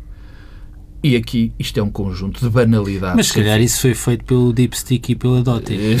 E 1.02 1.16
aqui 1.16 1.52
isto 1.58 1.78
é 1.78 1.82
um 1.82 1.90
conjunto 1.90 2.40
de 2.40 2.48
banalidades. 2.48 3.14
Mas 3.14 3.26
se 3.26 3.34
calhar 3.34 3.60
isso 3.60 3.82
foi 3.82 3.92
feito 3.94 4.24
pelo 4.24 4.54
Deepstick 4.54 5.10
e 5.10 5.14
pela 5.14 5.42
Dotti. 5.42 5.78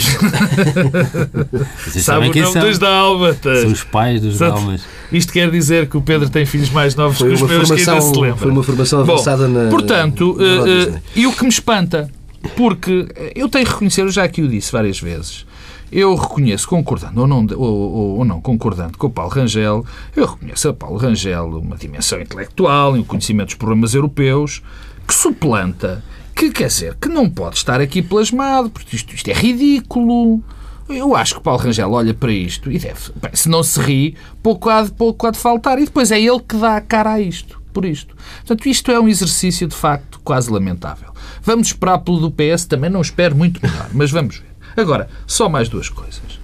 Sabe 2.00 2.30
o 2.30 2.34
nome 2.34 2.52
são? 2.52 2.62
dos 2.62 2.78
Dálmatas. 2.78 3.60
São 3.60 3.70
os 3.70 3.84
pais 3.84 4.22
dos 4.22 4.38
Dálmatas. 4.38 4.86
Isto 5.12 5.30
quer 5.34 5.50
dizer 5.50 5.90
que 5.90 5.96
o 5.98 6.00
Pedro 6.00 6.30
tem 6.30 6.46
filhos 6.46 6.70
mais 6.70 6.94
novos 6.94 7.18
foi 7.18 7.28
que 7.28 7.34
os 7.34 7.42
meus 7.42 7.70
que 7.70 7.80
ainda 7.80 8.00
se 8.00 8.18
lembra. 8.18 8.36
Foi 8.38 8.50
uma 8.50 8.62
formação 8.62 9.00
avançada 9.00 9.46
Bom, 9.46 9.64
na... 9.64 9.68
Portanto, 9.68 10.34
na, 10.38 10.56
na 10.56 10.62
uh, 10.62 10.94
uh, 10.94 11.00
e 11.14 11.26
o 11.26 11.32
que 11.32 11.42
me 11.42 11.50
espanta, 11.50 12.10
porque 12.56 13.08
eu 13.34 13.48
tenho 13.48 13.64
que 13.64 13.72
reconhecer, 13.72 14.02
eu 14.02 14.10
já 14.10 14.24
aqui 14.24 14.42
o 14.42 14.48
disse 14.48 14.72
várias 14.72 15.00
vezes, 15.00 15.46
eu 15.90 16.14
reconheço, 16.14 16.68
concordando 16.68 17.20
ou 17.20 17.26
não, 17.26 17.46
ou, 17.56 18.18
ou, 18.18 18.24
não 18.24 18.40
concordando 18.40 18.98
com 18.98 19.06
o 19.06 19.10
Paulo 19.10 19.32
Rangel, 19.32 19.84
eu 20.14 20.26
reconheço 20.26 20.68
a 20.68 20.74
Paulo 20.74 20.98
Rangel 20.98 21.46
uma 21.58 21.76
dimensão 21.76 22.20
intelectual 22.20 22.96
e 22.96 23.00
um 23.00 23.04
conhecimento 23.04 23.48
dos 23.48 23.54
problemas 23.54 23.94
europeus, 23.94 24.62
que 25.06 25.14
suplanta, 25.14 26.04
que 26.36 26.50
quer 26.50 26.68
dizer, 26.68 26.94
que 27.00 27.08
não 27.08 27.28
pode 27.28 27.56
estar 27.56 27.80
aqui 27.80 28.02
plasmado, 28.02 28.68
porque 28.68 28.94
isto, 28.94 29.14
isto 29.14 29.28
é 29.28 29.32
ridículo. 29.32 30.42
Eu 30.88 31.16
acho 31.16 31.34
que 31.34 31.40
Paulo 31.40 31.60
Rangel 31.60 31.90
olha 31.90 32.14
para 32.14 32.32
isto 32.32 32.70
e 32.70 32.78
deve. 32.78 33.12
Bem, 33.20 33.30
se 33.34 33.48
não 33.48 33.62
se 33.62 33.80
ri, 33.80 34.14
pouco 34.42 34.70
há, 34.70 34.82
de, 34.82 34.92
pouco 34.92 35.26
há 35.26 35.30
de 35.30 35.38
faltar. 35.38 35.78
E 35.78 35.84
depois 35.84 36.10
é 36.10 36.20
ele 36.20 36.40
que 36.40 36.56
dá 36.56 36.76
a 36.76 36.80
cara 36.80 37.14
a 37.14 37.20
isto, 37.20 37.60
por 37.72 37.84
isto. 37.84 38.14
Portanto, 38.38 38.66
isto 38.68 38.90
é 38.90 39.00
um 39.00 39.08
exercício, 39.08 39.66
de 39.66 39.74
facto, 39.74 40.20
quase 40.22 40.50
lamentável. 40.50 41.12
Vamos 41.48 41.68
esperar 41.68 41.96
pelo 42.00 42.18
do 42.20 42.30
PS, 42.30 42.66
também 42.66 42.90
não 42.90 43.00
espero 43.00 43.34
muito 43.34 43.58
melhor, 43.64 43.88
mas 43.94 44.10
vamos 44.10 44.36
ver. 44.36 44.50
Agora, 44.76 45.08
só 45.26 45.48
mais 45.48 45.66
duas 45.66 45.88
coisas. 45.88 46.38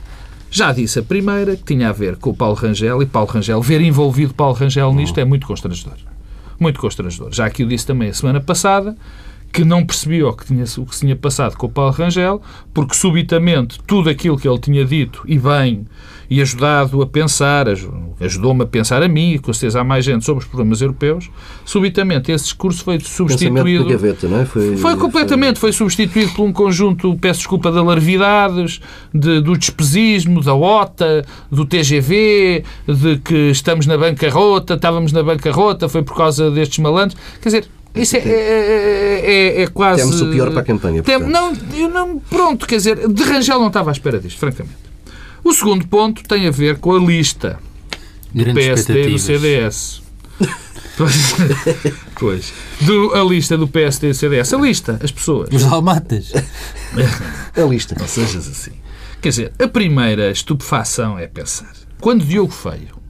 Já 0.50 0.72
disse 0.72 0.98
a 0.98 1.02
primeira, 1.02 1.56
que 1.56 1.62
tinha 1.62 1.90
a 1.90 1.92
ver 1.92 2.16
com 2.16 2.30
o 2.30 2.34
Paulo 2.34 2.54
Rangel, 2.54 3.02
e 3.02 3.06
Paulo 3.06 3.28
Rangel, 3.28 3.60
ver 3.60 3.82
envolvido 3.82 4.32
Paulo 4.32 4.54
Rangel 4.54 4.94
nisto 4.94 5.20
é 5.20 5.24
muito 5.26 5.46
constrangedor 5.46 5.98
muito 6.58 6.80
constrangedor. 6.80 7.32
Já 7.32 7.44
aqui 7.44 7.64
o 7.64 7.68
disse 7.68 7.86
também 7.86 8.08
a 8.08 8.14
semana 8.14 8.40
passada, 8.40 8.96
que 9.52 9.62
não 9.62 9.84
percebia 9.84 10.26
o 10.26 10.32
que, 10.32 10.46
tinha, 10.46 10.64
o 10.78 10.86
que 10.86 10.94
se 10.94 11.02
tinha 11.02 11.14
passado 11.14 11.54
com 11.56 11.66
o 11.66 11.70
Paulo 11.70 11.92
Rangel, 11.92 12.40
porque 12.72 12.94
subitamente 12.94 13.78
tudo 13.86 14.08
aquilo 14.08 14.38
que 14.38 14.48
ele 14.48 14.58
tinha 14.58 14.84
dito, 14.86 15.22
e 15.26 15.38
bem, 15.38 15.86
e 16.28 16.40
ajudado 16.40 17.02
a 17.02 17.06
pensar, 17.06 17.66
ajudou-me 18.20 18.62
a 18.62 18.66
pensar 18.66 19.02
a 19.02 19.08
mim 19.08 19.32
e 19.32 19.38
com 19.38 19.52
certeza 19.52 19.80
há 19.80 19.84
mais 19.84 20.04
gente 20.04 20.24
sobre 20.24 20.42
os 20.42 20.48
problemas 20.48 20.80
europeus, 20.80 21.30
subitamente 21.64 22.32
esse 22.32 22.44
discurso 22.44 22.84
foi 22.84 22.98
substituído. 23.00 23.86
Gaveta, 23.86 24.28
não 24.28 24.40
é? 24.40 24.44
foi, 24.44 24.76
foi 24.76 24.96
completamente, 24.96 25.58
foi... 25.58 25.72
foi 25.72 25.72
substituído 25.72 26.32
por 26.32 26.44
um 26.44 26.52
conjunto, 26.52 27.16
peço 27.18 27.40
desculpa, 27.40 27.70
de 27.70 27.78
alarvidades, 27.78 28.80
de, 29.12 29.40
do 29.40 29.56
despesismo, 29.56 30.42
da 30.42 30.54
OTA, 30.54 31.24
do 31.50 31.64
TGV, 31.64 32.64
de 32.86 33.18
que 33.18 33.50
estamos 33.50 33.86
na 33.86 33.96
bancarrota, 33.96 34.74
estávamos 34.74 35.12
na 35.12 35.22
bancarrota, 35.22 35.88
foi 35.88 36.02
por 36.02 36.16
causa 36.16 36.50
destes 36.50 36.78
malandros. 36.78 37.18
Quer 37.40 37.48
dizer, 37.48 37.68
isso 37.94 38.16
é, 38.16 38.20
é, 38.20 38.30
é, 38.30 39.60
é, 39.60 39.62
é 39.62 39.66
quase. 39.68 40.02
Temos 40.02 40.20
o 40.20 40.30
pior 40.30 40.50
para 40.50 40.60
a 40.60 40.64
campanha. 40.64 41.02
Tem, 41.02 41.18
não, 41.18 41.52
eu 41.76 41.88
não, 41.88 42.18
pronto, 42.18 42.66
quer 42.66 42.76
dizer, 42.76 43.08
de 43.08 43.22
Rangel 43.22 43.60
não 43.60 43.68
estava 43.68 43.90
à 43.90 43.92
espera 43.92 44.18
disto, 44.18 44.38
francamente. 44.38 44.93
O 45.44 45.52
segundo 45.52 45.86
ponto 45.86 46.22
tem 46.24 46.48
a 46.48 46.50
ver 46.50 46.78
com 46.78 46.96
a 46.96 46.98
lista 46.98 47.60
do 48.32 48.54
PSD 48.54 49.08
e 49.08 49.10
do 49.12 49.18
CDS. 49.18 50.02
Pois, 50.96 51.34
pois. 52.20 52.52
Do, 52.82 53.12
a 53.16 53.24
lista 53.24 53.58
do 53.58 53.66
PSD 53.66 54.06
e 54.06 54.10
do 54.10 54.14
CDS. 54.14 54.54
A 54.54 54.58
lista, 54.58 55.00
as 55.02 55.10
pessoas. 55.10 55.48
Os 55.52 55.64
almatas. 55.64 56.32
a 57.56 57.60
lista. 57.62 57.96
Não 57.98 58.06
sejas 58.06 58.46
assim. 58.46 58.70
Quer 59.20 59.30
dizer, 59.30 59.52
a 59.58 59.66
primeira 59.66 60.30
estupefação 60.30 61.18
é 61.18 61.26
pensar. 61.26 61.72
Quando 62.00 62.24
Diogo 62.24 62.52
Feio 62.52 63.02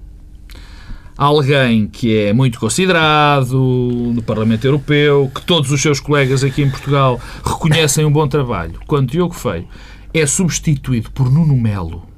alguém 1.17 1.87
que 1.87 2.17
é 2.17 2.33
muito 2.33 2.59
considerado 2.59 3.55
no 3.55 4.23
Parlamento 4.23 4.65
Europeu, 4.65 5.31
que 5.35 5.43
todos 5.43 5.71
os 5.71 5.81
seus 5.81 6.01
colegas 6.01 6.43
aqui 6.43 6.63
em 6.63 6.71
Portugal 6.71 7.21
reconhecem 7.45 8.05
um 8.05 8.11
bom 8.11 8.27
trabalho, 8.27 8.81
quando 8.87 9.11
Diogo 9.11 9.35
Feio 9.35 9.69
é 10.13 10.27
substituído 10.27 11.11
por 11.11 11.31
Nuno 11.31 11.57
Melo, 11.57 12.14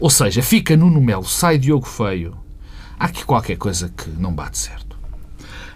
ou 0.00 0.10
seja, 0.10 0.42
fica 0.42 0.76
Nuno 0.76 1.00
Melo, 1.00 1.24
sai 1.24 1.58
Diogo 1.58 1.86
Feio, 1.86 2.36
há 2.98 3.06
aqui 3.06 3.24
qualquer 3.24 3.56
coisa 3.56 3.92
que 3.96 4.10
não 4.10 4.32
bate 4.32 4.58
certo. 4.58 4.86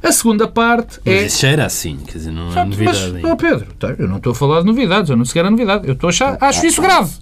A 0.03 0.13
segunda 0.13 0.49
parte 0.49 0.99
mas 1.05 1.15
é. 1.15 1.27
Isso 1.27 1.43
já 1.43 1.49
era 1.49 1.67
assim, 1.67 1.99
quer 1.99 2.19
dizer, 2.19 2.31
não 2.31 2.51
é 2.51 2.65
novidade. 2.65 3.13
Mas, 3.13 3.25
oh 3.25 3.37
Pedro, 3.37 3.67
tá, 3.79 3.95
eu 3.99 4.09
não 4.09 4.17
estou 4.17 4.33
a 4.33 4.35
falar 4.35 4.61
de 4.61 4.67
novidades, 4.67 5.11
eu 5.11 5.17
não 5.17 5.25
sequer 5.27 5.45
a 5.45 5.51
novidade. 5.51 5.87
Eu 5.87 5.93
estou 5.93 6.09
a 6.09 6.11
achar, 6.11 6.39
acho 6.41 6.65
isso 6.65 6.81
grave. 6.81 7.13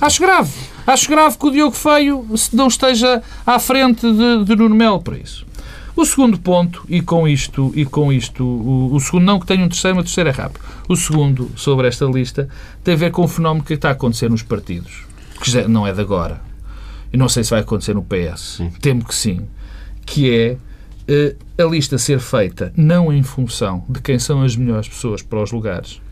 Acho 0.00 0.20
grave. 0.20 0.52
Acho 0.86 1.08
grave 1.08 1.38
que 1.38 1.46
o 1.46 1.50
Diogo 1.50 1.76
Feio 1.76 2.26
não 2.52 2.66
esteja 2.66 3.22
à 3.46 3.58
frente 3.60 4.00
de, 4.00 4.44
de 4.44 4.56
Nuno 4.56 4.74
Melo 4.74 5.00
para 5.00 5.16
isso. 5.16 5.46
O 5.94 6.04
segundo 6.04 6.38
ponto, 6.38 6.84
e 6.88 7.00
com 7.00 7.26
isto, 7.26 7.72
e 7.74 7.84
com 7.84 8.12
isto 8.12 8.44
o, 8.44 8.94
o 8.94 9.00
segundo, 9.00 9.24
não 9.24 9.40
que 9.40 9.46
tenha 9.46 9.64
um 9.64 9.68
terceiro, 9.68 9.96
mas 9.96 10.04
o 10.04 10.06
terceiro 10.06 10.30
é 10.30 10.32
rápido. 10.32 10.60
O 10.88 10.96
segundo, 10.96 11.50
sobre 11.56 11.88
esta 11.88 12.04
lista, 12.04 12.48
tem 12.84 12.94
a 12.94 12.96
ver 12.96 13.10
com 13.10 13.24
o 13.24 13.28
fenómeno 13.28 13.64
que 13.64 13.74
está 13.74 13.88
a 13.88 13.92
acontecer 13.92 14.30
nos 14.30 14.42
partidos, 14.42 15.07
que 15.40 15.50
já 15.50 15.66
não 15.68 15.86
é 15.86 15.92
de 15.92 16.00
agora. 16.00 16.40
E 17.12 17.16
não 17.16 17.28
sei 17.28 17.44
se 17.44 17.50
vai 17.50 17.60
acontecer 17.60 17.94
no 17.94 18.02
PS. 18.02 18.56
Sim. 18.58 18.70
Temo 18.80 19.04
que 19.04 19.14
sim. 19.14 19.46
Que 20.04 20.30
é 20.34 20.56
eh, 21.08 21.36
a 21.56 21.64
lista 21.64 21.96
ser 21.96 22.20
feita 22.20 22.70
não 22.76 23.10
em 23.12 23.22
função 23.22 23.82
de 23.88 24.00
quem 24.00 24.18
são 24.18 24.42
as 24.42 24.54
melhores 24.54 24.88
pessoas 24.88 25.22
para 25.22 25.42
os 25.42 25.50
lugares, 25.50 26.02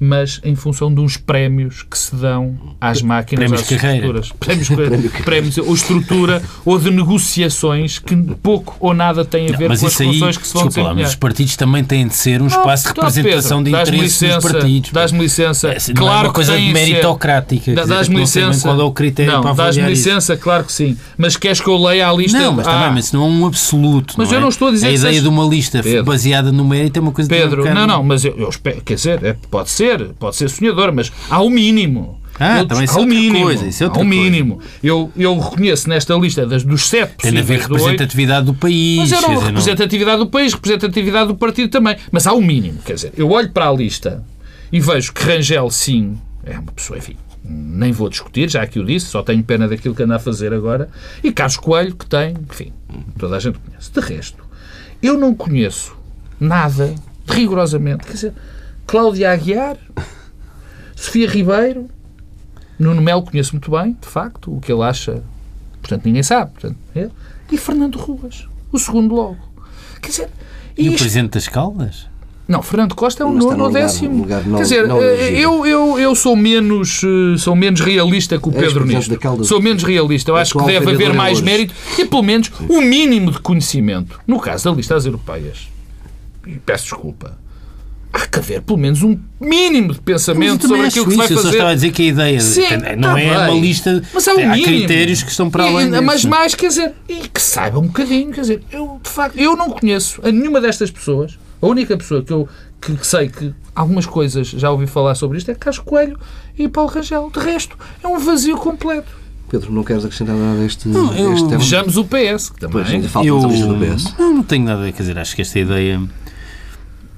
mas 0.00 0.40
em 0.42 0.54
função 0.54 0.92
de 0.92 0.98
uns 1.00 1.18
prémios 1.18 1.82
que 1.82 1.96
se 1.98 2.16
dão 2.16 2.56
às 2.80 3.02
máquinas, 3.02 3.38
prémios 3.50 3.60
às 3.60 3.70
estruturas. 3.70 4.32
Prémios, 4.40 4.68
prémios, 5.24 5.58
ou 5.58 5.74
estrutura 5.74 6.42
ou 6.64 6.78
de 6.78 6.90
negociações 6.90 7.98
que 7.98 8.16
pouco 8.16 8.76
ou 8.80 8.94
nada 8.94 9.24
têm 9.24 9.52
a 9.52 9.56
ver 9.56 9.68
mas 9.68 9.80
com 9.80 9.86
as 9.86 10.00
aí, 10.00 10.06
funções 10.06 10.36
que 10.38 10.46
se 10.46 10.54
vão 10.54 10.66
desculpa 10.66 10.88
lá, 10.88 10.94
mas 10.94 11.10
os 11.10 11.14
partidos 11.16 11.54
também 11.56 11.84
têm 11.84 12.06
de 12.06 12.14
ser 12.14 12.40
um 12.40 12.46
espaço 12.46 12.84
de 12.84 12.90
Então, 12.92 13.04
representação 13.04 13.62
Pedro, 13.62 13.72
de 13.84 13.90
interesses 13.90 14.22
licença, 14.22 14.40
dos 14.40 14.52
partidos. 14.52 14.90
Dás-me 14.92 15.18
licença. 15.18 15.68
É, 15.68 15.78
não 15.88 15.94
claro 15.94 16.18
é 16.18 16.22
uma 16.28 16.32
coisa 16.32 16.56
que 16.56 16.72
meritocrática. 16.72 17.74
Dás-me 17.74 18.14
não 18.14 18.20
licença. 18.22 18.68
Qual 18.68 18.80
é 18.80 18.84
o 18.84 18.92
critério 18.92 19.32
não, 19.32 19.42
para 19.42 19.52
dás-me 19.52 19.82
avaliar 19.82 19.92
isso. 19.92 20.08
licença, 20.08 20.36
claro 20.36 20.64
que 20.64 20.72
sim. 20.72 20.96
Mas 21.18 21.36
queres 21.36 21.60
que 21.60 21.68
eu 21.68 21.76
leia 21.76 22.08
a 22.08 22.12
lista? 22.12 22.38
Não, 22.38 22.52
mas 22.52 22.66
Ah, 22.66 22.72
também, 22.72 22.94
mas 22.94 23.12
não 23.12 23.22
é 23.24 23.28
um 23.28 23.46
absoluto. 23.46 24.14
Mas 24.16 24.28
não 24.28 24.34
eu 24.34 24.38
é? 24.38 24.42
não 24.42 24.48
estou 24.48 24.68
a 24.68 24.70
dizer 24.70 24.86
A 24.86 24.90
que 24.90 24.94
ideia 24.96 25.20
de 25.20 25.28
uma 25.28 25.44
lista 25.44 25.82
baseada 26.04 26.50
no 26.50 26.64
mérito 26.64 26.98
é 26.98 27.02
uma 27.02 27.12
coisa 27.12 27.28
Pedro, 27.28 27.64
não, 27.74 27.86
não, 27.86 28.02
mas 28.02 28.24
eu, 28.24 28.34
eu 28.36 28.48
espero, 28.48 28.80
quer 28.82 28.94
dizer, 28.94 29.22
é- 29.24 29.36
pode 29.50 29.70
ser, 29.70 29.89
pode 30.18 30.36
ser 30.36 30.48
sonhador, 30.48 30.92
mas 30.92 31.12
há 31.28 31.40
o 31.42 31.50
mínimo. 31.50 32.18
Ah, 32.38 32.60
Eu- 32.60 32.66
também 32.66 32.84
isso 32.84 32.94
há 32.94 32.96
é 32.96 33.00
outra 33.02 33.14
mínimo. 33.14 33.44
coisa, 33.44 33.66
isso 33.66 33.82
é 33.82 33.86
outra 33.86 34.02
coisa. 34.02 34.20
mínimo. 34.22 34.60
Eu, 34.82 35.12
eu 35.14 35.38
reconheço 35.38 35.88
nesta 35.90 36.14
lista 36.14 36.46
das, 36.46 36.64
dos 36.64 36.88
sete 36.88 37.16
Tem 37.18 37.32
de 37.32 37.38
haver 37.38 37.58
possíveis 37.58 37.66
do 37.68 37.74
oito, 37.74 37.82
representatividade 37.84 38.46
do 38.46 38.54
país. 38.54 38.96
Mas 38.98 39.12
eu 39.12 39.20
não 39.20 39.34
dizer, 39.34 39.46
representatividade 39.46 40.18
do 40.18 40.26
país, 40.26 40.52
representatividade 40.54 41.28
do 41.28 41.34
partido 41.36 41.70
também. 41.70 41.96
Mas 42.10 42.26
há 42.26 42.32
o 42.32 42.40
mínimo, 42.40 42.78
quer 42.82 42.94
dizer, 42.94 43.12
eu 43.16 43.30
olho 43.30 43.50
para 43.50 43.68
a 43.68 43.72
lista 43.72 44.24
e 44.72 44.80
vejo 44.80 45.12
que 45.12 45.22
Rangel, 45.22 45.68
sim, 45.70 46.16
é 46.44 46.58
uma 46.58 46.72
pessoa, 46.72 46.98
enfim, 46.98 47.16
nem 47.44 47.92
vou 47.92 48.08
discutir, 48.08 48.48
já 48.48 48.66
que 48.66 48.78
o 48.78 48.84
disse, 48.86 49.06
só 49.06 49.22
tenho 49.22 49.42
pena 49.44 49.68
daquilo 49.68 49.94
que 49.94 50.02
anda 50.02 50.16
a 50.16 50.18
fazer 50.18 50.54
agora. 50.54 50.88
E 51.22 51.30
Carlos 51.32 51.58
Coelho, 51.58 51.94
que 51.94 52.06
tem, 52.06 52.34
enfim, 52.50 52.72
toda 53.18 53.36
a 53.36 53.38
gente 53.40 53.58
conhece. 53.58 53.92
De 53.92 54.00
resto, 54.00 54.42
eu 55.02 55.18
não 55.18 55.34
conheço 55.34 55.94
nada, 56.38 56.94
rigorosamente, 57.28 58.06
quer 58.06 58.12
dizer, 58.14 58.32
Cláudia 58.94 59.30
Aguiar, 59.30 59.76
Sofia 60.96 61.28
Ribeiro, 61.28 61.88
Nuno 62.76 63.00
Melo 63.00 63.22
conheço 63.22 63.52
muito 63.52 63.70
bem, 63.70 63.96
de 64.00 64.08
facto, 64.08 64.52
o 64.56 64.60
que 64.60 64.72
ele 64.72 64.82
acha, 64.82 65.22
portanto 65.80 66.04
ninguém 66.06 66.24
sabe, 66.24 66.50
portanto, 66.50 66.76
ele, 66.92 67.10
e 67.52 67.56
Fernando 67.56 67.96
Ruas, 67.96 68.48
o 68.72 68.78
segundo 68.80 69.14
logo. 69.14 69.38
Quer 70.02 70.08
dizer, 70.08 70.28
E 70.76 70.88
o 70.88 70.92
isto- 70.92 70.98
Presidente 71.04 71.30
das 71.34 71.46
Caldas? 71.46 72.08
não, 72.48 72.62
Fernando 72.62 72.96
Costa 72.96 73.22
é 73.22 73.26
um 73.26 73.38
está 73.38 73.50
nono 73.52 73.64
ou 73.66 73.70
décimo. 73.70 74.22
lugar 74.22 74.44
não- 74.44 74.56
Quer 74.56 74.62
dizer, 74.64 74.88
não 74.88 75.00
eh, 75.00 75.38
eu, 75.38 75.64
eu, 75.64 75.96
eu 75.96 76.14
sou, 76.16 76.34
menos, 76.34 77.00
eh, 77.04 77.38
sou 77.38 77.54
menos 77.54 77.80
realista 77.80 78.40
que 78.40 78.48
o 78.48 78.52
Pedro 78.52 78.84
nisto. 78.84 79.16
Sou 79.44 79.62
menos 79.62 79.84
realista. 79.84 80.32
Eu 80.32 80.36
acho 80.36 80.58
que 80.58 80.64
deve 80.66 80.90
haver 80.90 81.14
mais 81.14 81.34
hoje. 81.38 81.44
mérito 81.44 81.74
e, 81.96 82.04
pelo 82.06 82.24
menos, 82.24 82.50
o 82.68 82.80
mínimo 82.80 83.30
de 83.30 83.38
conhecimento. 83.38 84.18
No 84.26 84.40
caso 84.40 84.64
da 84.68 84.76
lista 84.76 84.94
das 84.94 85.06
europeias, 85.06 85.68
e 86.44 86.54
peço 86.58 86.86
desculpa, 86.86 87.38
há 88.12 88.26
que 88.26 88.38
haver 88.38 88.62
pelo 88.62 88.78
menos 88.78 89.02
um 89.02 89.18
mínimo 89.40 89.92
de 89.92 90.00
pensamento 90.00 90.66
sobre 90.68 90.86
aquilo 90.86 91.04
que 91.06 91.10
se 91.12 91.16
vai 91.16 91.26
isso, 91.26 91.32
Eu 91.34 91.36
só 91.38 91.42
fazer. 91.44 91.56
estava 91.56 91.70
a 91.70 91.74
dizer 91.74 91.90
que 91.92 92.02
a 92.02 92.04
ideia 92.06 92.40
Sim, 92.40 92.62
não 92.98 93.12
tá 93.14 93.20
é 93.20 93.36
uma 93.38 93.46
bem. 93.46 93.60
lista. 93.60 94.02
Mas 94.12 94.26
é 94.28 94.34
o 94.34 94.38
há 94.38 94.46
mínimo. 94.48 94.64
critérios 94.64 95.22
que 95.22 95.30
estão 95.30 95.50
para 95.50 95.64
além 95.64 95.86
e- 95.88 95.90
disso. 95.90 96.02
Mas 96.02 96.24
mais, 96.24 96.54
quer 96.54 96.68
dizer, 96.68 96.92
e 97.08 97.28
que 97.28 97.40
saiba 97.40 97.78
um 97.78 97.86
bocadinho, 97.86 98.32
quer 98.32 98.40
dizer, 98.42 98.62
eu 98.72 99.00
de 99.02 99.08
facto, 99.10 99.38
eu 99.38 99.56
não 99.56 99.70
conheço 99.70 100.20
a 100.24 100.30
nenhuma 100.32 100.60
destas 100.60 100.90
pessoas. 100.90 101.38
A 101.62 101.66
única 101.66 101.96
pessoa 101.96 102.22
que 102.22 102.32
eu 102.32 102.48
que, 102.80 102.94
que 102.96 103.06
sei 103.06 103.28
que 103.28 103.52
algumas 103.74 104.06
coisas 104.06 104.48
já 104.48 104.70
ouvi 104.70 104.86
falar 104.86 105.14
sobre 105.14 105.36
isto 105.36 105.50
é 105.50 105.54
Carlos 105.54 105.78
Coelho 105.80 106.18
e 106.58 106.66
Paulo 106.66 106.90
Rangel. 106.90 107.30
De 107.30 107.38
resto, 107.38 107.76
é 108.02 108.08
um 108.08 108.18
vazio 108.18 108.56
completo. 108.56 109.20
Pedro, 109.50 109.70
não 109.72 109.82
queres 109.84 110.02
acrescentar 110.04 110.34
nada 110.34 110.60
a 110.60 110.64
este, 110.64 110.88
Não, 110.88 111.12
eu- 111.14 111.34
este 111.34 111.46
tema? 111.48 111.58
Vejamos 111.58 111.96
o 111.98 112.04
PS, 112.04 112.50
que 112.52 112.60
Pois, 112.68 112.84
também. 112.84 112.94
ainda 112.96 113.08
falta 113.08 113.28
eu 113.28 113.44
a 113.44 113.46
lista 113.48 113.66
do 113.66 113.74
PS. 113.76 114.14
não, 114.18 114.34
não 114.36 114.42
tenho 114.42 114.64
nada 114.64 114.86
a 114.86 114.90
dizer. 114.90 115.18
Acho 115.18 115.34
que 115.36 115.42
esta 115.42 115.58
ideia, 115.58 116.00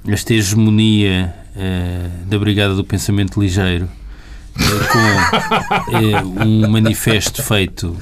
esta 0.09 0.35
hegemonia 0.35 1.33
eh, 1.57 2.09
da 2.27 2.39
Brigada 2.39 2.75
do 2.75 2.85
Pensamento 2.85 3.41
Ligeiro, 3.41 3.89
eh, 4.59 4.63
com 4.93 5.97
eh, 5.99 6.45
um 6.45 6.69
manifesto 6.69 7.43
feito 7.43 7.97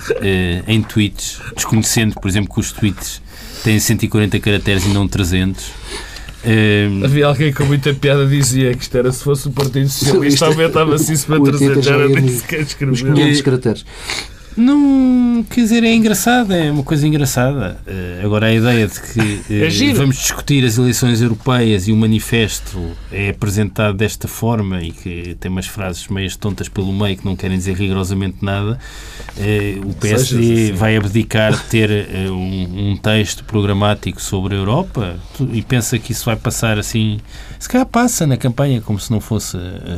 em 0.67 0.83
tweets, 0.83 1.41
desconhecendo, 1.55 2.15
por 2.21 2.29
exemplo, 2.29 2.53
que 2.53 2.61
os 2.61 2.73
tweets 2.73 3.21
têm 3.63 3.79
140 3.79 4.39
caracteres 4.41 4.85
e 4.87 4.89
não 4.89 5.07
300. 5.07 5.71
eh, 6.45 6.89
Havia 7.05 7.27
alguém 7.27 7.53
com 7.53 7.65
muita 7.67 7.93
piada 7.93 8.27
dizia 8.27 8.75
que 8.75 8.83
isto 8.83 8.97
era 8.97 9.13
se 9.13 9.23
fosse 9.23 9.49
o 9.49 9.51
Partido 9.53 9.89
Socialista, 9.89 10.47
Isto- 10.47 10.61
aumentava-se 10.61 11.13
isso 11.13 11.27
para 11.27 11.39
o 11.39 11.43
80 11.43 11.59
300. 11.59 11.85
já 11.85 11.95
Era 11.95 12.09
nem 12.09 12.29
sequer 12.29 12.61
Os 12.63 12.69
escrever. 12.69 13.15
500 13.15 13.43
caracteres. 13.43 13.85
Não, 14.57 15.45
quer 15.49 15.61
dizer, 15.63 15.85
é 15.85 15.95
engraçado, 15.95 16.53
é 16.53 16.71
uma 16.71 16.83
coisa 16.83 17.07
engraçada. 17.07 17.79
Eh, 17.87 18.21
agora, 18.23 18.47
a 18.47 18.53
ideia 18.53 18.87
de 18.87 19.01
que 19.01 19.71
giro. 19.71 19.99
vamos 19.99 20.17
discutir 20.17 20.65
as 20.65 20.77
eleições 20.77 21.21
europeias 21.21 21.87
e 21.89 21.93
o 21.93 21.97
manifesto 21.97 22.79
é 23.13 23.31
apresentado 23.31 23.97
desta 23.97 24.27
forma 24.27 24.83
e 24.83 24.91
que 24.91 25.37
tem 25.39 25.51
umas 25.51 25.67
frases 25.67 26.09
meias 26.09 26.37
tontas 26.37 26.69
pelo 26.69 26.93
meio 26.93 27.17
que 27.17 27.25
não 27.25 27.37
querem 27.37 27.57
dizer 27.57 27.77
rigorosamente 27.77 28.39
nada, 28.43 28.79
eh, 29.39 29.79
o 29.85 29.95
PSD 29.95 30.53
assim. 30.53 30.73
vai 30.73 30.97
abdicar 30.97 31.53
de 31.53 31.63
ter 31.65 31.91
um, 32.31 32.91
um 32.93 32.97
texto 32.97 33.45
programático 33.45 34.21
sobre 34.21 34.55
a 34.55 34.59
Europa 34.59 35.17
e 35.53 35.63
pensa 35.63 35.99
que 35.99 36.13
isso 36.13 36.25
vai 36.25 36.37
passar 36.37 36.79
assim. 36.79 37.19
Se 37.59 37.69
calhar 37.69 37.87
passa 37.87 38.27
na 38.27 38.37
campanha 38.37 38.81
como 38.81 38.99
se 38.99 39.11
não 39.11 39.21
fosse 39.21 39.57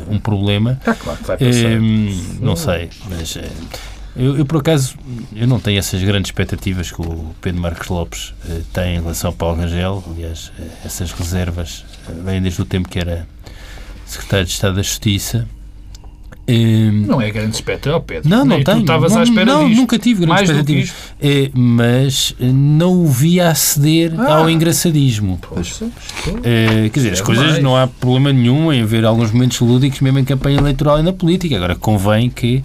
um 0.09 0.19
problema. 0.19 0.79
Ah, 0.85 0.95
claro 0.95 1.19
que 1.19 1.25
vai 1.25 1.37
passar. 1.37 1.81
Hum, 1.81 2.21
não 2.41 2.57
sei, 2.57 2.91
mas 3.09 3.39
eu, 4.17 4.37
eu, 4.39 4.45
por 4.47 4.59
acaso 4.59 4.95
eu 5.35 5.47
não 5.47 5.59
tenho 5.59 5.79
essas 5.79 6.03
grandes 6.03 6.29
expectativas 6.29 6.91
que 6.91 7.01
o 7.01 7.35
Pedro 7.41 7.61
Marcos 7.61 7.89
Lopes 7.89 8.35
eh, 8.49 8.61
tem 8.73 8.97
em 8.97 9.01
relação 9.01 9.31
ao 9.31 9.35
Paulo 9.37 9.57
Rangel. 9.61 10.03
Aliás, 10.15 10.53
eh, 10.59 10.65
essas 10.85 11.13
reservas 11.13 11.85
eh, 12.09 12.13
vêm 12.25 12.41
desde 12.43 12.61
o 12.61 12.65
tempo 12.65 12.89
que 12.89 12.99
era 12.99 13.27
secretário 14.07 14.45
de 14.47 14.53
Estado 14.53 14.77
da 14.77 14.83
Justiça. 14.83 15.49
Hum, 16.49 17.05
Não 17.07 17.21
é 17.23 17.31
grande 17.31 17.55
espetáculo, 17.55 18.03
Pedro. 18.03 18.29
não, 18.29 18.45
não 18.45 18.65
tenho. 18.65 18.81
Estavas 18.81 19.13
não, 19.13 19.21
à 19.21 19.23
espera 19.23 19.45
não, 19.47 19.65
disto. 19.69 19.81
nunca 19.81 19.97
tive 19.99 20.27
grandes 20.27 20.43
expectativas. 20.51 20.93
Eh, 21.21 21.51
mas 21.55 22.35
eh, 22.41 22.47
não 22.53 22.95
o 22.95 23.07
via 23.07 23.49
aceder 23.49 24.13
Ah. 24.19 24.39
ao 24.39 24.51
engraçadismo. 24.51 25.39
Poxa, 25.41 25.87
Eh, 26.43 26.91
quer 26.93 26.99
dizer, 26.99 27.13
as 27.13 27.21
É 27.21 27.23
coisas 27.23 27.63
não 27.63 27.77
há 27.77 27.87
problema 27.87 28.33
nenhum 28.33 28.73
em 28.73 28.83
haver 28.83 29.05
alguns 29.05 29.31
momentos 29.31 29.61
lúdicos, 29.61 30.01
mesmo 30.01 30.19
em 30.19 30.25
campanha 30.25 30.59
eleitoral 30.59 30.99
e 30.99 31.03
na 31.05 31.13
política. 31.13 31.55
Agora, 31.57 31.77
convém 31.77 32.29
que 32.29 32.57
ehm, 32.57 32.63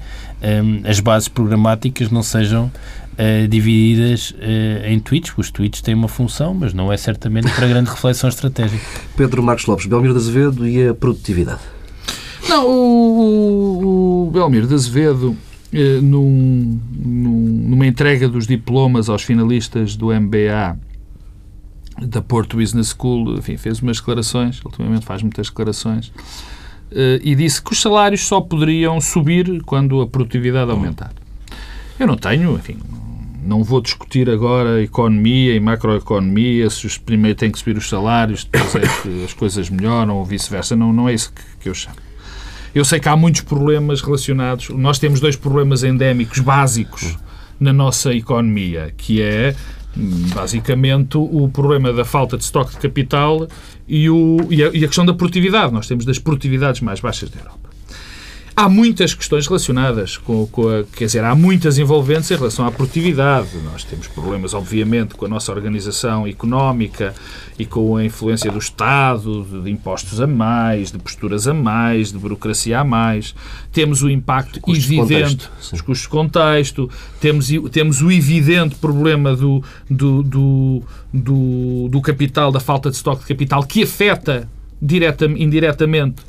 as 0.84 1.00
bases 1.00 1.28
programáticas 1.28 2.10
não 2.12 2.22
sejam 2.24 2.72
eh, 3.18 3.48
divididas 3.48 4.34
eh, 4.40 4.86
em 4.92 5.00
tweets, 5.00 5.32
porque 5.32 5.42
os 5.42 5.52
tweets 5.52 5.82
têm 5.82 5.96
uma 5.96 6.08
função, 6.08 6.54
mas 6.54 6.74
não 6.74 6.92
é 6.94 6.98
certamente 6.98 7.50
para 7.52 7.68
grande 7.68 7.90
reflexão 7.90 8.30
estratégica. 8.30 8.84
Pedro 9.18 9.42
Marcos 9.42 9.66
Lopes, 9.66 9.86
Belmiro 9.88 10.14
de 10.14 10.20
Azevedo 10.20 10.68
e 10.68 10.88
a 10.88 10.94
produtividade. 10.94 11.62
Não, 12.48 12.66
o, 12.68 12.70
o, 12.72 14.28
o 14.28 14.32
Belmiro 14.32 14.68
de 14.68 14.74
Azevedo, 14.76 15.36
eh, 15.74 16.00
num, 16.02 16.80
num- 16.96 17.66
numa 17.70 17.86
entrega 17.88 18.30
dos 18.30 18.46
diplomas 18.48 19.10
aos 19.10 19.24
finalistas 19.24 19.96
do 19.96 20.08
MBA 20.14 20.78
da 22.00 22.22
Porto 22.22 22.58
Business 22.58 22.96
School, 22.98 23.38
enfim, 23.40 23.58
fez 23.58 23.82
umas 23.82 23.98
declarações, 23.98 24.62
ultimamente 24.64 25.04
faz 25.04 25.24
muitas 25.24 25.48
declarações, 25.48 26.12
e 26.92 27.36
disse 27.36 27.62
que 27.62 27.74
os 27.74 27.82
salários 27.82 28.22
só 28.22 28.40
poderiam 28.42 29.00
subir 29.02 29.62
quando 29.64 30.02
a 30.02 30.08
produtividade 30.08 30.72
aumentar. 30.72 31.12
Eu 32.00 32.08
não 32.08 32.16
tenho, 32.16 32.56
enfim, 32.56 32.78
não 33.44 33.64
vou 33.64 33.82
discutir 33.82 34.30
agora 34.30 34.84
economia 34.84 35.56
e 35.56 35.60
macroeconomia, 35.60 36.70
se 36.70 36.86
os 36.86 36.98
primeiro 36.98 37.38
têm 37.38 37.50
que 37.50 37.58
subir 37.58 37.78
os 37.78 37.88
salários, 37.88 38.44
depois 38.44 38.76
é 38.76 39.02
que 39.02 39.24
as 39.24 39.34
coisas 39.34 39.70
melhoram 39.70 40.18
ou 40.18 40.26
vice-versa. 40.26 40.76
Não, 40.76 40.92
não 40.92 41.08
é 41.08 41.14
isso 41.14 41.32
que, 41.34 41.42
que 41.62 41.70
eu 41.70 41.74
chamo. 41.74 41.96
Eu 42.76 42.86
sei 42.86 43.00
que 43.00 43.10
há 43.10 43.16
muitos 43.16 43.42
problemas 43.42 44.02
relacionados. 44.02 44.70
Nós 44.70 45.00
temos 45.00 45.20
dois 45.20 45.36
problemas 45.36 45.84
endémicos 45.84 46.40
básicos 46.40 47.18
na 47.60 47.74
nossa 47.74 48.14
economia, 48.14 48.94
que 48.96 49.22
é 49.22 49.56
basicamente 50.34 51.18
o 51.18 51.50
problema 51.50 51.92
da 51.92 52.06
falta 52.06 52.38
de 52.38 52.44
estoque 52.44 52.72
de 52.72 52.78
capital 52.78 53.48
e, 53.88 54.10
o, 54.10 54.38
e, 54.50 54.64
a, 54.64 54.70
e 54.70 54.84
a 54.84 54.88
questão 54.88 55.06
da 55.06 55.14
produtividade. 55.14 55.74
Nós 55.74 55.88
temos 55.88 56.06
das 56.06 56.20
produtividades 56.20 56.82
mais 56.82 57.00
baixas 57.00 57.30
da 57.30 57.40
Europa. 57.40 57.67
Há 58.60 58.68
muitas 58.68 59.14
questões 59.14 59.46
relacionadas 59.46 60.18
com, 60.18 60.48
com 60.48 60.68
a, 60.68 60.84
quer 60.84 61.06
dizer, 61.06 61.24
há 61.24 61.36
muitas 61.36 61.78
envolventes 61.78 62.32
em 62.32 62.36
relação 62.36 62.66
à 62.66 62.72
produtividade. 62.72 63.50
Nós 63.64 63.84
temos 63.84 64.08
problemas, 64.08 64.56
obviamente, 64.56 65.14
com 65.14 65.28
a 65.28 65.30
nossa 65.30 65.52
organização 65.52 66.26
económica 66.26 67.14
e 67.60 67.68
com 67.68 67.98
a 67.98 68.04
influência 68.04 68.52
do 68.52 68.58
Estado, 68.58 69.44
de 69.64 69.70
impostos 69.70 70.20
a 70.20 70.26
mais, 70.26 70.92
de 70.92 70.98
posturas 70.98 71.48
a 71.48 71.54
mais, 71.54 72.12
de 72.12 72.18
burocracia 72.18 72.80
a 72.80 72.84
mais. 72.84 73.36
Temos 73.72 74.02
o 74.02 74.10
impacto 74.10 74.60
evidente 74.68 75.48
dos 75.70 75.82
custos 75.82 76.02
de 76.02 76.10
contexto, 76.10 76.90
temos, 77.22 77.50
temos 77.72 78.02
o 78.02 78.12
evidente 78.12 78.74
problema 78.78 79.36
do, 79.36 79.64
do, 79.88 80.24
do, 80.24 80.84
do, 81.14 81.90
do 81.92 82.02
capital, 82.02 82.52
da 82.52 82.60
falta 82.60 82.90
de 82.90 82.96
estoque 82.96 83.22
de 83.22 83.28
capital, 83.28 83.64
que 83.64 83.84
afeta 83.84 84.50
direta, 84.82 85.26
indiretamente 85.26 86.24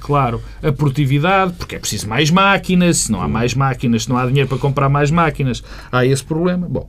claro, 0.00 0.42
a 0.62 0.72
produtividade, 0.72 1.52
porque 1.54 1.76
é 1.76 1.78
preciso 1.78 2.08
mais 2.08 2.30
máquinas, 2.30 2.98
se 2.98 3.12
não 3.12 3.20
há 3.20 3.28
mais 3.28 3.54
máquinas, 3.54 4.04
se 4.04 4.08
não 4.08 4.16
há 4.16 4.26
dinheiro 4.26 4.48
para 4.48 4.58
comprar 4.58 4.88
mais 4.88 5.10
máquinas, 5.10 5.62
há 5.90 6.04
esse 6.04 6.24
problema. 6.24 6.68
Bom, 6.68 6.88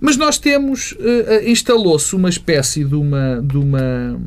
mas 0.00 0.16
nós 0.16 0.38
temos, 0.38 0.92
uh, 0.92 1.48
instalou-se 1.48 2.14
uma 2.14 2.28
espécie 2.28 2.84
de 2.84 2.94
uma, 2.94 3.42
de 3.42 3.56
uma 3.56 4.20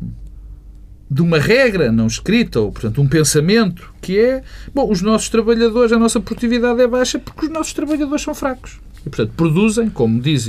de 1.10 1.22
uma 1.22 1.40
regra 1.40 1.90
não 1.90 2.06
escrita, 2.06 2.60
ou 2.60 2.70
portanto 2.70 3.00
um 3.02 3.08
pensamento, 3.08 3.92
que 4.00 4.16
é, 4.16 4.44
bom, 4.72 4.88
os 4.88 5.02
nossos 5.02 5.28
trabalhadores, 5.28 5.90
a 5.90 5.98
nossa 5.98 6.20
produtividade 6.20 6.80
é 6.80 6.86
baixa 6.86 7.18
porque 7.18 7.46
os 7.46 7.52
nossos 7.52 7.72
trabalhadores 7.72 8.22
são 8.22 8.32
fracos. 8.32 8.78
E, 9.04 9.10
portanto, 9.10 9.32
produzem, 9.36 9.90
como 9.90 10.20
diz, 10.20 10.48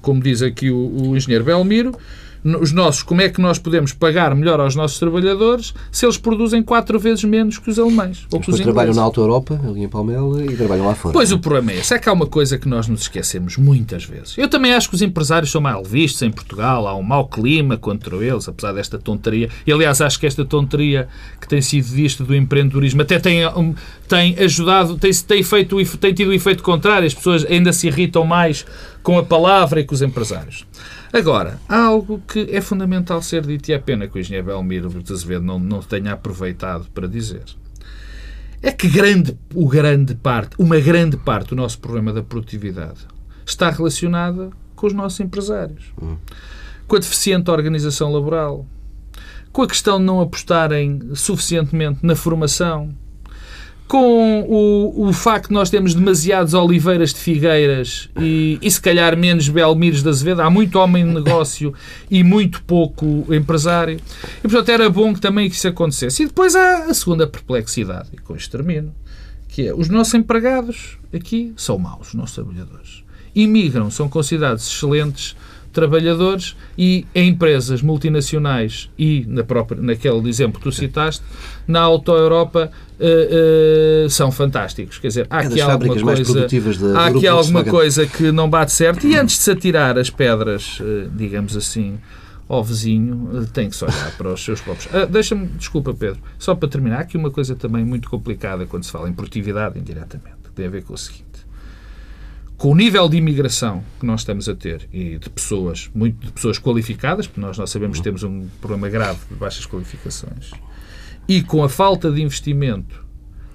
como 0.00 0.22
diz 0.22 0.40
aqui 0.40 0.70
o, 0.70 1.10
o 1.10 1.16
engenheiro 1.16 1.44
Belmiro, 1.44 1.94
os 2.44 2.72
nossos, 2.72 3.02
como 3.02 3.20
é 3.20 3.28
que 3.28 3.40
nós 3.40 3.58
podemos 3.58 3.92
pagar 3.92 4.34
melhor 4.34 4.60
aos 4.60 4.74
nossos 4.74 4.98
trabalhadores 4.98 5.74
se 5.90 6.06
eles 6.06 6.16
produzem 6.16 6.62
quatro 6.62 6.98
vezes 6.98 7.24
menos 7.24 7.58
que 7.58 7.70
os 7.70 7.78
alemães 7.78 8.26
ou 8.32 8.40
que 8.40 8.50
os 8.50 8.60
trabalham 8.60 8.94
na 8.94 9.02
Alta 9.02 9.20
Europa, 9.20 9.60
ali 9.66 9.82
em 9.82 9.88
Palmela, 9.88 10.44
e 10.44 10.56
trabalham 10.56 10.86
lá 10.86 10.94
fora. 10.94 11.12
Pois 11.12 11.32
o 11.32 11.38
problema 11.38 11.72
é 11.72 11.78
esse. 11.78 11.94
É 11.94 11.98
que 11.98 12.08
há 12.08 12.12
uma 12.12 12.26
coisa 12.26 12.58
que 12.58 12.68
nós 12.68 12.88
nos 12.88 13.02
esquecemos 13.02 13.56
muitas 13.56 14.04
vezes. 14.04 14.36
Eu 14.36 14.48
também 14.48 14.72
acho 14.72 14.88
que 14.88 14.94
os 14.94 15.02
empresários 15.02 15.50
são 15.50 15.60
mal 15.60 15.82
vistos 15.84 16.22
em 16.22 16.30
Portugal. 16.30 16.86
Há 16.86 16.94
um 16.94 17.02
mau 17.02 17.26
clima 17.26 17.76
contra 17.76 18.16
eles, 18.16 18.48
apesar 18.48 18.72
desta 18.72 18.98
tonteria. 18.98 19.48
E, 19.66 19.72
aliás, 19.72 20.00
acho 20.00 20.18
que 20.18 20.26
esta 20.26 20.44
tonteria 20.44 21.08
que 21.40 21.48
tem 21.48 21.60
sido 21.60 21.84
vista 21.84 22.24
do 22.24 22.34
empreendedorismo 22.34 23.02
até 23.02 23.18
tem, 23.18 23.40
tem 24.06 24.36
ajudado, 24.38 24.96
tem, 24.96 25.12
tem, 25.12 25.42
feito, 25.42 25.76
tem 25.98 26.14
tido 26.14 26.28
o 26.28 26.32
efeito 26.32 26.62
contrário. 26.62 27.06
As 27.06 27.14
pessoas 27.14 27.44
ainda 27.44 27.72
se 27.72 27.86
irritam 27.86 28.24
mais 28.24 28.64
com 29.08 29.16
a 29.16 29.24
palavra 29.24 29.80
e 29.80 29.84
com 29.84 29.94
os 29.94 30.02
empresários. 30.02 30.66
Agora, 31.10 31.58
há 31.66 31.78
algo 31.78 32.20
que 32.28 32.46
é 32.52 32.60
fundamental 32.60 33.22
ser 33.22 33.40
dito 33.46 33.70
e 33.70 33.72
é 33.72 33.78
pena 33.78 34.06
que 34.06 34.18
o 34.18 34.20
engenheiro 34.20 34.48
Belmiro 34.48 34.90
de 35.02 35.10
Azevedo 35.10 35.42
não, 35.42 35.58
não 35.58 35.80
tenha 35.80 36.12
aproveitado 36.12 36.90
para 36.90 37.08
dizer. 37.08 37.44
É 38.60 38.70
que 38.70 38.86
grande, 38.86 39.34
o 39.54 39.66
grande 39.66 40.14
parte, 40.14 40.56
uma 40.58 40.78
grande 40.78 41.16
parte 41.16 41.48
do 41.48 41.56
nosso 41.56 41.78
problema 41.78 42.12
da 42.12 42.22
produtividade 42.22 43.06
está 43.46 43.70
relacionada 43.70 44.50
com 44.76 44.86
os 44.86 44.92
nossos 44.92 45.20
empresários, 45.20 45.86
hum. 46.02 46.18
com 46.86 46.96
a 46.96 46.98
deficiente 46.98 47.50
organização 47.50 48.12
laboral, 48.12 48.66
com 49.50 49.62
a 49.62 49.66
questão 49.66 49.98
de 49.98 50.04
não 50.04 50.20
apostarem 50.20 51.00
suficientemente 51.14 52.00
na 52.02 52.14
formação, 52.14 52.94
com 53.88 54.42
o, 54.42 55.08
o 55.08 55.12
facto 55.14 55.48
de 55.48 55.54
nós 55.54 55.70
termos 55.70 55.94
demasiados 55.94 56.52
oliveiras 56.52 57.14
de 57.14 57.20
figueiras 57.20 58.10
e, 58.20 58.58
e 58.60 58.70
se 58.70 58.80
calhar 58.80 59.16
menos 59.16 59.48
Belmires 59.48 60.02
da 60.02 60.10
Azevedo, 60.10 60.42
há 60.42 60.50
muito 60.50 60.78
homem 60.78 61.06
de 61.06 61.14
negócio 61.14 61.72
e 62.10 62.22
muito 62.22 62.62
pouco 62.64 63.24
empresário. 63.34 63.98
E, 64.38 64.42
portanto, 64.42 64.68
era 64.68 64.90
bom 64.90 65.14
que 65.14 65.20
também 65.20 65.46
isso 65.46 65.66
acontecesse. 65.66 66.22
E 66.22 66.26
depois 66.26 66.54
há 66.54 66.84
a 66.84 66.94
segunda 66.94 67.26
perplexidade, 67.26 68.10
e 68.12 68.18
com 68.18 68.36
isto 68.36 68.50
termino, 68.50 68.94
que 69.48 69.68
é 69.68 69.74
os 69.74 69.88
nossos 69.88 70.12
empregados 70.12 70.98
aqui 71.12 71.54
são 71.56 71.78
maus, 71.78 72.08
os 72.08 72.14
nossos 72.14 72.34
trabalhadores. 72.34 73.02
Imigram, 73.34 73.90
são 73.90 74.06
considerados 74.06 74.66
excelentes 74.70 75.34
trabalhadores 75.72 76.56
e 76.76 77.06
em 77.14 77.28
empresas 77.28 77.82
multinacionais 77.82 78.90
e 78.98 79.24
na 79.28 79.44
própria, 79.44 79.80
naquele 79.80 80.28
exemplo 80.28 80.58
que 80.58 80.64
tu 80.64 80.72
citaste, 80.72 81.22
na 81.66 81.80
Auto 81.80 82.12
Europa 82.12 82.70
uh, 83.00 84.06
uh, 84.06 84.10
são 84.10 84.30
fantásticos. 84.30 84.98
Quer 84.98 85.08
dizer, 85.08 85.26
há 85.30 85.42
é 85.42 85.46
aqui 85.46 85.60
alguma 85.60 85.96
coisa, 85.96 86.46
há 86.96 87.06
aqui 87.06 87.26
alguma 87.26 87.64
coisa 87.64 88.06
que 88.06 88.32
não 88.32 88.48
bate 88.48 88.72
certo 88.72 89.06
e 89.06 89.16
antes 89.16 89.36
de 89.36 89.42
se 89.42 89.50
atirar 89.50 89.98
as 89.98 90.10
pedras, 90.10 90.78
uh, 90.80 91.08
digamos 91.14 91.56
assim, 91.56 91.98
ao 92.48 92.64
vizinho, 92.64 93.46
tem 93.52 93.68
que 93.68 93.76
se 93.76 93.84
olhar 93.84 94.16
para 94.16 94.32
os 94.32 94.44
seus 94.44 94.60
próprios. 94.60 94.86
Uh, 94.92 95.06
Deixa-me, 95.06 95.46
desculpa, 95.46 95.92
Pedro, 95.94 96.20
só 96.38 96.54
para 96.54 96.68
terminar, 96.68 97.00
aqui 97.00 97.16
uma 97.16 97.30
coisa 97.30 97.54
também 97.54 97.84
muito 97.84 98.08
complicada 98.08 98.66
quando 98.66 98.84
se 98.84 98.90
fala 98.90 99.08
em 99.08 99.12
produtividade 99.12 99.78
indiretamente, 99.78 100.36
que 100.44 100.50
tem 100.52 100.66
a 100.66 100.70
ver 100.70 100.82
com 100.82 100.94
o 100.94 100.98
seguinte 100.98 101.28
com 102.58 102.72
o 102.72 102.74
nível 102.74 103.08
de 103.08 103.16
imigração 103.16 103.84
que 104.00 104.04
nós 104.04 104.22
estamos 104.22 104.48
a 104.48 104.54
ter 104.54 104.88
e 104.92 105.16
de 105.16 105.30
pessoas, 105.30 105.88
muito 105.94 106.26
de 106.26 106.32
pessoas 106.32 106.58
qualificadas, 106.58 107.28
porque 107.28 107.40
nós, 107.40 107.56
nós 107.56 107.70
sabemos 107.70 107.98
que 107.98 108.04
temos 108.04 108.24
um 108.24 108.48
problema 108.60 108.88
grave 108.88 109.20
de 109.30 109.36
baixas 109.36 109.64
qualificações, 109.64 110.50
e 111.28 111.42
com 111.42 111.62
a 111.62 111.68
falta 111.68 112.10
de 112.10 112.22
investimento 112.22 113.06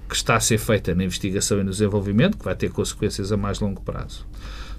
que 0.08 0.14
está 0.14 0.36
a 0.36 0.40
ser 0.40 0.58
feita 0.58 0.94
na 0.94 1.04
investigação 1.04 1.58
e 1.58 1.64
no 1.64 1.70
desenvolvimento, 1.70 2.38
que 2.38 2.44
vai 2.44 2.54
ter 2.54 2.70
consequências 2.70 3.32
a 3.32 3.36
mais 3.36 3.58
longo 3.58 3.80
prazo. 3.80 4.24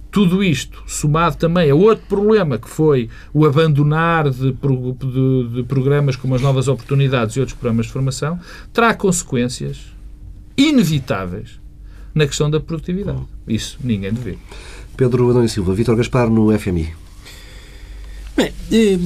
Tudo 0.10 0.42
isto, 0.42 0.82
somado 0.88 1.36
também 1.36 1.70
a 1.70 1.76
outro 1.76 2.06
problema, 2.08 2.58
que 2.58 2.70
foi 2.70 3.10
o 3.34 3.46
abandonar 3.46 4.30
de, 4.30 4.54
de, 4.54 5.50
de 5.56 5.64
programas 5.64 6.16
como 6.16 6.36
as 6.36 6.42
Novas 6.42 6.70
Oportunidades 6.70 7.36
e 7.36 7.42
outros 7.42 7.58
programas 7.58 7.88
de 7.88 7.92
formação, 7.92 8.40
terá 8.72 8.94
consequências 8.94 9.94
inevitáveis 10.56 11.60
na 12.14 12.26
questão 12.26 12.50
da 12.50 12.62
produtividade. 12.62 13.24
Isso 13.46 13.78
ninguém 13.84 14.14
vê. 14.14 14.38
Pedro 14.96 15.30
Adão 15.30 15.44
e 15.44 15.50
Silva, 15.50 15.74
Vítor 15.74 15.98
Gaspar 15.98 16.30
no 16.30 16.58
FMI. 16.58 16.94
Bem, 18.38 18.54
eh, 18.72 18.98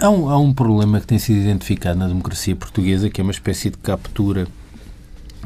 há, 0.00 0.10
um, 0.10 0.28
há 0.28 0.38
um 0.38 0.52
problema 0.52 1.00
que 1.00 1.06
tem 1.06 1.18
sido 1.18 1.40
identificado 1.40 1.98
na 1.98 2.08
democracia 2.08 2.54
portuguesa, 2.54 3.10
que 3.10 3.20
é 3.20 3.24
uma 3.24 3.32
espécie 3.32 3.70
de 3.70 3.78
captura 3.78 4.46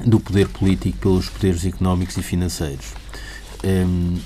do 0.05 0.19
poder 0.19 0.49
político 0.49 0.99
pelos 0.99 1.29
poderes 1.29 1.65
económicos 1.65 2.17
e 2.17 2.23
financeiros. 2.23 2.95
Um, 3.65 4.19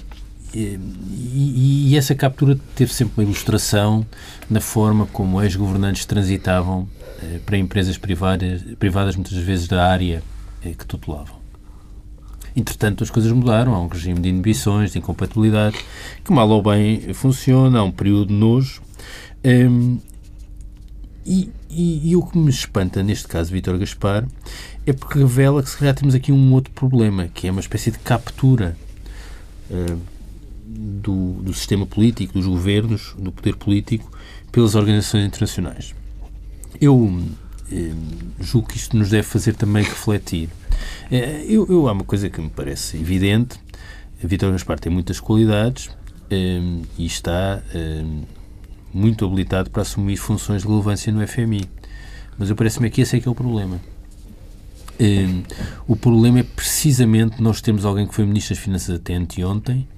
e, 0.54 1.90
e, 1.90 1.96
essa 1.96 2.14
captura 2.14 2.56
teve 2.76 2.94
sempre 2.94 3.14
uma 3.16 3.24
ilustração 3.24 4.06
na 4.48 4.60
forma 4.60 5.04
como 5.06 5.42
ex-governantes 5.42 6.04
transitavam 6.04 6.88
eh, 7.20 7.40
para 7.44 7.58
empresas 7.58 7.98
privadas, 7.98 8.62
privadas, 8.78 9.16
muitas 9.16 9.36
vezes 9.36 9.66
da 9.66 9.84
área 9.84 10.22
eh, 10.64 10.70
que 10.70 10.86
tutelavam. 10.86 11.42
Entretanto, 12.54 13.02
as 13.02 13.10
coisas 13.10 13.32
mudaram. 13.32 13.74
Há 13.74 13.80
um 13.80 13.88
regime 13.88 14.20
de 14.20 14.28
inibições, 14.28 14.92
de 14.92 14.98
incompatibilidade, 14.98 15.76
que 16.24 16.32
mal 16.32 16.48
ou 16.48 16.62
bem 16.62 17.12
funciona. 17.12 17.80
Há 17.80 17.82
um 17.82 17.90
período 17.90 18.26
de 18.26 18.34
nojo. 18.34 18.80
Um, 19.44 19.98
e, 21.24 21.50
e, 21.70 22.10
e, 22.10 22.16
o 22.16 22.22
que 22.22 22.36
me 22.36 22.50
espanta, 22.50 23.02
neste 23.02 23.26
caso, 23.26 23.52
Vítor 23.52 23.78
Gaspar, 23.78 24.26
é 24.86 24.92
porque 24.92 25.18
revela 25.18 25.62
que 25.62 25.70
se 25.70 25.76
calhar 25.76 25.94
temos 25.94 26.14
aqui 26.14 26.30
um 26.30 26.52
outro 26.52 26.72
problema, 26.72 27.28
que 27.28 27.46
é 27.48 27.50
uma 27.50 27.60
espécie 27.60 27.90
de 27.90 27.98
captura 27.98 28.76
uh, 29.70 29.98
do, 30.66 31.34
do 31.42 31.54
sistema 31.54 31.86
político, 31.86 32.34
dos 32.34 32.46
governos, 32.46 33.14
do 33.18 33.32
poder 33.32 33.56
político, 33.56 34.10
pelas 34.52 34.74
organizações 34.74 35.26
internacionais. 35.26 35.94
Eu 36.80 36.96
uh, 36.96 37.24
julgo 38.40 38.68
que 38.68 38.76
isto 38.76 38.96
nos 38.96 39.10
deve 39.10 39.24
fazer 39.24 39.54
também 39.54 39.82
refletir 39.82 40.50
é, 41.10 41.44
eu, 41.46 41.66
eu, 41.68 41.88
há 41.88 41.92
uma 41.92 42.04
coisa 42.04 42.28
que 42.28 42.40
me 42.40 42.50
parece 42.50 42.96
evidente. 42.96 43.58
Vítor 44.22 44.52
Gaspar 44.52 44.78
tem 44.78 44.92
muitas 44.92 45.20
qualidades 45.20 45.90
e 46.30 47.06
está 47.06 47.62
muito 48.94 49.24
habilitado 49.24 49.70
para 49.70 49.82
assumir 49.82 50.16
funções 50.16 50.62
de 50.62 50.68
relevância 50.68 51.12
no 51.12 51.26
FMI. 51.26 51.68
Mas 52.38 52.48
eu 52.48 52.56
parece-me 52.56 52.88
que 52.88 53.00
esse 53.00 53.16
é 53.16 53.20
que 53.20 53.28
é 53.28 53.30
o 53.30 53.34
problema. 53.34 53.80
Um, 55.00 55.42
o 55.88 55.96
problema 55.96 56.38
é 56.38 56.42
precisamente 56.44 57.42
nós 57.42 57.60
temos 57.60 57.84
alguém 57.84 58.06
que 58.06 58.14
foi 58.14 58.24
Ministro 58.24 58.54
das 58.54 58.62
Finanças 58.62 58.94
até 58.94 59.14
anteontem 59.14 59.88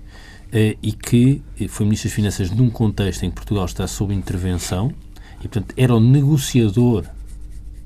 uh, 0.46 0.78
e 0.82 0.92
que 0.92 1.42
foi 1.68 1.84
Ministro 1.84 2.08
das 2.08 2.14
Finanças 2.14 2.50
num 2.50 2.70
contexto 2.70 3.24
em 3.24 3.28
que 3.28 3.36
Portugal 3.36 3.66
está 3.66 3.86
sob 3.86 4.14
intervenção 4.14 4.92
e, 5.40 5.48
portanto, 5.48 5.74
era 5.76 5.94
o 5.94 6.00
negociador 6.00 7.04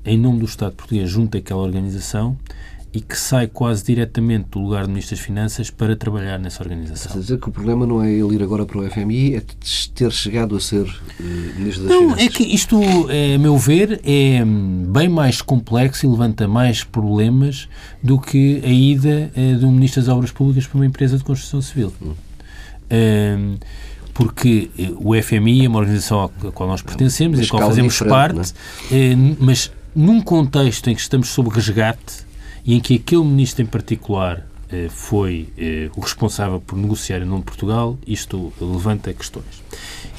em 0.05 0.17
nome 0.17 0.39
do 0.39 0.45
Estado 0.45 0.73
português 0.73 1.09
junto 1.09 1.37
àquela 1.37 1.61
organização 1.61 2.37
e 2.93 2.99
que 2.99 3.17
sai 3.17 3.47
quase 3.47 3.85
diretamente 3.85 4.49
do 4.51 4.59
lugar 4.59 4.83
de 4.83 4.89
Ministro 4.89 5.15
das 5.15 5.25
Finanças 5.25 5.69
para 5.69 5.95
trabalhar 5.95 6.37
nessa 6.37 6.61
organização. 6.61 7.13
Quer 7.13 7.19
dizer 7.19 7.39
que 7.39 7.47
o 7.47 7.51
problema 7.51 7.85
não 7.85 8.03
é 8.03 8.11
ele 8.11 8.35
ir 8.35 8.43
agora 8.43 8.65
para 8.65 8.79
o 8.79 8.89
FMI, 8.89 9.35
é 9.35 9.43
ter 9.95 10.11
chegado 10.11 10.57
a 10.57 10.59
ser 10.59 10.83
uh, 10.83 11.23
Ministro 11.57 11.83
das 11.83 11.91
não, 11.91 11.99
Finanças. 11.99 12.17
Não, 12.17 12.25
é 12.25 12.27
que 12.27 12.43
isto, 12.43 12.81
a 12.83 13.37
meu 13.37 13.57
ver, 13.57 14.01
é 14.03 14.43
bem 14.43 15.07
mais 15.07 15.41
complexo 15.41 16.05
e 16.05 16.09
levanta 16.09 16.49
mais 16.49 16.83
problemas 16.83 17.69
do 18.03 18.19
que 18.19 18.61
a 18.65 18.69
ida 18.69 19.31
uh, 19.37 19.59
de 19.59 19.65
um 19.65 19.71
Ministro 19.71 20.01
das 20.01 20.09
Obras 20.09 20.31
Públicas 20.31 20.67
para 20.67 20.77
uma 20.77 20.85
empresa 20.85 21.17
de 21.17 21.23
construção 21.23 21.61
civil. 21.61 21.93
Hum. 22.01 22.13
Uh, 22.91 23.57
porque 24.13 24.69
eh, 24.77 24.91
o 24.97 25.19
FMI 25.19 25.65
é 25.65 25.69
uma 25.69 25.79
organização 25.79 26.23
à 26.25 26.51
qual 26.51 26.67
nós 26.67 26.81
pertencemos 26.81 27.39
é 27.39 27.43
e 27.43 27.45
à 27.45 27.49
qual 27.49 27.69
fazemos 27.69 27.97
parte, 27.99 28.53
é? 28.91 29.15
mas 29.39 29.71
num 29.95 30.21
contexto 30.21 30.89
em 30.89 30.95
que 30.95 31.01
estamos 31.01 31.29
sob 31.29 31.49
resgate 31.49 32.25
e 32.65 32.75
em 32.75 32.79
que 32.79 32.95
aquele 32.95 33.23
ministro 33.23 33.63
em 33.63 33.65
particular 33.65 34.45
eh, 34.71 34.87
foi 34.89 35.49
eh, 35.57 35.89
o 35.97 35.99
responsável 35.99 36.61
por 36.61 36.77
negociar 36.77 37.21
em 37.21 37.25
nome 37.25 37.39
de 37.39 37.45
Portugal, 37.45 37.99
isto 38.07 38.53
levanta 38.59 39.13
questões. 39.13 39.61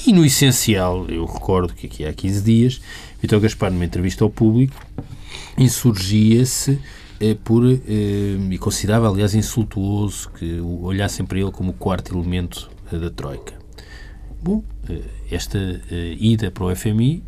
E 0.07 0.13
no 0.13 0.25
essencial, 0.27 1.07
eu 1.09 1.25
recordo 1.25 1.73
que 1.73 1.87
aqui 1.87 2.05
há 2.05 2.13
15 2.13 2.43
dias, 2.43 2.81
Vitor 3.21 3.41
Gaspar, 3.41 3.71
numa 3.71 3.85
entrevista 3.85 4.25
ao 4.25 4.29
público, 4.29 4.75
insurgia-se 5.57 6.79
eh, 7.19 7.35
por, 7.43 7.65
e 7.65 8.59
considerava, 8.59 9.09
aliás, 9.09 9.35
insultuoso 9.35 10.29
que 10.31 10.61
olhassem 10.61 11.25
para 11.25 11.39
ele 11.39 11.51
como 11.51 11.71
o 11.71 11.75
quarto 11.75 12.15
elemento 12.15 12.71
da 12.91 13.09
Troika. 13.09 13.55
Bom, 14.43 14.63
esta 15.31 15.59
ida 16.19 16.51
para 16.51 16.65
o 16.65 16.77
FMI 16.77 17.23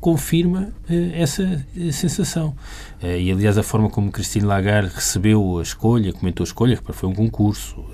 confirma 0.00 0.72
eh, 0.88 1.10
essa 1.14 1.64
eh, 1.76 1.92
sensação. 1.92 2.54
Eh, 3.02 3.22
e, 3.22 3.32
aliás, 3.32 3.58
a 3.58 3.62
forma 3.62 3.88
como 3.88 4.10
Christine 4.10 4.44
Lagarde 4.44 4.92
recebeu 4.94 5.58
a 5.58 5.62
escolha, 5.62 6.12
comentou 6.12 6.44
a 6.44 6.46
escolha, 6.46 6.76
que 6.76 6.92
foi 6.92 7.08
um 7.08 7.14
concurso, 7.14 7.84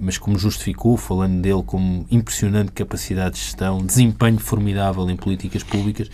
mas 0.00 0.18
como 0.18 0.38
justificou, 0.38 0.96
falando 0.96 1.40
dele 1.40 1.62
como 1.64 2.06
impressionante 2.10 2.72
capacidade 2.72 3.36
de 3.36 3.40
gestão, 3.40 3.78
desempenho 3.84 4.38
formidável 4.38 5.08
em 5.08 5.16
políticas 5.16 5.62
públicas, 5.62 6.10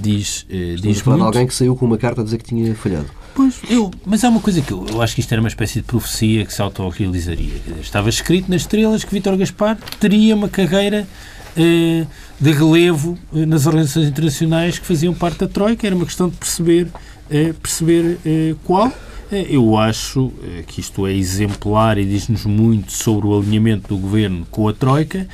diz, 0.00 0.46
diz 0.80 1.02
muito... 1.02 1.22
alguém 1.22 1.46
que 1.46 1.54
saiu 1.54 1.76
com 1.76 1.84
uma 1.84 1.98
carta 1.98 2.22
a 2.22 2.24
dizer 2.24 2.38
que 2.38 2.44
tinha 2.44 2.74
falhado. 2.74 3.10
Pois, 3.34 3.60
eu, 3.68 3.90
mas 4.04 4.24
há 4.24 4.28
uma 4.28 4.40
coisa 4.40 4.60
que 4.60 4.72
eu, 4.72 4.86
eu 4.88 5.02
acho 5.02 5.14
que 5.14 5.20
isto 5.20 5.32
era 5.32 5.40
uma 5.40 5.48
espécie 5.48 5.80
de 5.80 5.86
profecia 5.86 6.44
que 6.44 6.52
se 6.52 6.60
autorrealizaria. 6.62 7.54
Estava 7.80 8.08
escrito 8.08 8.50
nas 8.50 8.62
estrelas 8.62 9.04
que 9.04 9.12
Vítor 9.12 9.36
Gaspar 9.36 9.78
teria 9.98 10.34
uma 10.34 10.48
carreira 10.48 11.06
eh, 11.56 12.06
de 12.40 12.52
relevo 12.52 13.18
eh, 13.34 13.44
nas 13.44 13.66
organizações 13.66 14.08
internacionais 14.08 14.78
que 14.78 14.86
faziam 14.86 15.14
parte 15.14 15.40
da 15.40 15.48
Troika. 15.48 15.86
Era 15.86 15.94
uma 15.94 16.06
questão 16.06 16.28
de 16.28 16.36
perceber, 16.36 16.88
eh, 17.30 17.52
perceber 17.60 18.18
qual. 18.64 18.92
Eu 19.48 19.76
acho 19.76 20.32
que 20.66 20.80
isto 20.80 21.06
é 21.06 21.12
exemplar 21.12 21.98
e 21.98 22.04
diz-nos 22.04 22.44
muito 22.44 22.90
sobre 22.90 23.28
o 23.28 23.38
alinhamento 23.38 23.86
do 23.86 23.96
governo 23.96 24.44
com 24.50 24.66
a 24.66 24.72
Troika 24.72 25.24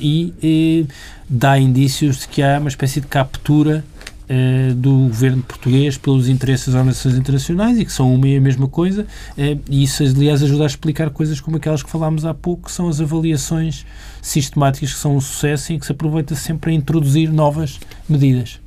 e 0.00 0.84
dá 1.28 1.56
indícios 1.56 2.18
de 2.18 2.28
que 2.28 2.42
há 2.42 2.58
uma 2.58 2.68
espécie 2.68 3.00
de 3.00 3.06
captura 3.06 3.84
eh, 4.32 4.72
do 4.76 5.08
governo 5.08 5.42
português 5.42 5.98
pelos 5.98 6.28
interesses 6.28 6.66
das 6.66 6.76
organizações 6.76 7.16
internacionais 7.16 7.80
e 7.80 7.84
que 7.84 7.92
são 7.92 8.14
uma 8.14 8.28
e 8.28 8.36
a 8.36 8.40
mesma 8.40 8.68
coisa, 8.68 9.04
eh, 9.36 9.58
e 9.68 9.82
isso, 9.82 10.04
aliás, 10.04 10.40
ajuda 10.40 10.62
a 10.62 10.66
explicar 10.66 11.10
coisas 11.10 11.40
como 11.40 11.56
aquelas 11.56 11.82
que 11.82 11.90
falámos 11.90 12.24
há 12.24 12.32
pouco, 12.32 12.66
que 12.66 12.72
são 12.72 12.88
as 12.88 13.00
avaliações 13.00 13.84
sistemáticas 14.22 14.92
que 14.92 15.00
são 15.00 15.16
um 15.16 15.20
sucesso 15.20 15.72
e 15.72 15.80
que 15.80 15.84
se 15.84 15.90
aproveita 15.90 16.36
sempre 16.36 16.70
a 16.70 16.74
introduzir 16.74 17.32
novas 17.32 17.80
medidas. 18.08 18.60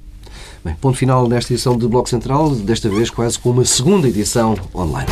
Bem, 0.66 0.76
ponto 0.76 0.98
final 0.98 1.30
nesta 1.30 1.54
edição 1.54 1.78
do 1.78 1.88
Bloco 1.88 2.10
Central, 2.10 2.54
desta 2.56 2.90
vez 2.90 3.10
quase 3.10 3.40
com 3.40 3.52
uma 3.52 3.64
segunda 3.64 4.10
edição 4.10 4.58
online. 4.76 5.08